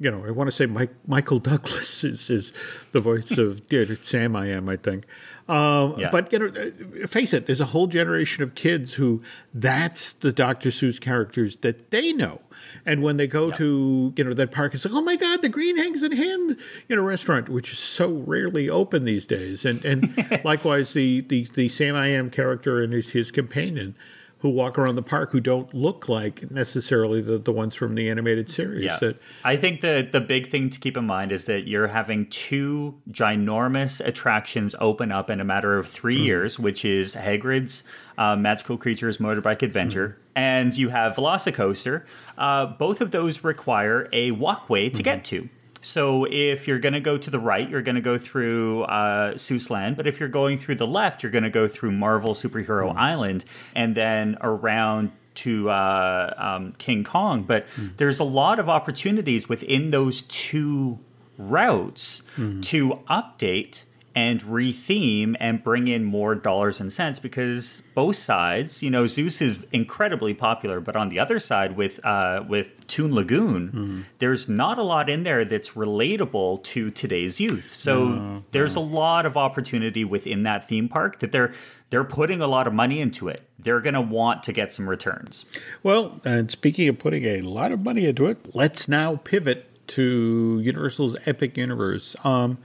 you 0.00 0.10
know, 0.10 0.24
I 0.26 0.30
want 0.30 0.48
to 0.48 0.52
say 0.52 0.64
Mike, 0.64 0.94
Michael 1.06 1.38
Douglas 1.38 2.02
is, 2.04 2.30
is 2.30 2.52
the 2.92 3.00
voice 3.00 3.36
of 3.38 3.66
dear 3.68 3.86
Sam 4.02 4.34
I 4.34 4.48
Am, 4.48 4.68
I 4.68 4.76
think. 4.76 5.04
Um, 5.46 5.98
yeah. 5.98 6.10
But, 6.10 6.32
you 6.32 6.38
know, 6.38 6.46
uh, 6.46 7.06
face 7.06 7.34
it, 7.34 7.46
there's 7.46 7.60
a 7.60 7.66
whole 7.66 7.86
generation 7.86 8.42
of 8.42 8.54
kids 8.54 8.94
who 8.94 9.20
that's 9.52 10.12
the 10.12 10.32
Dr. 10.32 10.70
Seuss 10.70 11.00
characters 11.00 11.56
that 11.56 11.90
they 11.90 12.12
know. 12.12 12.40
And 12.86 13.02
when 13.02 13.16
they 13.16 13.26
go 13.26 13.48
yeah. 13.48 13.56
to, 13.56 14.14
you 14.16 14.24
know, 14.24 14.32
that 14.32 14.52
park, 14.52 14.74
it's 14.74 14.84
like, 14.84 14.94
oh 14.94 15.02
my 15.02 15.16
God, 15.16 15.42
the 15.42 15.48
Green 15.48 15.78
Eggs 15.78 16.02
and 16.02 16.14
Ham, 16.14 16.56
you 16.88 16.96
know, 16.96 17.02
restaurant, 17.02 17.48
which 17.48 17.72
is 17.72 17.78
so 17.78 18.10
rarely 18.10 18.70
open 18.70 19.04
these 19.04 19.26
days. 19.26 19.64
And 19.64 19.84
and 19.84 20.40
likewise, 20.44 20.92
the, 20.92 21.20
the, 21.22 21.44
the 21.54 21.68
Sam 21.68 21.94
I 21.94 22.08
Am 22.08 22.30
character 22.30 22.78
and 22.78 22.92
his, 22.92 23.10
his 23.10 23.30
companion– 23.30 23.94
who 24.40 24.48
walk 24.48 24.78
around 24.78 24.94
the 24.94 25.02
park 25.02 25.30
who 25.30 25.40
don't 25.40 25.72
look 25.74 26.08
like 26.08 26.50
necessarily 26.50 27.20
the, 27.20 27.38
the 27.38 27.52
ones 27.52 27.74
from 27.74 27.94
the 27.94 28.08
animated 28.08 28.48
series. 28.48 28.84
Yeah. 28.84 28.98
That, 28.98 29.16
I 29.44 29.56
think 29.56 29.82
the 29.82 30.08
the 30.10 30.20
big 30.20 30.50
thing 30.50 30.70
to 30.70 30.80
keep 30.80 30.96
in 30.96 31.04
mind 31.04 31.30
is 31.30 31.44
that 31.44 31.66
you're 31.66 31.88
having 31.88 32.26
two 32.26 32.98
ginormous 33.10 34.04
attractions 34.04 34.74
open 34.80 35.12
up 35.12 35.28
in 35.30 35.40
a 35.40 35.44
matter 35.44 35.78
of 35.78 35.88
3 35.88 36.16
mm 36.16 36.24
years, 36.24 36.58
which 36.58 36.84
is 36.84 37.14
Hagrid's 37.14 37.84
uh, 38.16 38.36
Magical 38.36 38.76
Creatures 38.76 39.18
Motorbike 39.18 39.62
Adventure, 39.62 40.08
mm 40.08 40.26
and 40.36 40.76
you 40.76 40.90
have 40.90 41.16
Velocicoaster. 41.16 42.04
Uh, 42.38 42.64
both 42.64 43.00
of 43.00 43.10
those 43.10 43.42
require 43.42 44.08
a 44.12 44.30
walkway 44.30 44.88
to 44.88 44.94
mm-hmm. 44.94 45.02
get 45.02 45.24
to. 45.24 45.48
So 45.80 46.26
if 46.30 46.68
you're 46.68 46.78
going 46.78 46.92
to 46.92 47.00
go 47.00 47.16
to 47.16 47.30
the 47.30 47.38
right, 47.38 47.68
you're 47.68 47.82
going 47.82 47.94
to 47.94 48.00
go 48.00 48.18
through 48.18 48.82
uh, 48.82 49.34
Seuss 49.34 49.70
Land. 49.70 49.96
But 49.96 50.06
if 50.06 50.20
you're 50.20 50.28
going 50.28 50.58
through 50.58 50.76
the 50.76 50.86
left, 50.86 51.22
you're 51.22 51.32
going 51.32 51.44
to 51.44 51.50
go 51.50 51.68
through 51.68 51.92
Marvel 51.92 52.34
Superhero 52.34 52.92
mm. 52.92 52.96
Island 52.96 53.44
and 53.74 53.94
then 53.94 54.36
around 54.42 55.12
to 55.36 55.70
uh, 55.70 56.34
um, 56.36 56.72
King 56.78 57.04
Kong. 57.04 57.44
But 57.44 57.66
mm. 57.76 57.96
there's 57.96 58.20
a 58.20 58.24
lot 58.24 58.58
of 58.58 58.68
opportunities 58.68 59.48
within 59.48 59.90
those 59.90 60.22
two 60.22 60.98
routes 61.38 62.22
mm. 62.36 62.62
to 62.64 63.00
update 63.08 63.84
and 64.14 64.42
retheme 64.42 65.36
and 65.38 65.62
bring 65.62 65.86
in 65.86 66.04
more 66.04 66.34
dollars 66.34 66.80
and 66.80 66.92
cents 66.92 67.20
because 67.20 67.82
both 67.94 68.16
sides, 68.16 68.82
you 68.82 68.90
know, 68.90 69.04
Seuss 69.04 69.40
is 69.40 69.64
incredibly 69.72 70.34
popular, 70.34 70.80
but 70.80 70.96
on 70.96 71.08
the 71.08 71.18
other 71.18 71.38
side 71.38 71.76
with 71.76 72.04
uh, 72.04 72.44
with 72.48 72.86
Toon 72.88 73.14
Lagoon, 73.14 73.68
mm-hmm. 73.68 74.00
there's 74.18 74.48
not 74.48 74.78
a 74.78 74.82
lot 74.82 75.08
in 75.08 75.22
there 75.22 75.44
that's 75.44 75.70
relatable 75.70 76.62
to 76.64 76.90
today's 76.90 77.38
youth. 77.38 77.72
So 77.72 78.08
no, 78.08 78.44
there's 78.52 78.76
no. 78.76 78.82
a 78.82 78.84
lot 78.84 79.26
of 79.26 79.36
opportunity 79.36 80.04
within 80.04 80.42
that 80.42 80.68
theme 80.68 80.88
park 80.88 81.20
that 81.20 81.30
they're 81.30 81.52
they're 81.90 82.04
putting 82.04 82.40
a 82.40 82.46
lot 82.46 82.66
of 82.66 82.72
money 82.72 83.00
into 83.00 83.28
it. 83.28 83.42
They're 83.58 83.80
going 83.80 83.94
to 83.94 84.00
want 84.00 84.42
to 84.44 84.52
get 84.52 84.72
some 84.72 84.88
returns. 84.88 85.44
Well, 85.82 86.20
and 86.24 86.50
speaking 86.50 86.88
of 86.88 86.98
putting 86.98 87.24
a 87.24 87.42
lot 87.42 87.72
of 87.72 87.80
money 87.80 88.06
into 88.06 88.26
it, 88.26 88.54
let's 88.54 88.88
now 88.88 89.16
pivot 89.16 89.66
to 89.88 90.60
Universal's 90.62 91.16
Epic 91.26 91.56
Universe. 91.56 92.14
Um, 92.22 92.58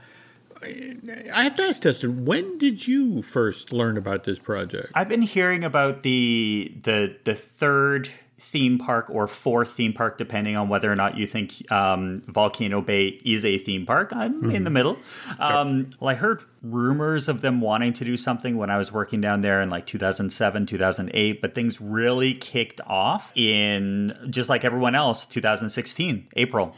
I 0.62 1.44
have 1.44 1.54
to 1.56 1.64
ask 1.64 1.82
Dustin, 1.82 2.24
when 2.24 2.58
did 2.58 2.86
you 2.86 3.22
first 3.22 3.72
learn 3.72 3.96
about 3.96 4.24
this 4.24 4.38
project? 4.38 4.90
I've 4.94 5.08
been 5.08 5.22
hearing 5.22 5.64
about 5.64 6.02
the 6.02 6.72
the 6.82 7.16
the 7.24 7.34
third 7.34 8.10
theme 8.38 8.78
park 8.78 9.08
or 9.10 9.26
fourth 9.26 9.72
theme 9.72 9.92
park, 9.92 10.18
depending 10.18 10.56
on 10.56 10.68
whether 10.68 10.90
or 10.92 10.96
not 10.96 11.16
you 11.16 11.26
think 11.26 11.70
um, 11.72 12.22
Volcano 12.26 12.82
Bay 12.82 13.20
is 13.24 13.44
a 13.44 13.58
theme 13.58 13.86
park. 13.86 14.12
I'm 14.14 14.34
mm-hmm. 14.34 14.50
in 14.50 14.64
the 14.64 14.70
middle. 14.70 14.98
Um, 15.38 15.90
well, 16.00 16.10
I 16.10 16.14
heard 16.14 16.42
rumors 16.62 17.28
of 17.28 17.40
them 17.40 17.60
wanting 17.60 17.92
to 17.94 18.04
do 18.04 18.16
something 18.16 18.56
when 18.56 18.70
I 18.70 18.76
was 18.76 18.92
working 18.92 19.20
down 19.20 19.40
there 19.40 19.62
in 19.62 19.70
like 19.70 19.86
2007, 19.86 20.66
2008, 20.66 21.40
but 21.40 21.54
things 21.54 21.80
really 21.80 22.34
kicked 22.34 22.80
off 22.86 23.32
in 23.34 24.16
just 24.28 24.48
like 24.48 24.64
everyone 24.64 24.94
else, 24.94 25.24
2016, 25.26 26.28
April. 26.36 26.76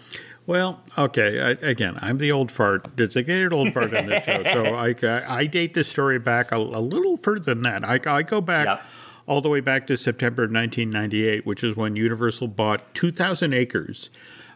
Well, 0.48 0.80
okay. 0.96 1.40
I, 1.42 1.50
again, 1.68 1.98
I'm 2.00 2.16
the 2.16 2.32
old 2.32 2.50
fart, 2.50 2.96
designated 2.96 3.52
old 3.52 3.70
fart 3.74 3.94
on 3.94 4.06
this 4.06 4.24
show. 4.24 4.42
So 4.44 4.74
I, 4.74 4.94
I, 5.28 5.44
date 5.44 5.74
this 5.74 5.90
story 5.90 6.18
back 6.18 6.52
a, 6.52 6.56
a 6.56 6.80
little 6.80 7.18
further 7.18 7.54
than 7.54 7.64
that. 7.64 7.84
I, 7.84 8.00
I 8.06 8.22
go 8.22 8.40
back 8.40 8.64
yep. 8.64 8.82
all 9.26 9.42
the 9.42 9.50
way 9.50 9.60
back 9.60 9.86
to 9.88 9.98
September 9.98 10.44
of 10.44 10.50
1998, 10.50 11.44
which 11.44 11.62
is 11.62 11.76
when 11.76 11.96
Universal 11.96 12.48
bought 12.48 12.94
2,000 12.94 13.52
acres 13.52 14.08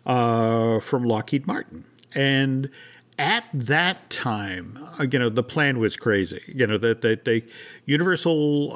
uh, 0.06 0.80
from 0.80 1.04
Lockheed 1.04 1.46
Martin. 1.46 1.84
And 2.14 2.70
at 3.18 3.44
that 3.52 4.08
time, 4.10 4.78
uh, 4.98 5.06
you 5.10 5.18
know, 5.18 5.28
the 5.28 5.42
plan 5.42 5.78
was 5.78 5.96
crazy. 5.96 6.40
You 6.46 6.66
know 6.66 6.78
that 6.78 7.02
that 7.02 7.24
they 7.24 7.44
Universal 7.84 8.68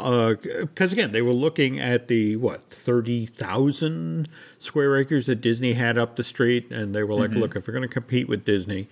because 0.61 0.93
uh, 0.93 0.95
again 0.95 1.12
they 1.12 1.22
were 1.22 1.32
looking 1.32 1.78
at 1.80 2.09
the 2.09 2.37
what 2.37 2.70
thirty 2.70 3.26
thousand 3.26 4.28
square 4.59 4.97
acres 4.97 5.26
that 5.26 5.37
Disney 5.37 5.72
had 5.72 5.97
up 5.97 6.16
the 6.16 6.24
street, 6.24 6.70
and 6.70 6.95
they 6.95 7.03
were 7.03 7.14
like, 7.14 7.30
mm-hmm. 7.30 7.41
look, 7.41 7.57
if 7.57 7.66
we're 7.66 7.74
going 7.74 7.89
to 7.89 7.93
compete 7.93 8.28
with 8.28 8.45
Disney, 8.45 8.89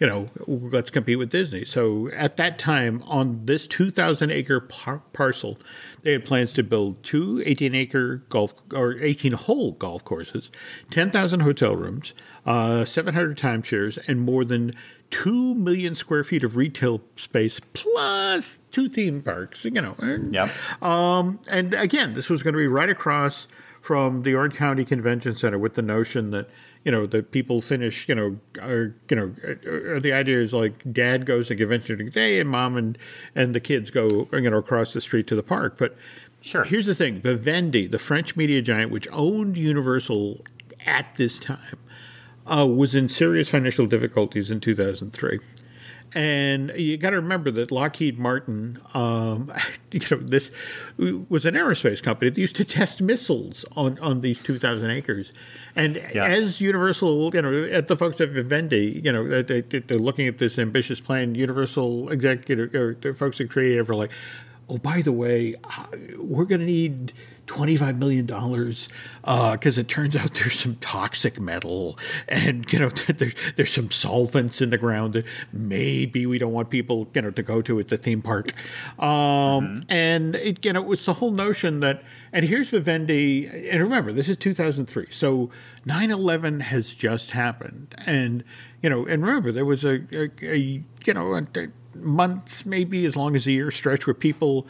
you 0.00 0.06
know, 0.06 0.26
let's 0.46 0.90
compete 0.90 1.18
with 1.18 1.30
Disney. 1.30 1.64
So 1.64 2.08
at 2.12 2.38
that 2.38 2.58
time, 2.58 3.02
on 3.06 3.44
this 3.44 3.66
2,000 3.66 4.30
acre 4.30 4.60
par- 4.60 5.02
parcel, 5.12 5.58
they 6.02 6.12
had 6.12 6.24
plans 6.24 6.52
to 6.54 6.62
build 6.62 7.02
two 7.02 7.42
18 7.44 7.74
acre 7.74 8.18
golf 8.28 8.54
or 8.74 8.98
18 9.00 9.32
hole 9.32 9.72
golf 9.72 10.04
courses, 10.04 10.50
10,000 10.90 11.40
hotel 11.40 11.76
rooms, 11.76 12.14
uh, 12.46 12.84
700 12.84 13.36
timeshares, 13.36 13.98
and 14.08 14.20
more 14.20 14.44
than 14.44 14.72
2 15.10 15.54
million 15.54 15.94
square 15.94 16.24
feet 16.24 16.44
of 16.44 16.56
retail 16.56 17.02
space 17.16 17.60
plus 17.72 18.62
two 18.70 18.88
theme 18.88 19.22
parks, 19.22 19.64
you 19.64 19.70
know. 19.72 19.94
And, 19.98 20.32
yep. 20.32 20.50
Um, 20.82 21.40
and 21.50 21.74
again, 21.74 22.14
this 22.14 22.30
was 22.30 22.42
going 22.42 22.54
to 22.54 22.58
be 22.58 22.68
right 22.68 22.88
across 22.88 23.46
from 23.80 24.22
the 24.22 24.34
Orange 24.34 24.54
County 24.54 24.84
Convention 24.84 25.36
Center 25.36 25.58
with 25.58 25.74
the 25.74 25.82
notion 25.82 26.30
that 26.30 26.48
you 26.84 26.92
know 26.92 27.06
the 27.06 27.22
people 27.22 27.60
finish 27.60 28.08
you 28.08 28.14
know 28.14 28.38
are, 28.60 28.94
you 29.08 29.16
know 29.16 29.34
or 29.66 30.00
the 30.00 30.12
idea 30.12 30.38
is 30.38 30.54
like 30.54 30.82
dad 30.92 31.26
goes 31.26 31.48
to 31.48 31.56
convention 31.56 32.08
day 32.10 32.40
and 32.40 32.48
mom 32.48 32.76
and 32.76 32.96
and 33.34 33.54
the 33.54 33.60
kids 33.60 33.90
go 33.90 34.28
you 34.32 34.50
know 34.50 34.58
across 34.58 34.92
the 34.92 35.00
street 35.00 35.26
to 35.26 35.36
the 35.36 35.42
park 35.42 35.76
but 35.78 35.96
sure 36.40 36.64
here's 36.64 36.86
the 36.86 36.94
thing 36.94 37.18
vivendi 37.18 37.86
the 37.86 37.98
french 37.98 38.36
media 38.36 38.62
giant 38.62 38.90
which 38.90 39.06
owned 39.12 39.56
universal 39.56 40.40
at 40.86 41.06
this 41.16 41.38
time 41.38 41.78
uh, 42.46 42.66
was 42.66 42.94
in 42.94 43.08
serious 43.08 43.48
financial 43.48 43.86
difficulties 43.86 44.50
in 44.50 44.60
2003 44.60 45.38
and 46.14 46.72
you 46.76 46.96
got 46.96 47.10
to 47.10 47.16
remember 47.16 47.50
that 47.52 47.70
Lockheed 47.70 48.18
Martin, 48.18 48.80
um, 48.94 49.52
you 49.92 50.00
know, 50.10 50.16
this 50.18 50.50
was 50.96 51.44
an 51.44 51.54
aerospace 51.54 52.02
company 52.02 52.30
that 52.30 52.40
used 52.40 52.56
to 52.56 52.64
test 52.64 53.00
missiles 53.00 53.64
on, 53.76 53.98
on 54.00 54.20
these 54.20 54.40
2,000 54.40 54.90
acres. 54.90 55.32
And 55.76 55.96
yeah. 56.12 56.24
as 56.24 56.60
Universal, 56.60 57.34
you 57.34 57.42
know, 57.42 57.64
at 57.64 57.88
the 57.88 57.96
folks 57.96 58.20
at 58.20 58.30
Vivendi, 58.30 59.00
you 59.04 59.12
know, 59.12 59.42
they, 59.42 59.62
are 59.90 59.98
looking 59.98 60.26
at 60.26 60.38
this 60.38 60.58
ambitious 60.58 61.00
plan. 61.00 61.34
Universal 61.34 62.10
executive, 62.10 62.74
or 62.74 62.96
the 63.00 63.14
folks 63.14 63.40
at 63.40 63.50
Creative 63.50 63.88
are 63.88 63.94
like, 63.94 64.10
oh, 64.68 64.78
by 64.78 65.02
the 65.02 65.12
way, 65.12 65.54
uh, 65.64 65.86
we're 66.18 66.44
going 66.44 66.60
to 66.60 66.66
need 66.66 67.12
$25 67.50 67.98
million 67.98 68.26
because 68.26 69.78
uh, 69.78 69.80
it 69.80 69.88
turns 69.88 70.14
out 70.14 70.34
there's 70.34 70.58
some 70.58 70.76
toxic 70.76 71.40
metal 71.40 71.98
and, 72.28 72.72
you 72.72 72.78
know, 72.78 72.88
there's, 73.16 73.34
there's 73.56 73.72
some 73.72 73.90
solvents 73.90 74.60
in 74.60 74.70
the 74.70 74.78
ground 74.78 75.14
that 75.14 75.24
maybe 75.52 76.26
we 76.26 76.38
don't 76.38 76.52
want 76.52 76.70
people, 76.70 77.08
you 77.14 77.22
know, 77.22 77.30
to 77.30 77.42
go 77.42 77.60
to 77.62 77.80
at 77.80 77.88
the 77.88 77.96
theme 77.96 78.22
park. 78.22 78.52
Um, 78.98 79.08
mm-hmm. 79.08 79.80
And, 79.88 80.36
it, 80.36 80.64
you 80.64 80.72
know, 80.72 80.80
it 80.80 80.86
was 80.86 81.04
the 81.04 81.14
whole 81.14 81.32
notion 81.32 81.80
that 81.80 82.02
And 82.32 82.46
here's 82.46 82.70
Vivendi, 82.70 83.46
and 83.70 83.82
remember, 83.82 84.12
this 84.12 84.28
is 84.28 84.36
2003. 84.36 85.08
So 85.10 85.50
9 85.84 86.10
11 86.10 86.60
has 86.60 86.94
just 86.94 87.32
happened. 87.32 87.94
And, 88.06 88.44
you 88.82 88.88
know, 88.88 89.06
and 89.06 89.24
remember, 89.24 89.50
there 89.50 89.64
was 89.64 89.84
a, 89.84 90.02
a, 90.12 90.30
a 90.42 90.82
you 91.04 91.14
know, 91.14 91.34
a 91.34 91.46
months, 91.94 92.64
maybe 92.64 93.04
as 93.04 93.16
long 93.16 93.34
as 93.36 93.46
a 93.46 93.52
year 93.52 93.70
stretch 93.70 94.06
where 94.06 94.14
people 94.14 94.66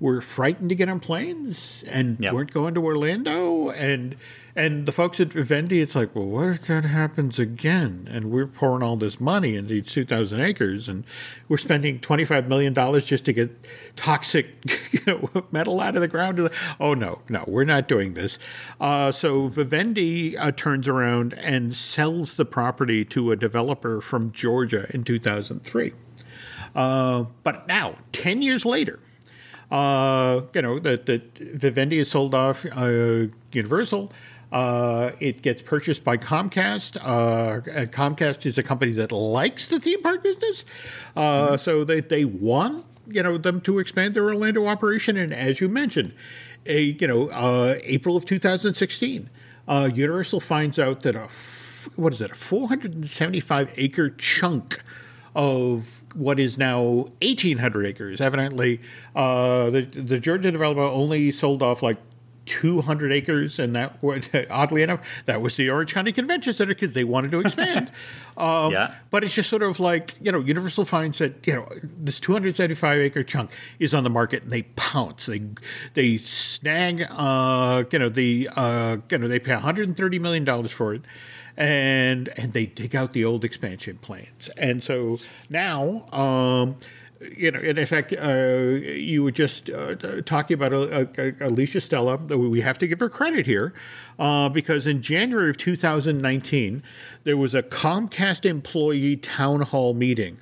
were 0.00 0.20
frightened 0.22 0.70
to 0.70 0.74
get 0.74 0.88
on 0.88 0.98
planes 0.98 1.84
and 1.86 2.18
Yep. 2.18 2.32
weren't 2.32 2.52
going 2.52 2.72
to 2.74 2.82
Orlando. 2.82 3.68
And, 3.68 4.16
and 4.56 4.86
the 4.86 4.92
folks 4.92 5.20
at 5.20 5.28
Vivendi, 5.32 5.80
it's 5.80 5.94
like, 5.94 6.14
well, 6.16 6.24
what 6.24 6.48
if 6.48 6.62
that 6.62 6.84
happens 6.86 7.38
again? 7.38 8.08
And 8.10 8.30
we're 8.30 8.46
pouring 8.46 8.82
all 8.82 8.96
this 8.96 9.20
money 9.20 9.56
into 9.56 9.74
these 9.74 9.92
2,000 9.92 10.40
acres 10.40 10.88
and 10.88 11.04
we're 11.48 11.58
spending 11.58 11.98
$25 12.00 12.46
million 12.48 12.74
just 13.00 13.26
to 13.26 13.32
get 13.34 13.50
toxic 13.94 14.56
you 14.92 15.00
know, 15.06 15.28
metal 15.52 15.78
out 15.80 15.94
of 15.94 16.00
the 16.00 16.08
ground. 16.08 16.48
Oh, 16.80 16.94
no, 16.94 17.20
no, 17.28 17.44
we're 17.46 17.64
not 17.64 17.86
doing 17.86 18.14
this. 18.14 18.38
Uh, 18.80 19.12
so 19.12 19.48
Vivendi 19.48 20.36
uh, 20.36 20.50
turns 20.52 20.88
around 20.88 21.34
and 21.34 21.76
sells 21.76 22.34
the 22.34 22.46
property 22.46 23.04
to 23.04 23.32
a 23.32 23.36
developer 23.36 24.00
from 24.00 24.32
Georgia 24.32 24.86
in 24.94 25.04
2003. 25.04 25.92
Uh, 26.74 27.24
but 27.42 27.66
now, 27.68 27.96
10 28.12 28.42
years 28.42 28.64
later, 28.64 28.98
uh, 29.70 30.42
you 30.54 30.62
know, 30.62 30.78
that 30.78 31.06
Vivendi 31.38 31.98
is 31.98 32.10
sold 32.10 32.34
off 32.34 32.66
uh, 32.72 33.26
Universal. 33.52 34.12
Uh, 34.52 35.12
it 35.20 35.42
gets 35.42 35.62
purchased 35.62 36.02
by 36.02 36.16
Comcast. 36.16 36.96
Uh, 37.00 37.60
Comcast 37.86 38.44
is 38.46 38.58
a 38.58 38.62
company 38.64 38.92
that 38.92 39.12
likes 39.12 39.68
the 39.68 39.78
theme 39.78 40.02
park 40.02 40.24
business, 40.24 40.64
uh, 41.14 41.56
so 41.56 41.84
they 41.84 42.00
they 42.00 42.24
want 42.24 42.84
you 43.06 43.22
know 43.22 43.38
them 43.38 43.60
to 43.60 43.78
expand 43.78 44.14
their 44.14 44.24
Orlando 44.24 44.66
operation. 44.66 45.16
And 45.16 45.32
as 45.32 45.60
you 45.60 45.68
mentioned, 45.68 46.12
a 46.66 46.82
you 46.82 47.06
know 47.06 47.28
uh, 47.28 47.78
April 47.84 48.16
of 48.16 48.24
2016, 48.24 49.30
uh, 49.68 49.90
Universal 49.94 50.40
finds 50.40 50.80
out 50.80 51.02
that 51.02 51.14
a 51.14 51.24
f- 51.24 51.88
what 51.94 52.12
is 52.12 52.20
it 52.20 52.32
a 52.32 52.34
475 52.34 53.70
acre 53.76 54.10
chunk 54.10 54.82
of 55.34 56.04
what 56.14 56.40
is 56.40 56.58
now 56.58 56.82
1,800 57.22 57.86
acres. 57.86 58.20
Evidently, 58.20 58.80
uh, 59.14 59.70
the 59.70 59.82
the 59.82 60.18
Georgia 60.18 60.50
developer 60.50 60.80
only 60.80 61.30
sold 61.30 61.62
off 61.62 61.82
like 61.82 61.98
200 62.46 63.12
acres, 63.12 63.60
and 63.60 63.76
that 63.76 64.02
was, 64.02 64.28
oddly 64.50 64.82
enough, 64.82 65.06
that 65.26 65.40
was 65.40 65.54
the 65.54 65.70
Orange 65.70 65.94
County 65.94 66.10
Convention 66.10 66.52
Center 66.52 66.74
because 66.74 66.94
they 66.94 67.04
wanted 67.04 67.30
to 67.30 67.40
expand. 67.44 67.92
um, 68.36 68.72
Yeah. 68.72 68.94
But 69.10 69.22
it's 69.22 69.34
just 69.34 69.48
sort 69.48 69.62
of 69.62 69.78
like 69.78 70.16
you 70.20 70.32
know, 70.32 70.40
Universal 70.40 70.86
finds 70.86 71.18
that 71.18 71.46
you 71.46 71.54
know 71.54 71.68
this 71.82 72.18
275 72.18 72.98
acre 72.98 73.22
chunk 73.22 73.50
is 73.78 73.94
on 73.94 74.04
the 74.04 74.10
market, 74.10 74.42
and 74.42 74.50
they 74.50 74.62
pounce. 74.62 75.26
They 75.26 75.42
they 75.94 76.16
snag. 76.16 77.06
Uh, 77.08 77.84
you 77.92 77.98
know 77.98 78.08
the 78.08 78.48
uh, 78.56 78.96
you 79.10 79.18
know 79.18 79.28
they 79.28 79.38
pay 79.38 79.52
130 79.52 80.18
million 80.18 80.44
dollars 80.44 80.72
for 80.72 80.94
it 80.94 81.02
and 81.60 82.30
and 82.38 82.54
they 82.54 82.66
dig 82.66 82.96
out 82.96 83.12
the 83.12 83.24
old 83.24 83.44
expansion 83.44 83.98
plans. 83.98 84.48
And 84.56 84.82
so 84.82 85.18
now, 85.50 86.06
um, 86.10 86.76
you 87.36 87.50
know, 87.50 87.60
and 87.60 87.78
in 87.78 87.84
fact, 87.86 88.14
uh, 88.18 88.78
you 88.80 89.22
were 89.22 89.30
just 89.30 89.68
uh, 89.68 89.94
talking 90.22 90.54
about 90.54 90.72
uh, 90.72 91.04
uh, 91.18 91.32
Alicia 91.40 91.82
Stella. 91.82 92.16
We 92.16 92.62
have 92.62 92.78
to 92.78 92.88
give 92.88 92.98
her 93.00 93.10
credit 93.10 93.44
here 93.44 93.74
uh, 94.18 94.48
because 94.48 94.86
in 94.86 95.02
January 95.02 95.50
of 95.50 95.58
2019, 95.58 96.82
there 97.24 97.36
was 97.36 97.54
a 97.54 97.62
Comcast 97.62 98.46
employee 98.46 99.16
town 99.16 99.60
hall 99.60 99.92
meeting 99.92 100.40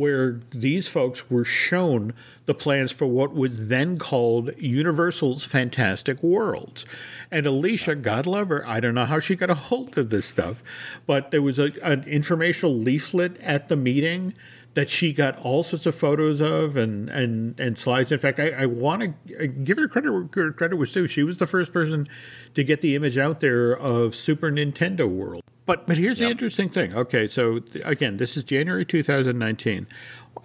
where 0.00 0.40
these 0.50 0.88
folks 0.88 1.30
were 1.30 1.44
shown 1.44 2.14
the 2.46 2.54
plans 2.54 2.90
for 2.90 3.04
what 3.04 3.34
was 3.34 3.68
then 3.68 3.98
called 3.98 4.50
Universal's 4.56 5.44
Fantastic 5.44 6.22
Worlds. 6.22 6.86
And 7.30 7.44
Alicia, 7.44 7.96
God 7.96 8.26
love 8.26 8.48
her, 8.48 8.66
I 8.66 8.80
don't 8.80 8.94
know 8.94 9.04
how 9.04 9.20
she 9.20 9.36
got 9.36 9.50
a 9.50 9.54
hold 9.54 9.98
of 9.98 10.08
this 10.08 10.24
stuff, 10.24 10.62
but 11.06 11.30
there 11.32 11.42
was 11.42 11.58
a, 11.58 11.70
an 11.82 12.04
informational 12.04 12.74
leaflet 12.74 13.38
at 13.42 13.68
the 13.68 13.76
meeting 13.76 14.32
that 14.74 14.88
she 14.88 15.12
got 15.12 15.36
all 15.38 15.64
sorts 15.64 15.84
of 15.86 15.94
photos 15.94 16.40
of 16.40 16.76
and 16.76 17.08
and, 17.08 17.58
and 17.58 17.76
slides. 17.76 18.12
In 18.12 18.18
fact, 18.18 18.38
I, 18.38 18.50
I 18.50 18.66
want 18.66 19.02
to 19.28 19.46
give 19.48 19.76
her 19.78 19.88
credit 19.88 20.12
where 20.12 20.52
credit 20.52 20.76
was 20.76 20.92
due. 20.92 21.06
She 21.06 21.22
was 21.22 21.38
the 21.38 21.46
first 21.46 21.72
person 21.72 22.08
to 22.54 22.62
get 22.64 22.80
the 22.80 22.94
image 22.94 23.18
out 23.18 23.40
there 23.40 23.76
of 23.76 24.14
Super 24.14 24.50
Nintendo 24.50 25.08
World. 25.08 25.42
But 25.66 25.86
but 25.86 25.98
here's 25.98 26.18
the 26.18 26.28
interesting 26.28 26.68
thing. 26.68 26.94
Okay, 26.94 27.28
so 27.28 27.58
th- 27.60 27.84
again, 27.86 28.16
this 28.16 28.36
is 28.36 28.44
January 28.44 28.84
2019. 28.84 29.86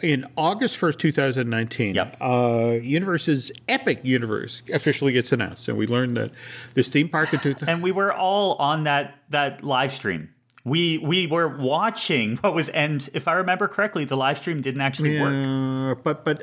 In 0.02 0.26
August 0.36 0.78
1st, 0.80 0.98
2019, 1.00 1.96
Yep. 1.96 2.18
uh, 2.20 2.74
Universal's 2.82 3.52
Epic 3.70 4.00
Universe 4.04 4.62
officially 4.74 5.14
gets 5.14 5.32
announced, 5.32 5.68
and 5.70 5.78
we 5.78 5.88
learned 5.88 6.18
that 6.18 6.32
this 6.74 6.90
theme 6.90 7.08
park 7.08 7.34
in 7.34 7.40
2000. 7.40 7.70
and 7.70 7.82
we 7.84 7.92
were 7.92 8.12
all 8.14 8.56
on 8.56 8.84
that 8.86 9.16
that 9.30 9.64
live 9.64 9.94
stream. 9.94 10.30
We 10.66 10.98
we 10.98 11.28
were 11.28 11.48
watching 11.48 12.38
what 12.38 12.56
was, 12.56 12.70
and 12.70 13.08
if 13.14 13.28
I 13.28 13.34
remember 13.34 13.68
correctly, 13.68 14.04
the 14.04 14.18
live 14.18 14.40
stream 14.40 14.62
didn't 14.62 14.82
actually 14.82 15.20
work. 15.20 15.32
Uh, 15.32 16.02
but 16.04 16.26
but 16.26 16.42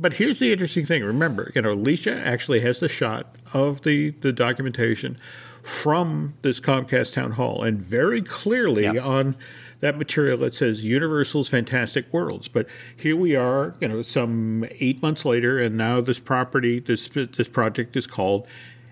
but 0.00 0.14
here's 0.14 0.38
the 0.38 0.52
interesting 0.52 0.86
thing. 0.86 1.02
Remember, 1.02 1.50
you 1.56 1.62
know, 1.62 1.72
Alicia 1.72 2.14
actually 2.24 2.60
has 2.60 2.78
the 2.78 2.88
shot 2.88 3.34
of 3.52 3.82
the 3.82 4.10
the 4.20 4.32
documentation 4.32 5.16
from 5.64 6.34
this 6.42 6.60
Comcast 6.60 7.14
town 7.14 7.32
hall, 7.32 7.64
and 7.64 7.82
very 7.82 8.22
clearly 8.22 8.84
Yeah. 8.84 8.98
on 9.02 9.34
that 9.80 9.98
material 9.98 10.44
it 10.44 10.54
says 10.54 10.84
Universal's 10.84 11.48
Fantastic 11.48 12.06
Worlds. 12.12 12.46
But 12.48 12.66
here 12.96 13.16
we 13.16 13.34
are, 13.34 13.74
you 13.80 13.88
know, 13.88 14.02
some 14.02 14.64
eight 14.78 15.02
months 15.02 15.24
later, 15.24 15.58
and 15.60 15.76
now 15.76 16.00
this 16.00 16.20
property, 16.20 16.78
this 16.78 17.08
this 17.08 17.48
project 17.48 17.96
is 17.96 18.06
called. 18.06 18.46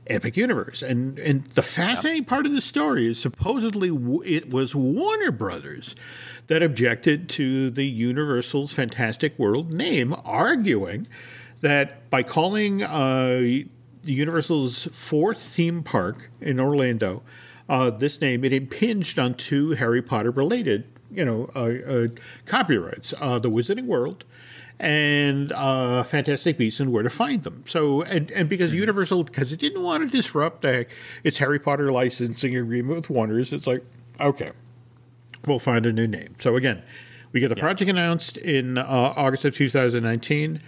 Epic 0.09 0.37
Universe, 0.37 0.83
and 0.83 1.19
and 1.19 1.45
the 1.49 1.63
fascinating 1.63 2.25
part 2.25 2.47
of 2.47 2.53
the 2.53 2.61
story 2.61 3.07
is 3.07 3.21
supposedly 3.21 3.89
w- 3.89 4.23
it 4.25 4.51
was 4.51 4.75
Warner 4.75 5.31
Brothers 5.31 5.95
that 6.49 6.63
objected 6.63 7.29
to 7.31 7.71
the 7.71 7.87
Universal's 7.87 8.73
Fantastic 8.73 9.39
World 9.39 9.73
name, 9.73 10.15
arguing 10.25 11.07
that 11.61 12.11
by 12.11 12.23
calling 12.25 12.83
uh, 12.83 13.39
the 13.39 14.13
Universal's 14.13 14.85
fourth 14.87 15.41
theme 15.41 15.83
park 15.85 16.31
in 16.41 16.59
Orlando 16.59 17.23
uh, 17.69 17.91
this 17.91 18.21
name, 18.21 18.45
it 18.45 18.53
impinged 18.53 19.19
on 19.19 19.35
two 19.35 19.71
Harry 19.71 20.03
Potter 20.03 20.33
related, 20.33 20.85
you 21.13 21.25
know, 21.25 21.49
uh, 21.55 21.75
uh, 21.87 22.09
copyrights: 22.45 23.15
uh, 23.21 23.39
the 23.39 23.51
Wizarding 23.51 23.87
World 23.87 24.25
and 24.79 25.53
uh, 25.53 26.03
Fantastic 26.03 26.59
Beasts 26.59 26.81
and 26.81 26.93
Where 26.93 27.03
to 27.03 27.11
Find 27.11 27.43
Them. 27.43 27.65
So, 27.67 28.03
and, 28.03 28.31
and 28.33 28.49
because 28.49 28.75
Universal, 28.75 29.25
because 29.25 29.53
it 29.53 29.61
didn't 29.61 29.83
want 29.83 30.03
to 30.03 30.17
disrupt 30.17 30.65
uh, 30.65 30.85
its 31.23 31.39
Harry 31.39 31.59
Potter 31.59 31.93
licensing 31.93 32.57
agreement 32.57 32.97
with 32.97 33.11
Warner's, 33.11 33.53
it's 33.53 33.67
like, 33.67 33.85
okay, 34.21 34.51
we'll 35.47 35.59
find 35.59 35.87
a 35.87 35.93
new 35.93 36.07
name. 36.07 36.35
So 36.41 36.57
again, 36.57 36.83
we 37.33 37.41
get 37.41 37.49
the 37.49 37.57
project 37.57 37.91
announced 37.91 38.37
in 38.37 38.79
uh, 38.79 38.85
August 39.17 39.45
of 39.45 39.55
2019. 39.55 40.61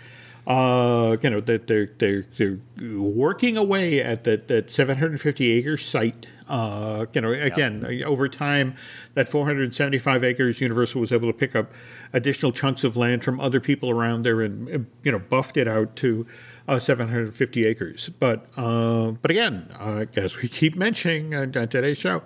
Uh, 0.46 1.16
you 1.22 1.30
know 1.30 1.40
that 1.40 1.66
they're 1.68 1.88
they're 1.96 2.26
they're 2.36 2.58
working 2.98 3.56
away 3.56 4.02
at 4.02 4.24
that 4.24 4.46
that 4.48 4.68
750 4.68 5.50
acre 5.50 5.78
site. 5.78 6.26
Uh, 6.46 7.06
you 7.14 7.22
know, 7.22 7.30
again, 7.30 8.02
over 8.04 8.28
time, 8.28 8.74
that 9.14 9.26
475 9.26 10.22
acres, 10.22 10.60
Universal 10.60 11.00
was 11.00 11.12
able 11.12 11.28
to 11.28 11.32
pick 11.32 11.56
up 11.56 11.72
additional 12.14 12.52
chunks 12.52 12.84
of 12.84 12.96
land 12.96 13.22
from 13.22 13.38
other 13.40 13.60
people 13.60 13.90
around 13.90 14.22
there, 14.22 14.40
and 14.40 14.86
you 15.02 15.12
know, 15.12 15.18
buffed 15.18 15.58
it 15.58 15.68
out 15.68 15.96
to 15.96 16.26
uh, 16.66 16.78
750 16.78 17.66
acres. 17.66 18.08
But 18.18 18.46
uh, 18.56 19.10
but 19.10 19.30
again, 19.30 19.68
uh, 19.78 20.06
as 20.16 20.40
we 20.40 20.48
keep 20.48 20.76
mentioning 20.76 21.34
on 21.34 21.54
on 21.56 21.68
today's 21.68 21.98
show, 21.98 22.22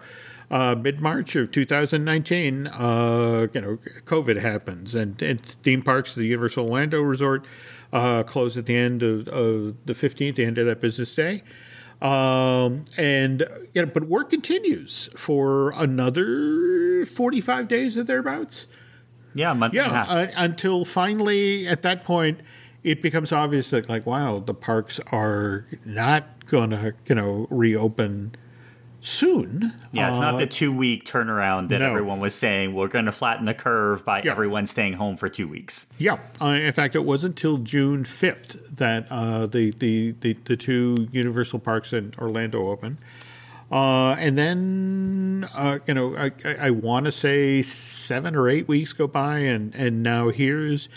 uh, 0.50 0.76
mid 0.78 1.00
March 1.00 1.34
of 1.34 1.50
2019, 1.50 2.68
uh, 2.68 3.48
you 3.52 3.60
know, 3.60 3.76
COVID 4.04 4.40
happens, 4.40 4.94
and, 4.94 5.20
and 5.22 5.40
theme 5.40 5.82
parks, 5.82 6.14
the 6.14 6.24
Universal 6.24 6.66
Orlando 6.66 7.02
Resort, 7.02 7.44
uh, 7.92 8.22
closed 8.22 8.56
at 8.56 8.66
the 8.66 8.76
end 8.76 9.02
of, 9.02 9.28
of 9.28 9.76
the 9.86 9.94
15th, 9.94 10.36
the 10.36 10.44
end 10.44 10.58
of 10.58 10.66
that 10.66 10.80
business 10.80 11.14
day. 11.14 11.42
Um, 12.00 12.84
and 12.96 13.42
you 13.74 13.82
know, 13.82 13.90
but 13.92 14.04
work 14.04 14.30
continues 14.30 15.10
for 15.16 15.72
another 15.72 17.04
45 17.04 17.66
days 17.66 17.98
or 17.98 18.04
thereabouts. 18.04 18.68
Yeah, 19.38 19.52
a 19.52 19.54
month 19.54 19.72
and 19.74 19.80
a 19.80 19.84
Yeah, 19.84 20.04
half. 20.04 20.10
uh, 20.10 20.26
until 20.36 20.84
finally, 20.84 21.66
at 21.68 21.82
that 21.82 22.04
point, 22.04 22.40
it 22.84 23.00
becomes 23.02 23.32
obvious 23.32 23.70
that, 23.70 23.88
like, 23.88 24.04
wow, 24.06 24.40
the 24.44 24.54
parks 24.54 25.00
are 25.12 25.66
not 25.84 26.46
going 26.46 26.70
to, 26.70 26.94
you 27.06 27.14
know, 27.14 27.46
reopen 27.50 28.34
soon. 29.00 29.72
yeah, 29.92 30.08
it's 30.08 30.18
Uh, 30.18 30.22
not 30.32 30.38
the 30.38 30.46
two 30.46 30.72
week 30.72 31.04
turnaround 31.04 31.68
that 31.68 31.78
no. 31.78 31.86
everyone 31.88 32.18
was 32.18 32.34
saying. 32.34 32.74
We're 32.74 32.88
going 32.88 33.04
to 33.04 33.12
flatten 33.12 33.44
the 33.44 33.54
curve 33.54 34.04
by 34.04 34.22
Yeah. 34.24 34.32
everyone 34.32 34.66
staying 34.66 34.94
home 34.94 35.16
for 35.16 35.28
two 35.28 35.46
weeks. 35.46 35.86
Yeah, 35.98 36.18
uh, 36.40 36.46
in 36.60 36.72
fact, 36.72 36.96
it 36.96 37.04
wasn't 37.04 37.32
until 37.36 37.58
June 37.58 38.04
fifth 38.04 38.76
that 38.76 39.06
uh, 39.10 39.46
the, 39.46 39.70
the 39.78 40.14
the 40.20 40.36
the 40.44 40.56
two 40.56 41.06
Universal 41.12 41.60
parks 41.60 41.92
in 41.92 42.12
Orlando 42.18 42.68
opened, 42.68 42.96
uh, 43.70 44.16
and 44.18 44.38
then 44.38 45.48
uh, 45.54 45.78
you 45.86 45.94
know 45.94 46.16
I, 46.16 46.32
I, 46.44 46.54
I 46.54 46.70
want 46.70 47.06
to 47.06 47.12
say 47.12 47.60
seven 47.62 48.34
or 48.34 48.48
eight 48.48 48.66
weeks 48.66 48.92
go 48.92 49.06
by, 49.06 49.40
and 49.40 49.74
and 49.74 50.02
now 50.02 50.30
here's 50.30 50.88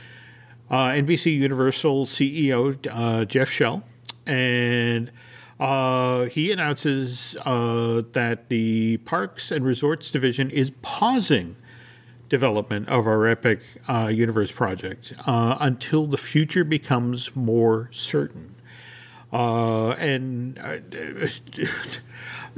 uh, 0.69 0.89
NBC 0.89 1.37
Universal 1.37 2.05
CEO 2.05 2.77
uh, 2.89 3.25
Jeff 3.25 3.49
Shell 3.49 3.83
and 4.25 5.11
uh, 5.59 6.25
he 6.25 6.51
announces 6.51 7.35
uh, 7.45 8.03
that 8.13 8.47
the 8.47 8.97
Parks 8.97 9.51
and 9.51 9.65
Resorts 9.65 10.09
Division 10.09 10.49
is 10.49 10.71
pausing 10.81 11.57
development 12.29 12.87
of 12.87 13.05
our 13.05 13.27
Epic 13.27 13.59
Universe 13.89 14.51
project 14.51 15.13
until 15.27 16.07
the 16.07 16.17
future 16.17 16.63
becomes 16.63 17.35
more 17.35 17.89
certain. 17.91 18.55
And 19.31 20.57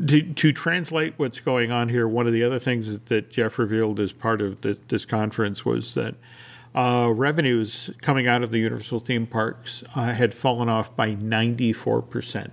to, 0.07 0.33
to, 0.33 0.53
translate 0.53 1.13
what's 1.17 1.39
going 1.39 1.71
on 1.71 1.89
here, 1.89 2.07
one 2.07 2.27
of 2.27 2.33
the 2.33 2.43
other 2.43 2.59
things 2.59 2.87
that, 2.87 3.05
that 3.07 3.29
Jeff 3.29 3.59
revealed 3.59 3.99
as 3.99 4.11
part 4.11 4.41
of 4.41 4.61
the, 4.61 4.77
this 4.87 5.05
conference 5.05 5.65
was 5.65 5.93
that 5.93 6.15
uh, 6.75 7.11
revenues 7.13 7.91
coming 8.01 8.27
out 8.27 8.43
of 8.43 8.51
the 8.51 8.59
Universal 8.59 9.01
theme 9.01 9.27
parks 9.27 9.83
uh, 9.95 10.13
had 10.13 10.33
fallen 10.33 10.69
off 10.69 10.95
by 10.95 11.15
94%. 11.15 12.49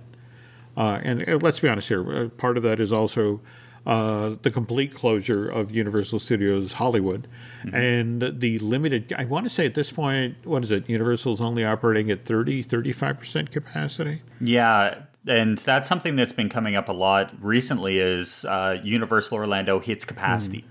and 0.77 1.43
let's 1.43 1.59
be 1.59 1.67
honest 1.67 1.89
here, 1.89 2.29
part 2.29 2.57
of 2.57 2.63
that 2.63 2.79
is 2.79 2.91
also 2.91 3.41
uh, 3.85 4.35
the 4.43 4.51
complete 4.51 4.93
closure 4.93 5.49
of 5.49 5.71
Universal 5.71 6.19
Studios 6.19 6.73
Hollywood, 6.73 7.27
mm-hmm. 7.63 7.75
and 7.75 8.39
the 8.39 8.59
limited. 8.59 9.13
I 9.17 9.25
want 9.25 9.45
to 9.45 9.49
say 9.49 9.65
at 9.65 9.73
this 9.73 9.91
point, 9.91 10.35
what 10.43 10.63
is 10.63 10.69
it? 10.69 10.87
Universal 10.87 11.33
is 11.33 11.41
only 11.41 11.63
operating 11.63 12.11
at 12.11 12.25
30, 12.25 12.61
35 12.61 13.19
percent 13.19 13.51
capacity. 13.51 14.21
Yeah, 14.39 15.01
and 15.27 15.57
that's 15.59 15.87
something 15.87 16.15
that's 16.15 16.31
been 16.31 16.49
coming 16.49 16.75
up 16.75 16.89
a 16.89 16.93
lot 16.93 17.33
recently. 17.39 17.99
Is 17.99 18.45
uh, 18.45 18.79
Universal 18.83 19.37
Orlando 19.37 19.79
hits 19.79 20.05
capacity, 20.05 20.61
mm. 20.61 20.67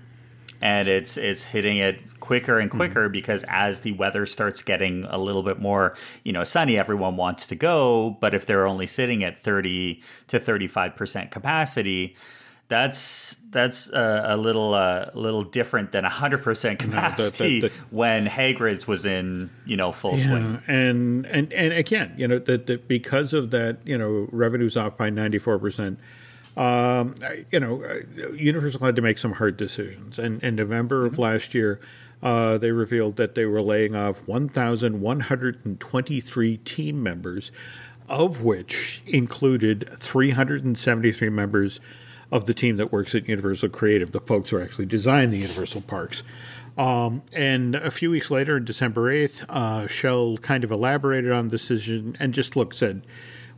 and 0.61 0.87
it's 0.87 1.17
it's 1.17 1.43
hitting 1.43 1.77
it 1.77 2.19
quicker 2.19 2.59
and 2.59 2.69
quicker 2.69 3.09
mm. 3.09 3.11
because 3.11 3.43
as 3.47 3.81
the 3.81 3.93
weather 3.93 4.25
starts 4.25 4.61
getting 4.61 5.05
a 5.05 5.17
little 5.17 5.43
bit 5.43 5.59
more 5.59 5.95
you 6.23 6.33
know 6.33 6.43
sunny, 6.43 6.77
everyone 6.77 7.15
wants 7.17 7.47
to 7.47 7.55
go. 7.55 8.17
But 8.19 8.33
if 8.33 8.45
they're 8.45 8.67
only 8.67 8.85
sitting 8.85 9.23
at 9.23 9.39
thirty 9.39 10.01
to 10.27 10.39
thirty 10.39 10.67
five 10.67 10.95
percent 10.95 11.31
capacity 11.31 12.15
that's 12.71 13.35
that's 13.51 13.89
a, 13.89 14.23
a 14.29 14.37
little 14.37 14.73
uh, 14.73 15.11
little 15.13 15.43
different 15.43 15.91
than 15.91 16.05
hundred 16.05 16.41
percent 16.43 16.79
capacity 16.79 17.59
no, 17.59 17.67
the, 17.67 17.67
the, 17.67 17.67
the, 17.67 17.73
when 17.95 18.25
Hagrid's 18.25 18.87
was 18.87 19.05
in 19.05 19.51
you 19.65 19.77
know 19.77 19.91
full 19.91 20.17
yeah, 20.17 20.25
swing. 20.25 20.63
And 20.67 21.25
and 21.25 21.51
and 21.53 21.73
again, 21.73 22.13
you 22.17 22.27
know 22.27 22.39
that 22.39 22.87
because 22.87 23.33
of 23.33 23.51
that, 23.51 23.77
you 23.85 23.95
know, 23.97 24.27
revenues 24.31 24.77
off 24.77 24.97
by 24.97 25.09
ninety 25.09 25.37
four 25.37 25.59
percent. 25.59 25.99
Um, 26.57 27.15
you 27.51 27.61
know, 27.61 27.81
Universal 28.33 28.85
had 28.85 28.97
to 28.97 29.01
make 29.01 29.17
some 29.17 29.31
hard 29.33 29.55
decisions. 29.55 30.19
And 30.19 30.43
in 30.43 30.55
November 30.55 31.05
of 31.05 31.13
mm-hmm. 31.13 31.21
last 31.21 31.53
year, 31.53 31.79
uh, 32.21 32.57
they 32.57 32.71
revealed 32.71 33.15
that 33.15 33.35
they 33.35 33.45
were 33.45 33.61
laying 33.61 33.95
off 33.95 34.27
1,123 34.27 36.57
team 36.57 37.01
members, 37.01 37.53
of 38.09 38.43
which 38.43 39.01
included 39.07 39.87
373 39.93 41.29
members 41.29 41.79
of 42.31 42.45
the 42.45 42.53
team 42.53 42.77
that 42.77 42.91
works 42.91 43.13
at 43.13 43.27
Universal 43.27 43.69
Creative, 43.69 44.11
the 44.11 44.21
folks 44.21 44.49
who 44.49 44.59
actually 44.59 44.85
design 44.85 45.29
the 45.31 45.37
Universal 45.37 45.81
parks. 45.81 46.23
Um, 46.77 47.21
and 47.33 47.75
a 47.75 47.91
few 47.91 48.09
weeks 48.09 48.31
later, 48.31 48.55
on 48.55 48.65
December 48.65 49.13
8th, 49.13 49.45
uh, 49.49 49.87
Shell 49.87 50.37
kind 50.37 50.63
of 50.63 50.71
elaborated 50.71 51.31
on 51.31 51.49
the 51.49 51.51
decision 51.51 52.15
and 52.19 52.33
just 52.33 52.55
looked, 52.55 52.75
said, 52.75 53.05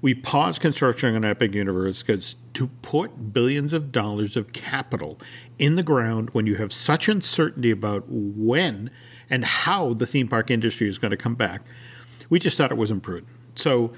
we 0.01 0.13
paused 0.13 0.59
construction 0.59 1.15
on 1.15 1.24
Epic 1.24 1.53
Universe 1.53 2.03
because 2.03 2.36
to 2.55 2.67
put 2.82 3.32
billions 3.32 3.71
of 3.71 3.91
dollars 3.91 4.36
of 4.36 4.51
capital 4.51 5.17
in 5.57 5.76
the 5.78 5.84
ground 5.84 6.32
when 6.34 6.45
you 6.45 6.55
have 6.55 6.74
such 6.74 7.07
uncertainty 7.07 7.71
about 7.71 8.03
when 8.09 8.91
and 9.30 9.45
how 9.45 9.93
the 9.93 10.05
theme 10.05 10.28
park 10.28 10.51
industry 10.51 10.89
is 10.89 10.97
going 10.97 11.11
to 11.11 11.17
come 11.17 11.36
back, 11.36 11.61
we 12.30 12.38
just 12.38 12.57
thought 12.57 12.71
it 12.71 12.78
was 12.78 12.91
imprudent. 12.91 13.30
So 13.55 13.93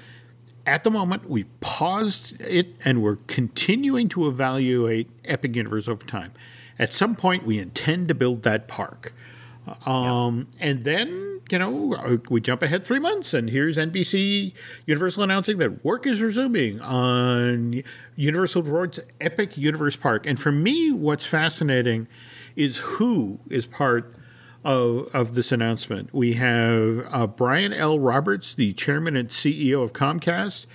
at 0.66 0.84
the 0.84 0.90
moment, 0.90 1.30
we 1.30 1.44
paused 1.60 2.40
it 2.40 2.74
and 2.84 3.02
we're 3.02 3.16
continuing 3.26 4.08
to 4.10 4.26
evaluate 4.26 5.08
Epic 5.24 5.54
Universe 5.54 5.88
over 5.88 6.04
time. 6.04 6.32
At 6.78 6.92
some 6.92 7.14
point, 7.14 7.46
we 7.46 7.58
intend 7.58 8.08
to 8.08 8.14
build 8.14 8.42
that 8.42 8.68
park. 8.68 9.14
Um, 9.86 10.38
yep. 10.38 10.46
And 10.60 10.84
then, 10.84 11.40
you 11.50 11.58
know, 11.58 12.20
we 12.28 12.40
jump 12.40 12.62
ahead 12.62 12.84
three 12.84 12.98
months, 12.98 13.32
and 13.32 13.48
here's 13.48 13.76
NBC 13.76 14.52
Universal 14.84 15.22
announcing 15.22 15.58
that 15.58 15.84
work 15.84 16.06
is 16.06 16.20
resuming 16.20 16.80
on 16.80 17.82
Universal 18.16 18.62
Resorts 18.62 19.00
Epic 19.20 19.56
Universe 19.56 19.96
Park. 19.96 20.26
And 20.26 20.38
for 20.38 20.52
me, 20.52 20.90
what's 20.92 21.24
fascinating 21.24 22.06
is 22.56 22.76
who 22.76 23.38
is 23.48 23.66
part 23.66 24.14
of, 24.66 25.08
of 25.14 25.34
this 25.36 25.52
announcement. 25.52 26.12
We 26.12 26.32
have 26.32 27.06
uh, 27.08 27.28
Brian 27.28 27.72
L. 27.72 28.00
Roberts, 28.00 28.52
the 28.52 28.72
chairman 28.72 29.14
and 29.14 29.28
CEO 29.28 29.80
of 29.80 29.92
Comcast. 29.92 30.66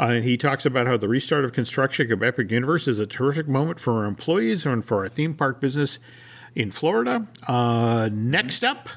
Uh, 0.00 0.14
he 0.14 0.36
talks 0.36 0.66
about 0.66 0.88
how 0.88 0.96
the 0.96 1.06
restart 1.06 1.44
of 1.44 1.52
construction 1.52 2.10
of 2.10 2.24
Epic 2.24 2.50
Universe 2.50 2.88
is 2.88 2.98
a 2.98 3.06
terrific 3.06 3.46
moment 3.46 3.78
for 3.78 3.98
our 3.98 4.04
employees 4.04 4.66
and 4.66 4.84
for 4.84 4.98
our 4.98 5.08
theme 5.08 5.32
park 5.32 5.60
business 5.60 6.00
in 6.56 6.72
Florida. 6.72 7.28
Uh, 7.46 8.10
next 8.12 8.64
up 8.64 8.88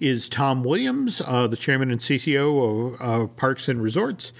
is 0.00 0.30
Tom 0.30 0.64
Williams, 0.64 1.20
uh, 1.26 1.46
the 1.46 1.56
chairman 1.56 1.90
and 1.90 2.00
CCO 2.00 2.98
of 2.98 3.36
Parks 3.36 3.68
and 3.68 3.82
Resorts. 3.82 4.32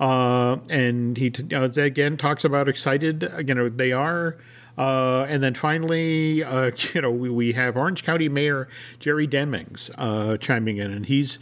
Uh, 0.00 0.56
and 0.68 1.16
he 1.16 1.30
t- 1.30 1.54
uh, 1.54 1.68
again 1.76 2.16
talks 2.16 2.44
about 2.44 2.68
excited. 2.68 3.30
You 3.46 3.54
know, 3.54 3.68
they 3.68 3.92
are 3.92 4.36
uh, 4.76 5.26
and 5.28 5.42
then 5.42 5.54
finally, 5.54 6.42
uh, 6.42 6.70
you 6.94 7.00
know, 7.00 7.10
we, 7.10 7.30
we, 7.30 7.52
have 7.52 7.76
Orange 7.76 8.04
County 8.04 8.28
Mayor 8.28 8.68
Jerry 8.98 9.28
Demings 9.28 9.90
uh, 9.96 10.36
chiming 10.38 10.78
in, 10.78 10.90
and 10.90 11.06
he's 11.06 11.38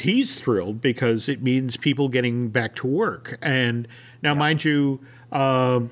he's 0.00 0.38
thrilled 0.38 0.80
because 0.80 1.28
it 1.28 1.42
means 1.42 1.76
people 1.76 2.08
getting 2.08 2.48
back 2.48 2.74
to 2.76 2.86
work. 2.86 3.38
And 3.40 3.86
now, 4.22 4.32
yeah. 4.32 4.38
mind 4.38 4.64
you, 4.64 5.00
um, 5.30 5.90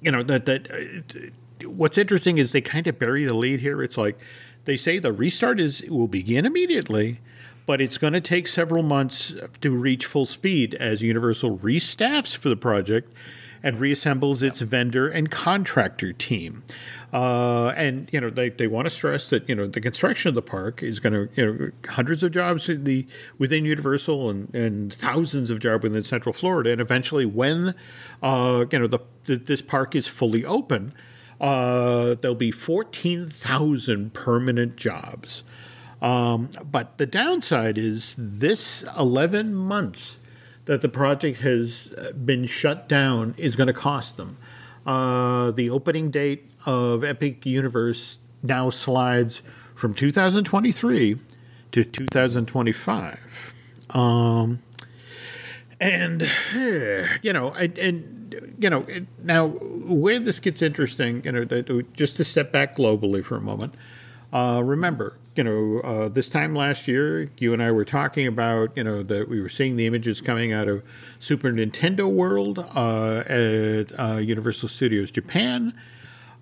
you 0.00 0.10
know 0.10 0.22
that 0.22 0.46
that 0.46 0.70
uh, 0.70 1.68
what's 1.68 1.98
interesting 1.98 2.38
is 2.38 2.52
they 2.52 2.60
kind 2.60 2.86
of 2.86 2.98
bury 2.98 3.24
the 3.24 3.34
lead 3.34 3.60
here. 3.60 3.82
It's 3.82 3.96
like 3.96 4.18
they 4.64 4.76
say 4.76 4.98
the 4.98 5.12
restart 5.12 5.60
is 5.60 5.82
will 5.88 6.08
begin 6.08 6.44
immediately. 6.44 7.20
But 7.66 7.82
it's 7.82 7.98
going 7.98 8.14
to 8.14 8.20
take 8.22 8.48
several 8.48 8.82
months 8.82 9.34
to 9.60 9.70
reach 9.70 10.06
full 10.06 10.24
speed 10.24 10.74
as 10.76 11.02
Universal 11.02 11.58
restaffs 11.58 12.34
for 12.34 12.48
the 12.48 12.56
project 12.56 13.12
and 13.62 13.76
reassembles 13.76 14.42
its 14.42 14.60
vendor 14.60 15.08
and 15.08 15.30
contractor 15.30 16.12
team. 16.12 16.64
Uh, 17.12 17.68
and 17.76 18.10
you 18.12 18.20
know 18.20 18.28
they, 18.28 18.50
they 18.50 18.66
want 18.66 18.84
to 18.84 18.90
stress 18.90 19.30
that 19.30 19.48
you 19.48 19.54
know 19.54 19.66
the 19.66 19.80
construction 19.80 20.28
of 20.28 20.34
the 20.34 20.42
park 20.42 20.82
is 20.82 21.00
going 21.00 21.14
to 21.14 21.28
you 21.36 21.46
know 21.46 21.70
hundreds 21.88 22.22
of 22.22 22.32
jobs 22.32 22.66
the 22.66 23.06
within 23.38 23.64
Universal 23.64 24.28
and, 24.28 24.54
and 24.54 24.92
thousands 24.92 25.48
of 25.48 25.58
jobs 25.58 25.82
within 25.84 26.04
Central 26.04 26.34
Florida, 26.34 26.70
and 26.70 26.82
eventually 26.82 27.24
when 27.24 27.74
uh, 28.22 28.66
you 28.70 28.78
know 28.78 28.86
the, 28.86 28.98
the, 29.24 29.36
this 29.36 29.62
park 29.62 29.96
is 29.96 30.06
fully 30.06 30.44
open, 30.44 30.92
uh, 31.40 32.14
there'll 32.20 32.34
be 32.34 32.50
fourteen 32.50 33.26
thousand 33.28 34.12
permanent 34.12 34.76
jobs. 34.76 35.44
Um, 36.02 36.50
but 36.70 36.98
the 36.98 37.06
downside 37.06 37.78
is 37.78 38.14
this 38.18 38.84
eleven 38.98 39.54
months 39.54 40.18
that 40.68 40.82
the 40.82 40.88
project 40.88 41.40
has 41.40 41.94
uh, 41.96 42.12
been 42.12 42.44
shut 42.44 42.90
down 42.90 43.34
is 43.38 43.56
going 43.56 43.68
to 43.68 43.72
cost 43.72 44.18
them. 44.18 44.36
Uh, 44.86 45.50
the 45.50 45.70
opening 45.70 46.10
date 46.10 46.50
of 46.66 47.02
Epic 47.02 47.46
Universe 47.46 48.18
now 48.42 48.68
slides 48.68 49.42
from 49.74 49.94
2023 49.94 51.18
to 51.72 51.84
2025. 51.84 53.18
Um, 53.90 54.62
and 55.80 56.28
you 57.22 57.32
know, 57.32 57.50
and, 57.52 57.78
and 57.78 58.54
you 58.58 58.68
know, 58.68 58.84
now 59.24 59.46
where 59.46 60.18
this 60.18 60.38
gets 60.38 60.60
interesting, 60.60 61.22
you 61.24 61.32
know, 61.32 61.44
just 61.94 62.18
to 62.18 62.24
step 62.24 62.52
back 62.52 62.76
globally 62.76 63.24
for 63.24 63.36
a 63.36 63.40
moment. 63.40 63.74
Uh, 64.32 64.60
remember, 64.62 65.16
you 65.36 65.44
know, 65.44 65.80
uh, 65.80 66.08
this 66.08 66.28
time 66.28 66.54
last 66.54 66.86
year, 66.86 67.30
you 67.38 67.52
and 67.52 67.62
I 67.62 67.70
were 67.70 67.84
talking 67.84 68.26
about, 68.26 68.76
you 68.76 68.84
know, 68.84 69.02
that 69.02 69.28
we 69.28 69.40
were 69.40 69.48
seeing 69.48 69.76
the 69.76 69.86
images 69.86 70.20
coming 70.20 70.52
out 70.52 70.68
of 70.68 70.82
Super 71.18 71.50
Nintendo 71.50 72.10
World 72.10 72.58
uh, 72.58 73.22
at 73.26 73.92
uh, 73.98 74.18
Universal 74.18 74.68
Studios 74.68 75.10
Japan, 75.10 75.72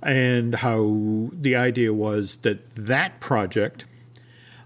and 0.03 0.57
how 0.57 1.31
the 1.33 1.55
idea 1.55 1.93
was 1.95 2.39
that 2.39 2.75
that 2.75 3.21
project 3.21 3.85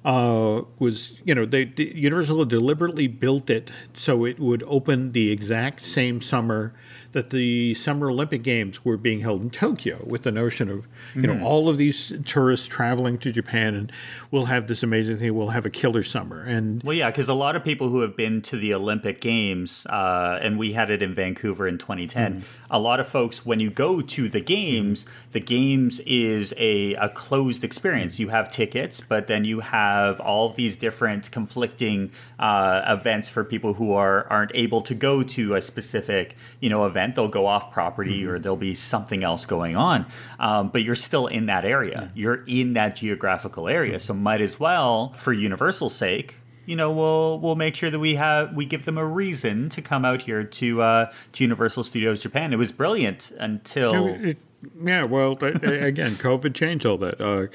uh, 0.05 0.63
was, 0.79 1.21
you 1.25 1.35
know, 1.35 1.45
they, 1.45 1.73
Universal 1.77 2.47
deliberately 2.47 3.07
built 3.07 3.51
it 3.51 3.71
so 3.93 4.25
it 4.25 4.41
would 4.41 4.63
open 4.67 5.13
the 5.13 5.31
exact 5.31 5.83
same 5.83 6.23
summer 6.23 6.73
that 7.13 7.31
the 7.31 7.75
Summer 7.75 8.11
Olympic 8.11 8.43
Games 8.43 8.85
were 8.85 8.97
being 8.97 9.21
held 9.21 9.43
in 9.43 9.51
Tokyo 9.51 10.03
with 10.07 10.23
the 10.23 10.31
notion 10.31 10.71
of, 10.71 10.87
you 11.15 11.23
know, 11.23 11.45
all 11.45 11.69
of 11.69 11.77
these 11.77 12.13
tourists 12.25 12.69
traveling 12.69 13.19
to 13.19 13.33
Japan 13.33 13.75
and 13.75 13.93
we'll 14.31 14.47
have 14.47 14.69
this 14.69 14.83
amazing 14.83 15.19
thing, 15.19 15.35
we'll 15.35 15.49
have 15.49 15.67
a 15.67 15.71
killer 15.71 16.03
summer. 16.03 16.43
And 16.43 16.83
Well, 16.83 16.95
yeah, 16.95 17.11
because 17.11 17.29
a 17.29 17.35
lot 17.35 17.57
of 17.57 17.65
people 17.65 17.89
who 17.89 18.01
have 18.03 18.17
been 18.17 18.43
to 18.43 18.57
the 18.57 18.75
Olympic 18.75 19.21
Games, 19.21 19.87
uh, 19.87 20.39
and 20.41 20.59
we 20.59 20.73
had 20.73 20.91
it 20.91 21.03
in 21.03 21.15
Vancouver 21.15 21.67
in 21.67 21.79
2010, 21.79 22.45
a 22.71 22.79
lot 22.79 23.01
of 23.01 23.09
folks, 23.09 23.45
when 23.45 23.59
you 23.59 23.71
go 23.71 24.01
to 24.01 24.29
the 24.29 24.41
Games, 24.41 25.05
the 25.33 25.41
Games 25.41 26.01
is 26.01 26.55
a, 26.57 26.95
a 26.95 27.09
closed 27.09 27.65
experience. 27.65 28.21
You 28.21 28.29
have 28.29 28.51
tickets, 28.51 29.01
but 29.01 29.27
then 29.27 29.45
you 29.45 29.61
have 29.61 30.21
all 30.21 30.51
these 30.51 30.77
different 30.77 31.31
conflicting 31.33 32.13
uh, 32.39 32.83
events 32.87 33.29
for 33.29 33.43
people 33.43 33.75
who 33.75 33.93
are 33.93 34.27
aren't 34.31 34.53
able 34.55 34.81
to 34.83 34.95
go 34.95 35.23
to 35.23 35.55
a 35.55 35.63
specific, 35.63 36.37
you 36.61 36.71
know, 36.71 36.87
event. 36.87 37.00
They'll 37.15 37.29
go 37.29 37.47
off 37.47 37.73
property, 37.73 38.25
or 38.27 38.39
there'll 38.39 38.57
be 38.57 38.75
something 38.75 39.25
else 39.25 39.47
going 39.47 39.77
on. 39.77 40.07
Um, 40.39 40.69
but 40.69 40.83
you're 40.83 40.95
still 40.95 41.27
in 41.27 41.47
that 41.47 41.65
area. 41.65 42.11
You're 42.15 42.45
in 42.47 42.75
that 42.75 42.97
geographical 42.97 43.69
area, 43.69 43.99
so 43.99 44.15
might 44.15 44.41
as 44.41 44.61
well, 44.61 45.09
for 45.17 45.33
Universal's 45.33 45.95
sake, 45.95 46.37
you 46.67 46.77
know, 46.77 46.93
we'll 46.93 47.41
we'll 47.41 47.57
make 47.57 47.75
sure 47.75 47.91
that 47.91 47.99
we 47.99 48.15
have 48.17 48.55
we 48.55 48.65
give 48.65 48.85
them 48.85 48.99
a 48.99 49.07
reason 49.07 49.69
to 49.71 49.83
come 49.83 50.05
out 50.05 50.23
here 50.23 50.45
to 50.45 50.83
uh, 50.83 51.13
to 51.33 51.45
Universal 51.45 51.85
Studios 51.85 52.23
Japan. 52.23 52.53
It 52.53 52.57
was 52.57 52.71
brilliant 52.73 53.33
until 53.39 53.93
It- 54.09 54.39
yeah, 54.85 55.05
well, 55.05 55.33
again, 55.43 56.17
COVID 56.17 56.55
changed 56.55 56.85
all 56.85 56.99
that. 56.99 57.19
Uh, 57.19 57.47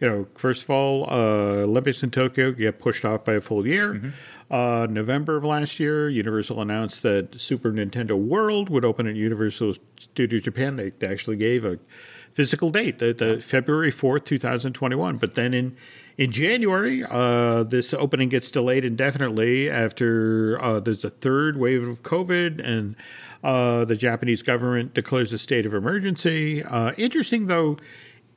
you 0.00 0.08
know, 0.08 0.26
first 0.34 0.64
of 0.64 0.70
all, 0.70 1.04
uh, 1.10 1.62
Olympics 1.62 2.02
in 2.02 2.10
Tokyo 2.10 2.52
get 2.52 2.78
pushed 2.78 3.04
off 3.04 3.24
by 3.24 3.34
a 3.34 3.40
full 3.40 3.66
year. 3.66 4.14
Uh, 4.50 4.86
November 4.90 5.36
of 5.36 5.44
last 5.44 5.78
year, 5.78 6.08
Universal 6.08 6.60
announced 6.60 7.02
that 7.04 7.38
Super 7.38 7.70
Nintendo 7.70 8.18
World 8.18 8.68
would 8.68 8.84
open 8.84 9.06
at 9.06 9.14
Universal 9.14 9.74
Studios 9.98 10.42
Japan. 10.42 10.76
They 10.76 11.06
actually 11.06 11.36
gave 11.36 11.64
a 11.64 11.78
physical 12.32 12.70
date, 12.70 12.98
the, 12.98 13.12
the 13.12 13.40
February 13.40 13.90
fourth, 13.90 14.24
two 14.24 14.38
thousand 14.38 14.72
twenty-one. 14.72 15.18
But 15.18 15.34
then 15.34 15.54
in 15.54 15.76
in 16.16 16.32
January, 16.32 17.04
uh, 17.08 17.62
this 17.62 17.94
opening 17.94 18.28
gets 18.28 18.50
delayed 18.50 18.84
indefinitely 18.84 19.70
after 19.70 20.60
uh, 20.60 20.80
there's 20.80 21.04
a 21.04 21.10
third 21.10 21.56
wave 21.56 21.86
of 21.86 22.02
COVID 22.02 22.60
and 22.62 22.96
uh, 23.44 23.84
the 23.84 23.96
Japanese 23.96 24.42
government 24.42 24.94
declares 24.94 25.32
a 25.32 25.38
state 25.38 25.64
of 25.64 25.74
emergency. 25.74 26.62
Uh, 26.62 26.92
interesting, 26.98 27.46
though, 27.46 27.78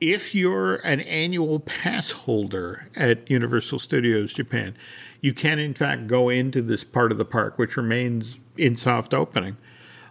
if 0.00 0.34
you're 0.34 0.76
an 0.76 1.00
annual 1.00 1.60
pass 1.60 2.10
holder 2.10 2.88
at 2.96 3.30
Universal 3.30 3.78
Studios 3.78 4.32
Japan, 4.32 4.76
you 5.20 5.32
can, 5.32 5.58
in 5.58 5.74
fact, 5.74 6.06
go 6.06 6.28
into 6.28 6.60
this 6.62 6.84
part 6.84 7.12
of 7.12 7.18
the 7.18 7.24
park, 7.24 7.58
which 7.58 7.76
remains 7.76 8.40
in 8.56 8.76
soft 8.76 9.14
opening. 9.14 9.56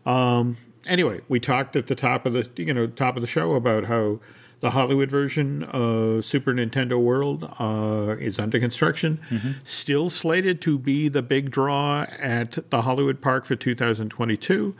Um, 0.05 0.57
anyway, 0.87 1.21
we 1.29 1.39
talked 1.39 1.75
at 1.75 1.87
the 1.87 1.95
top 1.95 2.25
of 2.25 2.33
the 2.33 2.49
you 2.61 2.73
know 2.73 2.87
top 2.87 3.15
of 3.15 3.21
the 3.21 3.27
show 3.27 3.53
about 3.53 3.85
how 3.85 4.19
the 4.59 4.71
Hollywood 4.71 5.11
version 5.11 5.63
of 5.63 6.23
Super 6.23 6.53
Nintendo 6.53 6.97
World 6.97 7.53
uh, 7.59 8.15
is 8.17 8.39
under 8.39 8.59
construction, 8.59 9.19
still 9.65 10.09
slated 10.09 10.61
to 10.61 10.79
be 10.79 11.09
the 11.09 11.21
big 11.21 11.51
draw 11.51 12.05
at 12.17 12.69
the 12.69 12.83
Hollywood 12.83 13.19
Park 13.21 13.43
for 13.45 13.57
2022. 13.57 14.73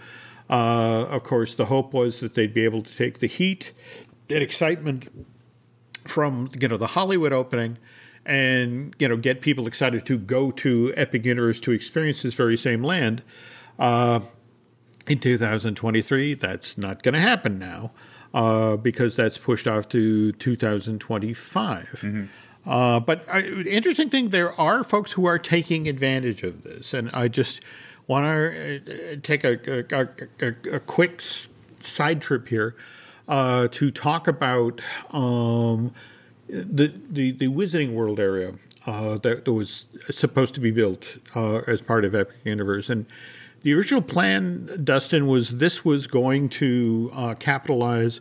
Uh, 0.49 1.05
of 1.09 1.23
course, 1.23 1.55
the 1.55 1.65
hope 1.65 1.93
was 1.93 2.21
that 2.21 2.33
they'd 2.33 2.53
be 2.53 2.63
able 2.63 2.81
to 2.81 2.95
take 2.95 3.19
the 3.19 3.27
heat 3.27 3.73
and 4.33 4.43
excitement 4.43 5.07
from 6.05 6.49
you 6.59 6.67
know 6.67 6.77
the 6.77 6.87
Hollywood 6.87 7.31
opening 7.31 7.77
and 8.25 8.93
you 8.99 9.07
know 9.07 9.15
get 9.17 9.41
people 9.41 9.67
excited 9.67 10.05
to 10.05 10.17
go 10.17 10.51
to 10.51 10.93
Epic 10.97 11.25
Universe 11.25 11.59
to 11.61 11.71
experience 11.71 12.21
this 12.23 12.33
very 12.33 12.57
same 12.57 12.83
land. 12.83 13.23
Uh, 13.79 14.19
in 15.07 15.19
2023, 15.19 16.33
that's 16.35 16.77
not 16.77 17.03
going 17.03 17.13
to 17.13 17.19
happen 17.19 17.59
now 17.59 17.91
uh, 18.33 18.41
Mm-hmm. 18.43 18.81
because 18.83 19.15
that's 19.17 19.37
pushed 19.37 19.67
off 19.67 19.87
to 19.89 20.31
2025. 20.33 22.29
Uh, 22.65 22.99
but 23.01 23.25
I, 23.29 23.41
interesting 23.43 24.09
thing, 24.09 24.29
there 24.29 24.57
are 24.59 24.83
folks 24.85 25.11
who 25.11 25.25
are 25.25 25.37
taking 25.37 25.87
advantage 25.89 26.43
of 26.43 26.63
this, 26.63 26.93
and 26.93 27.09
I 27.13 27.27
just 27.27 27.59
want 28.07 28.25
to 28.25 29.13
uh, 29.13 29.15
take 29.21 29.43
a, 29.43 29.59
a, 29.91 30.07
a, 30.47 30.75
a 30.75 30.79
quick 30.79 31.15
s- 31.19 31.49
side 31.81 32.21
trip 32.21 32.47
here 32.47 32.75
uh, 33.27 33.67
to 33.69 33.91
talk 33.91 34.27
about 34.27 34.81
um, 35.11 35.93
the, 36.47 36.93
the 37.09 37.31
the 37.31 37.47
Wizarding 37.47 37.93
World 37.93 38.19
area 38.19 38.53
uh, 38.85 39.17
that, 39.19 39.45
that 39.45 39.53
was 39.53 39.87
supposed 40.09 40.53
to 40.55 40.59
be 40.59 40.71
built 40.71 41.17
uh, 41.35 41.61
as 41.67 41.81
part 41.81 42.05
of 42.05 42.13
Epic 42.13 42.35
Universe, 42.43 42.89
and 42.89 43.05
the 43.63 43.73
original 43.73 44.01
plan, 44.01 44.81
Dustin, 44.83 45.25
was 45.25 45.57
this 45.57 45.85
was 45.85 46.05
going 46.05 46.49
to 46.49 47.09
uh, 47.13 47.33
capitalize 47.35 48.19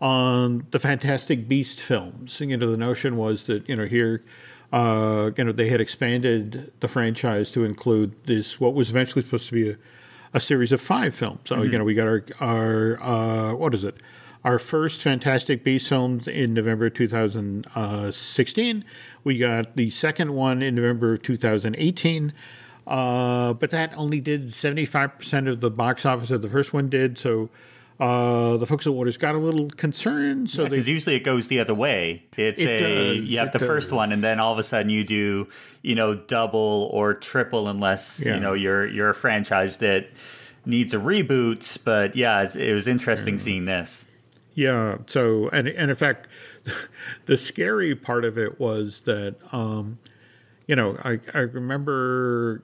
on 0.00 0.66
the 0.72 0.80
Fantastic 0.80 1.46
Beast 1.46 1.80
films. 1.80 2.40
You 2.40 2.56
know, 2.56 2.68
the 2.68 2.76
notion 2.76 3.16
was 3.16 3.44
that 3.44 3.68
you 3.68 3.76
know 3.76 3.84
here, 3.84 4.24
uh, 4.72 5.30
you 5.36 5.44
know, 5.44 5.52
they 5.52 5.68
had 5.68 5.80
expanded 5.80 6.72
the 6.80 6.88
franchise 6.88 7.52
to 7.52 7.64
include 7.64 8.12
this 8.26 8.58
what 8.58 8.74
was 8.74 8.90
eventually 8.90 9.22
supposed 9.22 9.46
to 9.46 9.54
be 9.54 9.70
a, 9.70 9.76
a 10.34 10.40
series 10.40 10.72
of 10.72 10.80
five 10.80 11.14
films. 11.14 11.40
So 11.44 11.62
you 11.62 11.78
know, 11.78 11.84
we 11.84 11.94
got 11.94 12.08
our 12.08 12.24
our 12.40 13.02
uh, 13.02 13.54
what 13.54 13.74
is 13.74 13.84
it? 13.84 13.94
Our 14.44 14.58
first 14.58 15.02
Fantastic 15.02 15.62
Beasts 15.62 15.88
film 15.88 16.20
in 16.26 16.52
November 16.52 16.90
2016. 16.90 18.84
We 19.22 19.38
got 19.38 19.76
the 19.76 19.88
second 19.90 20.34
one 20.34 20.62
in 20.62 20.74
November 20.74 21.16
2018. 21.16 22.32
Uh, 22.84 23.52
but 23.54 23.70
that 23.70 23.94
only 23.96 24.20
did 24.20 24.46
75% 24.46 25.48
of 25.48 25.60
the 25.60 25.70
box 25.70 26.04
office 26.04 26.30
that 26.30 26.42
the 26.42 26.48
first 26.48 26.72
one 26.72 26.88
did. 26.88 27.16
So 27.16 27.50
uh, 28.00 28.56
the 28.56 28.66
folks 28.66 28.84
at 28.88 28.92
Waters 28.94 29.16
got 29.16 29.36
a 29.36 29.38
little 29.38 29.70
concerned. 29.70 30.50
So 30.50 30.64
Because 30.64 30.88
usually 30.88 31.14
it 31.14 31.22
goes 31.22 31.46
the 31.46 31.60
other 31.60 31.74
way. 31.74 32.24
It's 32.36 32.60
It 32.60 32.68
a 32.68 32.78
does, 32.78 33.18
you 33.30 33.38
have 33.38 33.52
the 33.52 33.60
first 33.60 33.92
one, 33.92 34.10
and 34.10 34.24
then 34.24 34.40
all 34.40 34.52
of 34.52 34.58
a 34.58 34.64
sudden 34.64 34.90
you 34.90 35.04
do 35.04 35.46
you 35.82 35.94
know 35.94 36.16
double 36.16 36.90
or 36.92 37.14
triple, 37.14 37.68
unless 37.68 38.24
Yeah. 38.26 38.34
you 38.34 38.40
know 38.40 38.54
you're 38.54 38.84
you're 38.86 39.10
a 39.10 39.14
franchise 39.14 39.76
that 39.76 40.08
needs 40.66 40.92
a 40.92 40.98
reboot. 40.98 41.78
But 41.84 42.16
yeah, 42.16 42.50
it 42.52 42.74
was 42.74 42.88
interesting 42.88 43.38
seeing 43.38 43.66
this. 43.66 44.06
Yeah. 44.54 44.98
So, 45.06 45.48
and 45.48 45.68
and 45.68 45.90
in 45.90 45.96
fact, 45.96 46.28
the 47.26 47.36
scary 47.36 47.94
part 47.94 48.24
of 48.24 48.38
it 48.38 48.60
was 48.60 49.02
that, 49.02 49.36
um, 49.52 49.98
you 50.66 50.76
know, 50.76 50.96
I 51.04 51.20
I 51.34 51.40
remember, 51.40 52.62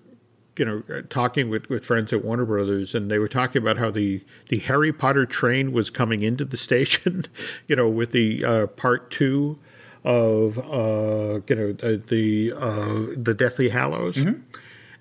you 0.56 0.64
know, 0.64 0.82
talking 1.08 1.48
with 1.48 1.68
with 1.68 1.84
friends 1.84 2.12
at 2.12 2.24
Warner 2.24 2.44
Brothers, 2.44 2.94
and 2.94 3.10
they 3.10 3.18
were 3.18 3.28
talking 3.28 3.62
about 3.62 3.78
how 3.78 3.90
the 3.90 4.22
the 4.48 4.58
Harry 4.60 4.92
Potter 4.92 5.26
train 5.26 5.72
was 5.72 5.90
coming 5.90 6.22
into 6.22 6.44
the 6.44 6.56
station, 6.68 7.24
you 7.66 7.76
know, 7.76 7.88
with 7.88 8.12
the 8.12 8.44
uh, 8.44 8.66
part 8.68 9.10
two 9.10 9.58
of 10.04 10.58
uh, 10.58 11.40
you 11.48 11.56
know 11.56 11.72
the 11.72 12.02
the, 12.06 12.52
uh, 12.56 13.06
the 13.16 13.34
Deathly 13.34 13.68
Hallows. 13.68 14.18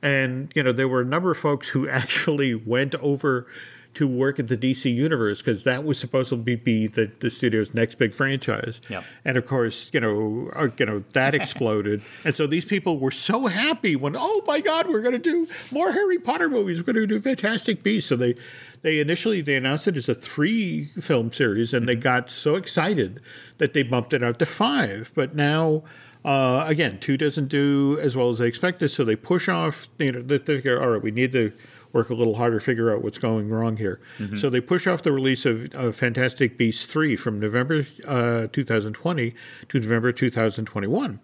And 0.02 0.52
you 0.56 0.64
know, 0.64 0.72
there 0.72 0.88
were 0.88 1.02
a 1.02 1.06
number 1.06 1.32
of 1.32 1.38
folks 1.38 1.70
who 1.70 1.88
actually 1.90 2.56
went 2.56 2.96
over 2.96 3.48
to 3.98 4.08
work 4.08 4.38
at 4.38 4.48
the 4.48 4.56
DC 4.56 4.94
universe 4.94 5.42
because 5.42 5.64
that 5.64 5.84
was 5.84 5.98
supposed 5.98 6.30
to 6.30 6.36
be, 6.36 6.56
be 6.56 6.86
the, 6.86 7.12
the 7.20 7.32
studio's 7.32 7.74
next 7.74 7.96
big 7.96 8.14
franchise. 8.14 8.80
Yep. 8.90 9.04
And 9.26 9.38
of 9.38 9.48
course, 9.48 9.90
you 9.92 10.00
know, 10.00 10.52
uh, 10.56 10.68
you 10.78 10.86
know 10.86 11.00
that 11.14 11.34
exploded, 11.42 12.04
and 12.24 12.36
so 12.36 12.46
these 12.46 12.64
people 12.64 13.00
were 13.00 13.10
so 13.10 13.48
happy 13.48 13.96
when, 13.96 14.16
oh 14.16 14.44
my 14.46 14.62
God, 14.62 14.88
we're 14.88 15.02
going 15.02 15.20
to 15.20 15.32
do 15.32 15.48
more 15.72 15.92
Harry 15.92 16.20
Potter 16.20 16.48
movies. 16.48 16.78
We're 16.78 16.94
going 16.94 17.08
to 17.08 17.08
do 17.08 17.20
Fantastic 17.20 17.82
Beasts. 17.82 18.10
So 18.10 18.16
they 18.16 18.36
they 18.84 19.00
initially 19.00 19.42
they 19.42 19.56
announced 19.56 19.88
it 19.88 19.98
as 19.98 20.08
a 20.08 20.14
three 20.14 20.92
film 21.00 21.34
series, 21.34 21.74
and 21.74 21.90
they 21.90 21.96
got 21.96 22.30
so 22.30 22.54
excited 22.54 23.20
that 23.58 23.74
they 23.74 23.82
bumped 23.82 24.14
it 24.14 24.24
out 24.24 24.40
to 24.40 24.46
five. 24.46 25.12
But 25.16 25.36
now. 25.36 25.84
Uh, 26.26 26.66
again, 26.68 27.00
two 27.00 27.16
doesn't 27.16 27.48
do 27.48 27.98
as 28.02 28.18
well 28.18 28.30
as 28.30 28.40
they 28.40 28.48
expected, 28.48 28.90
so 28.90 29.06
they 29.06 29.16
push 29.16 29.48
off. 29.48 29.88
You 29.98 30.12
know, 30.12 30.22
they 30.22 30.40
figure, 30.40 30.82
all 30.82 30.90
right, 30.90 31.02
we 31.02 31.12
need 31.12 31.32
to 31.32 31.54
work 31.94 32.10
a 32.10 32.14
little 32.14 32.36
harder, 32.36 32.60
figure 32.60 32.94
out 32.94 33.02
what's 33.02 33.18
going 33.18 33.50
wrong 33.50 33.78
here. 33.78 34.00
So 34.36 34.50
they 34.50 34.62
push 34.62 34.88
off 34.88 35.04
the 35.04 35.12
release 35.12 35.46
of, 35.46 35.74
of 35.74 35.96
Fantastic 35.96 36.58
Beasts 36.58 36.86
three 36.86 37.16
from 37.16 37.40
November 37.40 37.86
uh, 38.06 38.48
2020 38.52 39.34
to 39.70 39.80
November 39.80 40.12
2021. 40.12 41.20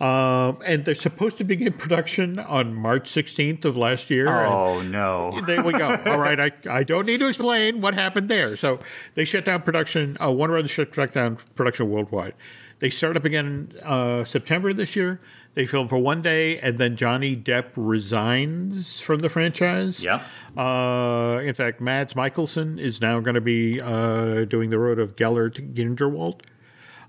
Um, 0.00 0.58
and 0.64 0.84
they're 0.84 0.96
supposed 0.96 1.38
to 1.38 1.44
begin 1.44 1.74
production 1.74 2.40
on 2.40 2.74
March 2.74 3.08
16th 3.08 3.64
of 3.64 3.76
last 3.76 4.10
year. 4.10 4.28
Oh 4.28 4.82
no! 4.82 5.40
there 5.46 5.62
we 5.62 5.72
go. 5.72 5.96
All 6.06 6.18
right, 6.18 6.40
I, 6.40 6.50
I 6.68 6.82
don't 6.82 7.06
need 7.06 7.20
to 7.20 7.28
explain 7.28 7.80
what 7.80 7.94
happened 7.94 8.28
there. 8.28 8.56
So 8.56 8.80
they 9.14 9.24
shut 9.24 9.44
down 9.44 9.62
production. 9.62 10.16
Uh, 10.20 10.32
Warner 10.32 10.54
Brothers 10.54 10.72
shut 10.72 11.12
down 11.12 11.38
production 11.54 11.88
worldwide. 11.88 12.34
They 12.80 12.90
start 12.90 13.16
up 13.16 13.24
again 13.24 13.70
uh, 13.84 14.24
September 14.24 14.72
this 14.72 14.96
year. 14.96 15.20
They 15.54 15.66
film 15.66 15.86
for 15.86 15.98
one 15.98 16.22
day, 16.22 16.58
and 16.58 16.78
then 16.78 16.96
Johnny 16.96 17.36
Depp 17.36 17.66
resigns 17.76 19.00
from 19.00 19.18
the 19.18 19.28
franchise. 19.28 20.02
Yep. 20.02 20.22
Uh, 20.56 21.40
in 21.42 21.52
fact, 21.54 21.80
Mads 21.80 22.14
Mikkelsen 22.14 22.78
is 22.78 23.02
now 23.02 23.20
going 23.20 23.34
to 23.34 23.42
be 23.42 23.80
uh, 23.80 24.46
doing 24.46 24.70
the 24.70 24.78
road 24.78 24.98
of 24.98 25.14
Gellert 25.16 25.74
Grindelwald. 25.74 26.42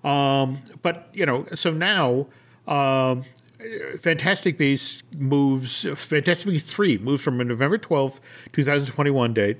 Um, 0.03 0.59
but 0.81 1.07
you 1.13 1.25
know, 1.25 1.45
so 1.55 1.71
now 1.71 2.27
um, 2.67 3.23
Fantastic 4.01 4.57
Beasts 4.57 5.03
moves. 5.15 5.83
Fantastic 5.95 6.47
Beasts 6.47 6.71
three 6.71 6.97
moves 6.97 7.23
from 7.23 7.39
a 7.39 7.45
November 7.45 7.77
twelfth, 7.77 8.19
two 8.51 8.63
thousand 8.63 8.93
twenty 8.93 9.11
one 9.11 9.33
date 9.33 9.57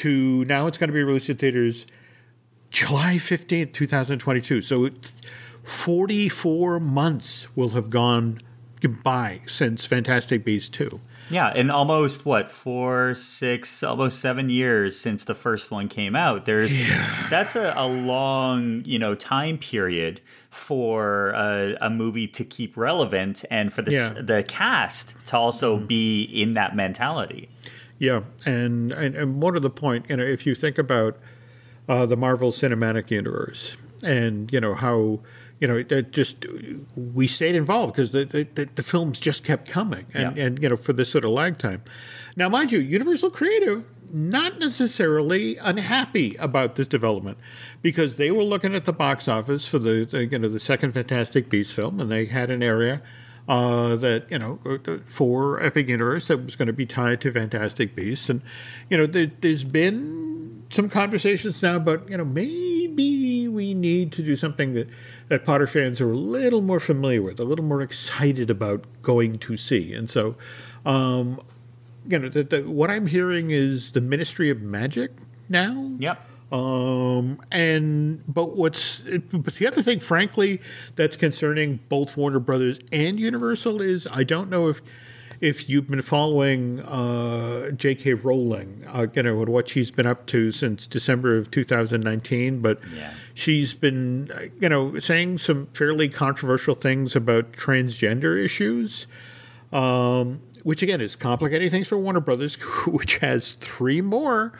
to 0.00 0.44
now 0.46 0.66
it's 0.66 0.78
going 0.78 0.88
to 0.88 0.94
be 0.94 1.02
released 1.02 1.28
in 1.28 1.36
theaters 1.36 1.84
July 2.70 3.16
15th, 3.16 3.72
2022. 3.72 4.62
So 4.62 4.84
it's 4.86 5.12
44 5.62 6.80
months 6.80 7.54
will 7.56 7.70
have 7.70 7.90
gone 7.90 8.40
by 8.88 9.40
since 9.46 9.84
Fantastic 9.84 10.44
Beasts 10.44 10.70
2. 10.70 11.00
Yeah, 11.30 11.52
and 11.54 11.70
almost 11.70 12.26
what 12.26 12.50
four, 12.50 13.14
six, 13.14 13.84
almost 13.84 14.18
seven 14.18 14.50
years 14.50 14.98
since 14.98 15.24
the 15.24 15.34
first 15.34 15.70
one 15.70 15.88
came 15.88 16.16
out. 16.16 16.44
There's 16.44 16.76
yeah. 16.76 17.28
that's 17.30 17.54
a, 17.54 17.72
a, 17.76 17.86
long, 17.86 18.82
you 18.84 18.98
know, 18.98 19.14
time 19.14 19.56
period 19.56 20.20
for 20.50 21.30
a, 21.30 21.76
a, 21.80 21.88
movie 21.88 22.26
to 22.26 22.44
keep 22.44 22.76
relevant 22.76 23.44
and 23.48 23.72
for 23.72 23.82
the 23.82 23.92
yeah. 23.92 24.12
the 24.20 24.42
cast 24.42 25.14
to 25.26 25.36
also 25.36 25.78
mm. 25.78 25.86
be 25.86 26.22
in 26.24 26.54
that 26.54 26.74
mentality. 26.74 27.48
Yeah, 28.00 28.22
and, 28.44 28.90
and 28.90 29.14
and 29.14 29.34
more 29.38 29.52
to 29.52 29.60
the 29.60 29.70
point, 29.70 30.06
you 30.08 30.16
know, 30.16 30.24
if 30.24 30.46
you 30.46 30.56
think 30.56 30.78
about 30.78 31.16
uh, 31.88 32.06
the 32.06 32.16
Marvel 32.16 32.50
Cinematic 32.50 33.10
Universe 33.10 33.76
and 34.02 34.52
you 34.52 34.60
know 34.60 34.74
how 34.74 35.20
you 35.60 35.68
know, 35.68 35.76
it 35.76 36.10
just 36.10 36.46
we 36.96 37.26
stayed 37.26 37.54
involved 37.54 37.94
because 37.94 38.12
the, 38.12 38.24
the, 38.24 38.68
the 38.74 38.82
films 38.82 39.20
just 39.20 39.44
kept 39.44 39.68
coming, 39.68 40.06
and, 40.14 40.36
yeah. 40.36 40.44
and 40.44 40.62
you 40.62 40.68
know 40.70 40.76
for 40.76 40.92
this 40.92 41.10
sort 41.10 41.24
of 41.24 41.30
lag 41.30 41.58
time. 41.58 41.82
Now, 42.34 42.48
mind 42.48 42.72
you, 42.72 42.80
Universal 42.80 43.30
Creative 43.30 43.84
not 44.12 44.58
necessarily 44.58 45.56
unhappy 45.58 46.34
about 46.36 46.74
this 46.76 46.86
development 46.86 47.38
because 47.82 48.16
they 48.16 48.30
were 48.30 48.42
looking 48.42 48.74
at 48.74 48.84
the 48.84 48.92
box 48.92 49.28
office 49.28 49.68
for 49.68 49.78
the, 49.78 50.04
the 50.04 50.26
you 50.26 50.38
know 50.38 50.48
the 50.48 50.60
second 50.60 50.92
Fantastic 50.92 51.48
Beasts 51.48 51.72
film, 51.72 52.00
and 52.00 52.10
they 52.10 52.24
had 52.24 52.50
an 52.50 52.62
area 52.62 53.02
uh, 53.48 53.96
that 53.96 54.30
you 54.30 54.38
know 54.38 54.58
for 55.06 55.62
Epic 55.62 55.88
Universe 55.88 56.28
that 56.28 56.38
was 56.38 56.56
going 56.56 56.66
to 56.66 56.72
be 56.72 56.86
tied 56.86 57.20
to 57.22 57.32
Fantastic 57.32 57.94
Beasts, 57.94 58.28
and 58.28 58.42
you 58.88 58.96
know 58.96 59.06
there, 59.06 59.30
has 59.42 59.64
been 59.64 60.64
some 60.70 60.88
conversations 60.88 61.62
now 61.62 61.76
about 61.76 62.08
you 62.10 62.16
know 62.16 62.24
maybe 62.24 63.48
we 63.48 63.74
need 63.74 64.12
to 64.12 64.22
do 64.22 64.36
something 64.36 64.74
that 64.74 64.88
that 65.30 65.44
Potter 65.44 65.68
fans 65.68 66.00
are 66.00 66.10
a 66.10 66.16
little 66.16 66.60
more 66.60 66.80
familiar 66.80 67.22
with, 67.22 67.38
a 67.38 67.44
little 67.44 67.64
more 67.64 67.80
excited 67.80 68.50
about 68.50 68.84
going 69.00 69.38
to 69.38 69.56
see. 69.56 69.94
And 69.94 70.10
so, 70.10 70.34
um, 70.84 71.40
you 72.04 72.18
know, 72.18 72.28
the, 72.28 72.42
the, 72.42 72.62
what 72.68 72.90
I'm 72.90 73.06
hearing 73.06 73.52
is 73.52 73.92
the 73.92 74.00
Ministry 74.00 74.50
of 74.50 74.60
Magic 74.60 75.12
now. 75.48 75.92
Yep. 76.00 76.26
Um, 76.50 77.40
and 77.52 78.24
but 78.26 78.56
what's 78.56 79.02
but 79.32 79.54
the 79.54 79.68
other 79.68 79.82
thing, 79.82 80.00
frankly, 80.00 80.60
that's 80.96 81.14
concerning 81.14 81.78
both 81.88 82.16
Warner 82.16 82.40
Brothers 82.40 82.80
and 82.90 83.20
Universal 83.20 83.80
is 83.80 84.08
I 84.10 84.24
don't 84.24 84.50
know 84.50 84.66
if 84.66 84.82
if 85.40 85.70
you've 85.70 85.88
been 85.88 86.02
following 86.02 86.80
uh, 86.80 87.70
J.K. 87.70 88.14
Rowling, 88.14 88.84
uh, 88.86 89.06
you 89.14 89.22
know, 89.22 89.36
what 89.36 89.68
she's 89.68 89.90
been 89.90 90.06
up 90.06 90.26
to 90.26 90.50
since 90.50 90.86
December 90.86 91.38
of 91.38 91.50
2019, 91.50 92.60
but 92.60 92.78
yeah. 92.94 93.14
She's 93.40 93.74
been, 93.74 94.30
you 94.60 94.68
know, 94.68 94.98
saying 94.98 95.38
some 95.38 95.66
fairly 95.68 96.08
controversial 96.08 96.74
things 96.74 97.16
about 97.16 97.52
transgender 97.52 98.42
issues, 98.42 99.06
um, 99.72 100.40
which 100.62 100.82
again 100.82 101.00
is 101.00 101.16
complicating 101.16 101.70
things 101.70 101.88
for 101.88 101.98
Warner 101.98 102.20
Brothers, 102.20 102.54
which 102.86 103.18
has 103.18 103.52
three 103.52 104.00
more 104.00 104.52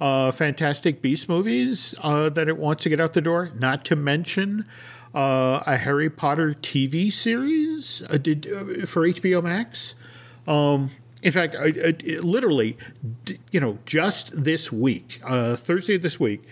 uh, 0.00 0.30
Fantastic 0.32 1.02
Beast 1.02 1.28
movies 1.28 1.94
uh, 2.02 2.28
that 2.30 2.48
it 2.48 2.58
wants 2.58 2.82
to 2.84 2.88
get 2.88 3.00
out 3.00 3.14
the 3.14 3.20
door, 3.20 3.50
not 3.54 3.84
to 3.86 3.96
mention. 3.96 4.66
Uh, 5.14 5.62
a 5.66 5.78
Harry 5.78 6.10
Potter 6.10 6.54
TV 6.60 7.10
series 7.10 8.02
uh, 8.10 8.18
did, 8.18 8.46
uh, 8.52 8.84
for 8.84 9.08
HBO 9.08 9.42
Max. 9.42 9.94
Um, 10.46 10.90
in 11.22 11.32
fact, 11.32 11.56
I, 11.58 11.68
I, 11.68 12.18
literally, 12.20 12.76
you 13.50 13.58
know, 13.58 13.78
just 13.86 14.30
this 14.32 14.70
week, 14.70 15.22
uh, 15.24 15.56
Thursday 15.56 15.94
of 15.94 16.02
this 16.02 16.20
week, 16.20 16.42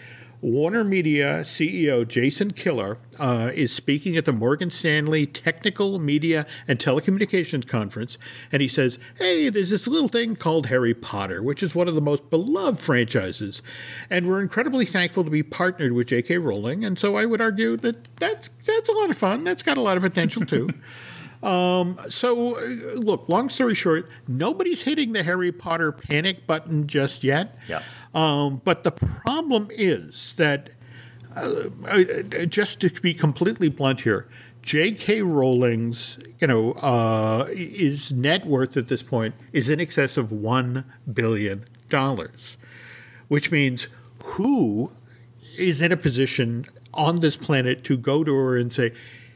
Warner 0.45 0.85
Media 0.85 1.41
CEO 1.41 2.07
Jason 2.07 2.53
Kilar 2.53 2.99
uh, 3.19 3.51
is 3.55 3.73
speaking 3.73 4.15
at 4.19 4.27
the 4.27 4.33
Morgan 4.35 4.71
Stanley 4.71 5.25
Technical 5.25 5.99
Media 5.99 6.45
and 6.69 6.79
Telecommunications 6.79 7.67
Conference, 7.67 8.19
and 8.53 8.61
he 8.61 8.69
says, 8.69 8.99
"Hey, 9.17 9.49
there's 9.49 9.71
this 9.71 9.87
little 9.87 10.09
thing 10.09 10.37
called 10.37 10.67
Harry 10.67 10.93
Potter, 10.93 11.43
which 11.43 11.63
is 11.63 11.75
one 11.75 11.89
of 11.89 11.95
the 11.95 12.03
most 12.03 12.29
beloved 12.29 12.79
franchises, 12.79 13.63
and 14.11 14.29
we're 14.29 14.43
incredibly 14.43 14.85
thankful 14.85 15.25
to 15.25 15.31
be 15.31 15.43
partnered 15.43 15.93
with 15.93 16.09
J.K. 16.09 16.37
Rowling. 16.37 16.85
And 16.85 16.99
so 16.99 17.17
I 17.17 17.25
would 17.25 17.41
argue 17.41 17.79
that 17.79 18.15
that's 18.17 18.51
that's 18.67 18.91
a 18.91 18.93
lot 18.93 19.09
of 19.09 19.17
fun. 19.17 19.45
That's 19.45 19.63
got 19.63 19.79
a 19.79 19.81
lot 19.81 19.97
of 19.97 20.03
potential 20.03 20.45
too." 20.45 20.69
Um, 21.45 21.99
so, 22.09 22.59
look, 22.95 23.29
long 23.29 23.51
story 23.51 23.75
short, 23.75 24.09
nobody's 24.27 24.81
hitting 24.81 25.13
the 25.13 25.23
Harry 25.23 25.53
Potter 25.53 25.93
panic 25.93 26.47
button 26.47 26.87
just 26.87 27.23
yet. 27.23 27.59
Yeah. 27.69 27.83
Um, 28.15 28.61
but 28.65 28.85
the 28.85 28.93
problem 28.93 29.69
is 29.71 30.35
that, 30.37 30.71
uh, 31.37 31.65
uh 31.87 32.45
just 32.47 32.81
to 32.81 32.91
be 32.91 33.13
completely 33.13 33.69
blunt 33.69 34.03
here, 34.03 34.29
J.K. 34.63 35.21
Rowling's, 35.21 36.17
you 36.41 36.47
know, 36.47 36.73
uh, 36.73 37.47
is 37.51 38.13
net 38.13 38.47
worth 38.47 38.79
at 38.79 38.89
this 38.89 39.03
point 39.03 39.35
is 39.53 39.69
in 39.69 39.79
excess 39.79 40.17
of 40.17 40.33
one 40.33 40.85
billion 41.13 41.67
dollars, 41.91 42.57
which 43.29 43.53
means 43.53 43.89
who 44.23 44.91
is 45.59 45.83
in 45.83 45.93
a 45.93 45.97
position 45.99 46.65
on 46.95 47.21
this 47.21 47.37
planet 47.37 47.85
to 47.85 47.97
go 47.99 48.25
to 48.25 48.35
her 48.35 48.57
and 48.57 48.73
say, 48.73 48.93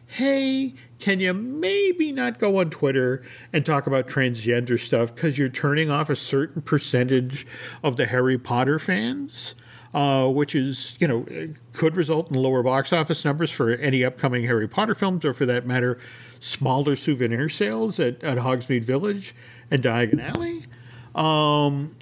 "Hey, 0.06 0.74
can 0.98 1.20
you 1.20 1.32
maybe 1.32 2.12
not 2.12 2.38
go 2.38 2.60
on 2.60 2.70
Twitter 2.70 3.22
and 3.52 3.64
talk 3.64 3.86
about 3.86 4.08
transgender 4.08 4.78
stuff 4.78 5.14
because 5.14 5.38
you're 5.38 5.48
turning 5.48 5.90
off 5.90 6.10
a 6.10 6.16
certain 6.16 6.62
percentage 6.62 7.46
of 7.82 7.96
the 7.96 8.06
Harry 8.06 8.38
Potter 8.38 8.78
fans? 8.78 9.54
Uh, 9.94 10.28
which 10.28 10.54
is, 10.54 10.98
you 11.00 11.08
know, 11.08 11.26
could 11.72 11.96
result 11.96 12.30
in 12.30 12.36
lower 12.36 12.62
box 12.62 12.92
office 12.92 13.24
numbers 13.24 13.50
for 13.50 13.70
any 13.70 14.04
upcoming 14.04 14.44
Harry 14.44 14.68
Potter 14.68 14.94
films, 14.94 15.24
or 15.24 15.32
for 15.32 15.46
that 15.46 15.66
matter, 15.66 15.98
smaller 16.40 16.94
souvenir 16.94 17.48
sales 17.48 17.98
at, 17.98 18.22
at 18.22 18.36
Hogsmeade 18.36 18.84
Village 18.84 19.34
and 19.70 19.82
Diagon 19.82 20.22
Alley. 20.22 20.66
Um, 21.14 21.96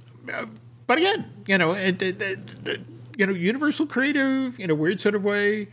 but 0.88 0.98
again, 0.98 1.44
you 1.46 1.58
know, 1.58 1.72
it, 1.72 2.02
it, 2.02 2.20
it, 2.20 2.80
you 3.16 3.24
know, 3.24 3.32
Universal 3.32 3.86
Creative 3.86 4.58
in 4.58 4.68
a 4.68 4.74
weird 4.74 5.00
sort 5.00 5.14
of 5.14 5.22
way 5.22 5.68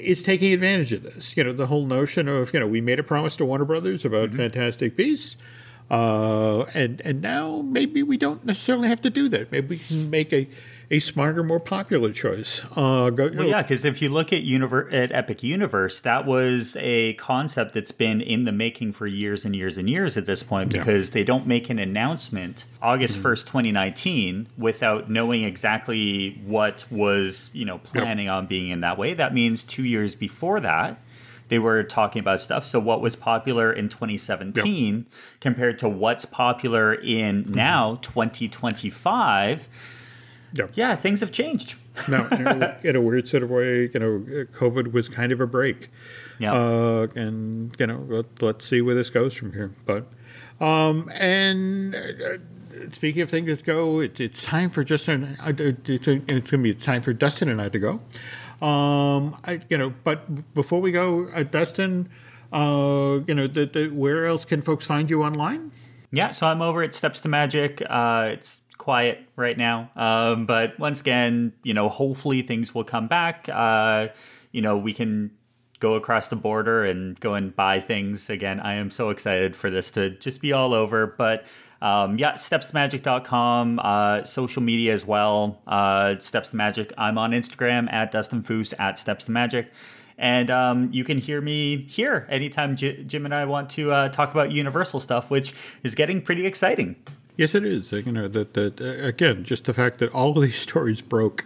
is 0.00 0.22
taking 0.22 0.52
advantage 0.52 0.92
of 0.92 1.02
this. 1.02 1.36
You 1.36 1.44
know, 1.44 1.52
the 1.52 1.66
whole 1.66 1.86
notion 1.86 2.28
of 2.28 2.52
you 2.52 2.60
know 2.60 2.66
we 2.66 2.80
made 2.80 2.98
a 2.98 3.02
promise 3.02 3.36
to 3.36 3.44
Warner 3.44 3.64
Brothers 3.64 4.04
about 4.04 4.30
mm-hmm. 4.30 4.38
Fantastic 4.38 4.96
Beasts, 4.96 5.36
uh, 5.90 6.64
and 6.74 7.00
and 7.02 7.20
now 7.20 7.62
maybe 7.62 8.02
we 8.02 8.16
don't 8.16 8.44
necessarily 8.44 8.88
have 8.88 9.00
to 9.02 9.10
do 9.10 9.28
that. 9.28 9.52
Maybe 9.52 9.68
we 9.68 9.78
can 9.78 10.10
make 10.10 10.32
a 10.32 10.48
a 10.94 11.00
smarter, 11.00 11.42
more 11.42 11.60
popular 11.60 12.12
choice. 12.12 12.62
Uh, 12.76 13.10
go, 13.10 13.30
well, 13.34 13.46
yeah, 13.46 13.62
because 13.62 13.84
if 13.84 14.00
you 14.00 14.08
look 14.08 14.32
at 14.32 14.42
univer- 14.42 14.92
at 14.92 15.10
Epic 15.12 15.42
Universe, 15.42 16.00
that 16.00 16.24
was 16.24 16.76
a 16.80 17.14
concept 17.14 17.74
that's 17.74 17.92
been 17.92 18.20
in 18.20 18.44
the 18.44 18.52
making 18.52 18.92
for 18.92 19.06
years 19.06 19.44
and 19.44 19.54
years 19.54 19.76
and 19.76 19.90
years 19.90 20.16
at 20.16 20.26
this 20.26 20.42
point 20.42 20.70
because 20.70 21.08
yeah. 21.08 21.14
they 21.14 21.24
don't 21.24 21.46
make 21.46 21.68
an 21.68 21.78
announcement 21.78 22.64
August 22.80 23.18
mm-hmm. 23.18 23.28
1st, 23.28 23.46
2019 23.46 24.48
without 24.56 25.10
knowing 25.10 25.42
exactly 25.42 26.40
what 26.46 26.86
was, 26.90 27.50
you 27.52 27.64
know, 27.64 27.78
planning 27.78 28.26
yep. 28.26 28.34
on 28.34 28.46
being 28.46 28.70
in 28.70 28.80
that 28.80 28.96
way. 28.96 29.14
That 29.14 29.34
means 29.34 29.62
2 29.62 29.84
years 29.84 30.14
before 30.14 30.60
that 30.60 31.00
they 31.48 31.58
were 31.58 31.82
talking 31.82 32.20
about 32.20 32.40
stuff. 32.40 32.64
So 32.64 32.80
what 32.80 33.02
was 33.02 33.16
popular 33.16 33.70
in 33.70 33.90
2017 33.90 34.96
yep. 34.96 35.04
compared 35.40 35.78
to 35.80 35.88
what's 35.88 36.24
popular 36.24 36.94
in 36.94 37.44
now 37.48 37.98
2025 38.00 39.68
yeah, 40.54 40.66
yeah 40.74 40.96
things 40.96 41.20
have 41.20 41.32
changed. 41.32 41.76
now, 42.08 42.26
in 42.28 42.46
a, 42.46 42.78
in 42.82 42.96
a, 42.96 43.00
weird 43.00 43.28
sort 43.28 43.42
of 43.42 43.50
way, 43.50 43.90
you 43.92 44.00
know, 44.00 44.24
COVID 44.52 44.92
was 44.92 45.08
kind 45.08 45.30
of 45.30 45.40
a 45.40 45.46
break. 45.46 45.90
Yeah. 46.38 46.52
Uh, 46.52 47.06
and, 47.14 47.74
you 47.78 47.86
know, 47.86 48.04
let, 48.08 48.42
us 48.42 48.64
see 48.64 48.80
where 48.80 48.94
this 48.94 49.10
goes 49.10 49.34
from 49.34 49.52
here. 49.52 49.72
But, 49.84 50.06
um, 50.60 51.10
and 51.14 51.94
uh, 51.94 52.38
speaking 52.90 53.22
of 53.22 53.30
things 53.30 53.46
that 53.46 53.64
go, 53.64 54.00
it, 54.00 54.20
it's 54.20 54.42
time 54.42 54.70
for 54.70 54.82
Justin, 54.82 55.36
uh, 55.40 55.52
it's, 55.56 55.88
it's 55.88 56.06
going 56.06 56.42
to 56.42 56.58
be 56.58 56.70
it's 56.70 56.84
time 56.84 57.02
for 57.02 57.12
Dustin 57.12 57.48
and 57.48 57.60
I 57.60 57.68
to 57.68 57.78
go. 57.78 58.00
Um, 58.64 59.36
I, 59.44 59.60
you 59.68 59.78
know, 59.78 59.92
but 60.04 60.54
before 60.54 60.80
we 60.80 60.90
go, 60.90 61.28
uh, 61.28 61.42
Dustin, 61.44 62.08
uh, 62.52 63.20
you 63.26 63.34
know, 63.34 63.46
the, 63.46 63.66
the, 63.66 63.88
where 63.88 64.26
else 64.26 64.44
can 64.44 64.62
folks 64.62 64.86
find 64.86 65.10
you 65.10 65.22
online? 65.22 65.70
Yeah, 66.12 66.30
so 66.30 66.46
I'm 66.46 66.62
over 66.62 66.82
at 66.82 66.94
Steps 66.94 67.20
to 67.22 67.28
Magic. 67.28 67.82
Uh, 67.88 68.30
it's 68.32 68.60
quiet 68.84 69.26
right 69.34 69.56
now. 69.56 69.90
Um, 69.96 70.44
but 70.44 70.78
once 70.78 71.00
again, 71.00 71.54
you 71.62 71.72
know, 71.72 71.88
hopefully 71.88 72.42
things 72.42 72.74
will 72.74 72.84
come 72.84 73.08
back. 73.08 73.48
Uh, 73.50 74.08
you 74.52 74.60
know, 74.60 74.76
we 74.76 74.92
can 74.92 75.30
go 75.80 75.94
across 75.94 76.28
the 76.28 76.36
border 76.36 76.84
and 76.84 77.18
go 77.18 77.32
and 77.32 77.56
buy 77.56 77.80
things 77.80 78.28
again. 78.28 78.60
I 78.60 78.74
am 78.74 78.90
so 78.90 79.08
excited 79.08 79.56
for 79.56 79.70
this 79.70 79.90
to 79.92 80.10
just 80.10 80.42
be 80.42 80.52
all 80.52 80.74
over. 80.74 81.06
But 81.06 81.46
um, 81.80 82.18
yeah, 82.18 82.34
stepstomagic.com, 82.34 83.80
uh, 83.82 84.24
social 84.24 84.62
media 84.62 84.92
as 84.92 85.06
well. 85.06 85.62
Uh, 85.66 86.18
Steps 86.18 86.50
to 86.50 86.56
Magic. 86.56 86.92
I'm 86.98 87.16
on 87.16 87.30
Instagram 87.30 87.90
at 87.90 88.12
Dustin 88.12 88.42
Fuhs 88.42 88.74
at 88.78 88.98
Steps 88.98 89.24
to 89.24 89.32
Magic. 89.32 89.72
And 90.18 90.50
um, 90.50 90.90
you 90.92 91.04
can 91.04 91.16
hear 91.16 91.40
me 91.40 91.86
here 91.88 92.26
anytime 92.28 92.76
J- 92.76 93.02
Jim 93.04 93.24
and 93.24 93.34
I 93.34 93.46
want 93.46 93.70
to 93.70 93.90
uh, 93.90 94.08
talk 94.10 94.30
about 94.30 94.52
Universal 94.52 95.00
stuff, 95.00 95.30
which 95.30 95.54
is 95.82 95.94
getting 95.94 96.20
pretty 96.20 96.44
exciting. 96.44 96.96
Yes, 97.36 97.54
it 97.54 97.64
is. 97.64 97.92
You 97.92 98.12
know 98.12 98.28
that 98.28 98.54
that 98.54 98.80
uh, 98.80 99.06
again, 99.06 99.44
just 99.44 99.64
the 99.64 99.74
fact 99.74 99.98
that 99.98 100.12
all 100.12 100.36
of 100.36 100.42
these 100.42 100.56
stories 100.68 101.00
broke 101.00 101.44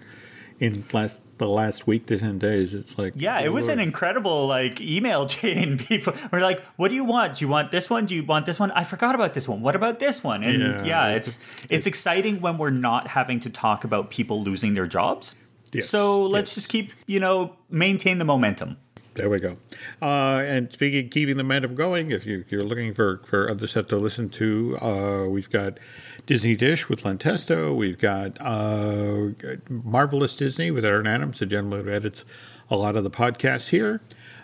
in 0.60 0.84
last 0.92 1.22
the 1.38 1.48
last 1.48 1.86
week 1.86 2.06
to 2.06 2.18
ten 2.18 2.38
days. 2.38 2.74
It's 2.74 2.98
like 2.98 3.14
yeah, 3.16 3.40
it 3.40 3.52
was 3.52 3.68
an 3.68 3.78
incredible 3.78 4.46
like 4.46 4.80
email 4.80 5.26
chain. 5.36 5.78
People 5.78 6.14
were 6.32 6.40
like, 6.40 6.62
"What 6.76 6.88
do 6.88 6.94
you 6.94 7.04
want? 7.04 7.34
Do 7.34 7.44
you 7.44 7.48
want 7.48 7.70
this 7.70 7.88
one? 7.88 8.06
Do 8.06 8.14
you 8.14 8.24
want 8.24 8.46
this 8.46 8.58
one? 8.58 8.70
I 8.72 8.84
forgot 8.84 9.14
about 9.14 9.34
this 9.34 9.48
one. 9.48 9.60
What 9.60 9.76
about 9.76 10.00
this 10.00 10.22
one?" 10.22 10.42
And 10.42 10.60
yeah, 10.60 10.84
yeah 10.84 11.08
it's 11.08 11.28
it's, 11.28 11.66
it's 11.70 11.86
exciting 11.86 12.40
when 12.40 12.58
we're 12.58 12.70
not 12.70 13.08
having 13.08 13.40
to 13.40 13.50
talk 13.50 13.84
about 13.84 14.10
people 14.10 14.42
losing 14.42 14.74
their 14.74 14.86
jobs. 14.86 15.34
Yes, 15.72 15.88
so 15.88 16.24
let's 16.24 16.50
yes. 16.50 16.54
just 16.56 16.68
keep 16.68 16.92
you 17.06 17.20
know 17.20 17.56
maintain 17.70 18.18
the 18.18 18.24
momentum. 18.24 18.78
There 19.18 19.28
we 19.28 19.40
go. 19.40 19.56
Uh, 20.00 20.44
and 20.46 20.72
speaking, 20.72 21.08
keeping 21.08 21.36
the 21.36 21.42
momentum 21.42 21.74
going, 21.74 22.12
if 22.12 22.24
you, 22.24 22.44
are 22.52 22.62
looking 22.62 22.94
for, 22.94 23.20
for 23.26 23.50
other 23.50 23.66
stuff 23.66 23.88
to 23.88 23.96
listen 23.96 24.30
to, 24.30 24.78
uh, 24.80 25.26
we've 25.28 25.50
got 25.50 25.80
Disney 26.24 26.54
Dish 26.54 26.88
with 26.88 27.04
Len 27.04 27.18
Testa. 27.18 27.74
We've 27.74 27.98
got 27.98 28.36
uh, 28.38 29.30
Marvelous 29.68 30.36
Disney 30.36 30.70
with 30.70 30.84
Aaron 30.84 31.08
Adams, 31.08 31.40
the 31.40 31.46
gentleman 31.46 31.84
who 31.84 31.90
edits 31.90 32.24
a 32.70 32.76
lot 32.76 32.94
of 32.94 33.02
the 33.02 33.10
podcasts 33.10 33.70
here. 33.70 34.00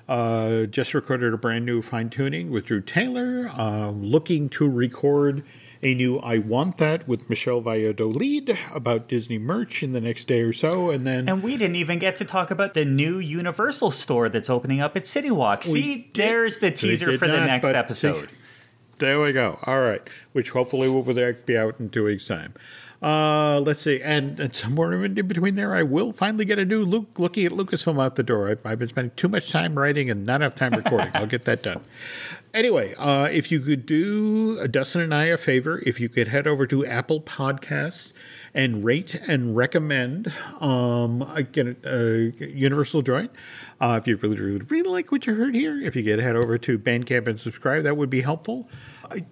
Uh, 0.08 0.64
just 0.64 0.92
recorded 0.92 1.32
a 1.32 1.38
brand 1.38 1.64
new 1.64 1.80
fine 1.80 2.10
tuning 2.10 2.50
with 2.50 2.66
Drew 2.66 2.80
Taylor. 2.80 3.52
Um, 3.54 4.02
looking 4.02 4.48
to 4.50 4.68
record 4.68 5.44
a 5.84 5.94
new 5.94 6.18
I 6.18 6.38
Want 6.38 6.78
That 6.78 7.06
with 7.06 7.28
Michelle 7.28 7.60
Valladolid 7.60 8.58
about 8.72 9.08
Disney 9.08 9.38
merch 9.38 9.82
in 9.82 9.92
the 9.92 10.00
next 10.00 10.24
day 10.24 10.40
or 10.40 10.52
so. 10.52 10.90
And 10.90 11.06
then. 11.06 11.28
And 11.28 11.42
we 11.42 11.56
didn't 11.56 11.76
even 11.76 11.98
get 11.98 12.16
to 12.16 12.24
talk 12.24 12.50
about 12.50 12.74
the 12.74 12.84
new 12.84 13.18
Universal 13.18 13.90
store 13.90 14.28
that's 14.28 14.48
opening 14.50 14.80
up 14.80 14.96
at 14.96 15.06
City 15.06 15.30
Walk. 15.30 15.62
See, 15.64 16.10
there's 16.14 16.58
the 16.58 16.70
teaser 16.70 17.18
for 17.18 17.28
the 17.28 17.44
next 17.44 17.66
episode. 17.66 18.30
See, 18.30 18.36
there 18.98 19.20
we 19.20 19.32
go. 19.32 19.58
All 19.64 19.80
right. 19.80 20.02
Which 20.32 20.50
hopefully 20.50 20.88
will 20.88 21.02
be 21.02 21.56
out 21.58 21.78
in 21.78 21.90
two 21.90 22.04
weeks' 22.04 22.26
time. 22.26 22.54
Uh, 23.04 23.60
let's 23.60 23.82
see, 23.82 24.00
and, 24.00 24.40
and 24.40 24.56
somewhere 24.56 25.04
in 25.04 25.12
between 25.12 25.56
there, 25.56 25.74
I 25.74 25.82
will 25.82 26.10
finally 26.10 26.46
get 26.46 26.58
a 26.58 26.64
new 26.64 26.82
Luke 26.82 27.18
looking 27.18 27.44
at 27.44 27.52
Lucasfilm 27.52 28.02
out 28.02 28.16
the 28.16 28.22
door. 28.22 28.48
I've, 28.48 28.64
I've 28.64 28.78
been 28.78 28.88
spending 28.88 29.12
too 29.14 29.28
much 29.28 29.50
time 29.50 29.76
writing 29.76 30.08
and 30.08 30.24
not 30.24 30.36
enough 30.36 30.54
time 30.54 30.72
recording. 30.76 31.10
I'll 31.12 31.26
get 31.26 31.44
that 31.44 31.62
done. 31.62 31.82
Anyway, 32.54 32.94
uh, 32.94 33.28
if 33.30 33.52
you 33.52 33.60
could 33.60 33.84
do 33.84 34.58
uh, 34.58 34.66
Dustin 34.68 35.02
and 35.02 35.12
I 35.12 35.26
a 35.26 35.36
favor, 35.36 35.82
if 35.84 36.00
you 36.00 36.08
could 36.08 36.28
head 36.28 36.46
over 36.46 36.66
to 36.66 36.86
Apple 36.86 37.20
Podcasts 37.20 38.14
and 38.54 38.82
rate 38.82 39.20
and 39.28 39.54
recommend 39.54 40.32
um, 40.60 41.20
again, 41.34 41.76
uh, 41.84 42.32
Universal 42.42 43.02
Joint. 43.02 43.32
Uh, 43.82 43.98
if 44.00 44.08
you 44.08 44.16
really, 44.16 44.36
really, 44.38 44.64
really 44.70 44.88
like 44.88 45.12
what 45.12 45.26
you 45.26 45.34
heard 45.34 45.54
here, 45.54 45.78
if 45.78 45.94
you 45.94 46.04
could 46.04 46.20
head 46.20 46.36
over 46.36 46.56
to 46.56 46.78
Bandcamp 46.78 47.26
and 47.26 47.38
subscribe, 47.38 47.82
that 47.82 47.98
would 47.98 48.08
be 48.08 48.22
helpful. 48.22 48.66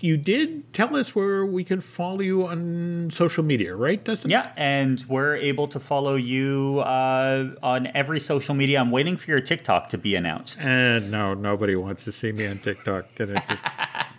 You 0.01 0.17
did 0.17 0.73
tell 0.73 0.97
us 0.97 1.15
where 1.15 1.45
we 1.47 1.65
can 1.65 1.81
follow 1.81 2.21
you 2.21 2.47
on 2.47 3.11
social 3.11 3.45
media, 3.45 3.75
right, 3.75 4.03
Dustin? 4.03 4.31
Yeah, 4.31 4.53
and 4.57 5.05
we're 5.09 5.37
able 5.37 5.69
to 5.69 5.81
follow 5.81 6.15
you 6.15 6.81
uh, 6.81 7.55
on 7.63 7.89
every 7.95 8.21
social 8.21 8.55
media. 8.55 8.81
I'm 8.81 8.91
waiting 8.91 9.17
for 9.17 9.31
your 9.31 9.41
TikTok 9.41 9.89
to 9.91 9.99
be 9.99 10.15
announced. 10.15 10.61
And 10.61 11.11
no, 11.11 11.35
nobody 11.35 11.77
wants 11.77 12.05
to 12.05 12.13
see 12.13 12.33
me 12.33 12.47
on 12.47 12.59
TikTok. 12.59 13.07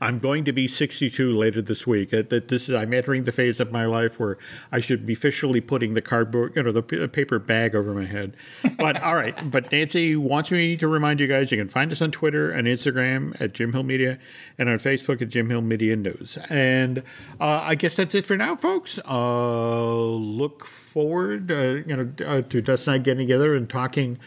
I'm 0.00 0.18
going 0.18 0.44
to 0.44 0.52
be 0.52 0.66
62 0.66 1.30
later 1.36 1.62
this 1.62 1.86
week. 1.86 2.10
That 2.10 2.48
this 2.48 2.68
is 2.68 2.74
I'm 2.74 2.92
entering 2.92 3.24
the 3.24 3.32
phase 3.32 3.60
of 3.60 3.70
my 3.70 3.84
life 3.84 4.18
where 4.18 4.38
I 4.72 4.80
should 4.80 5.06
be 5.06 5.12
officially 5.12 5.60
putting 5.60 5.94
the 5.94 6.02
cardboard, 6.02 6.56
you 6.56 6.62
know, 6.62 6.72
the 6.72 6.82
paper 6.82 7.38
bag 7.38 7.74
over 7.74 7.92
my 7.94 8.04
head. 8.04 8.36
But 8.76 9.02
all 9.02 9.14
right, 9.14 9.50
but 9.50 9.70
Nancy 9.70 10.16
wants 10.16 10.50
me 10.50 10.76
to 10.76 10.88
remind 10.88 11.20
you 11.20 11.26
guys 11.26 11.50
you 11.50 11.58
can 11.58 11.68
find 11.68 11.92
us 11.92 12.02
on 12.02 12.10
Twitter 12.10 12.50
and 12.50 12.66
Instagram 12.66 13.38
at 13.40 13.52
Jim 13.52 13.72
Hill 13.72 13.82
Media 13.82 14.18
and 14.58 14.68
on 14.68 14.78
Facebook 14.78 15.20
at 15.22 15.28
Jim 15.28 15.50
Hill 15.50 15.62
Media 15.62 15.96
News. 15.96 16.38
And 16.48 16.98
uh, 17.40 17.62
I 17.64 17.74
guess 17.74 17.96
that's 17.96 18.14
it 18.14 18.26
for 18.26 18.36
now, 18.36 18.56
folks. 18.56 18.98
Uh, 19.08 20.02
look 20.02 20.64
forward, 20.64 21.50
uh, 21.50 21.82
you 21.86 21.96
know, 21.96 22.10
uh, 22.24 22.42
to 22.42 22.60
Dustin 22.60 22.94
and 22.94 23.00
I 23.00 23.04
getting 23.04 23.26
together 23.26 23.54
and 23.54 23.68
talking 23.68 24.18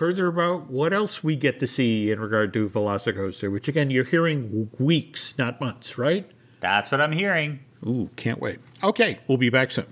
further 0.00 0.28
about 0.28 0.70
what 0.70 0.94
else 0.94 1.22
we 1.22 1.36
get 1.36 1.60
to 1.60 1.66
see 1.66 2.10
in 2.10 2.18
regard 2.18 2.54
to 2.54 2.66
VelociCoaster, 2.66 3.52
which 3.52 3.68
again, 3.68 3.90
you're 3.90 4.02
hearing 4.02 4.70
weeks, 4.78 5.36
not 5.36 5.60
months, 5.60 5.98
right? 5.98 6.24
That's 6.60 6.90
what 6.90 7.02
I'm 7.02 7.12
hearing. 7.12 7.60
Ooh, 7.86 8.08
can't 8.16 8.40
wait. 8.40 8.60
Okay, 8.82 9.18
we'll 9.28 9.36
be 9.36 9.50
back 9.50 9.70
soon. 9.70 9.84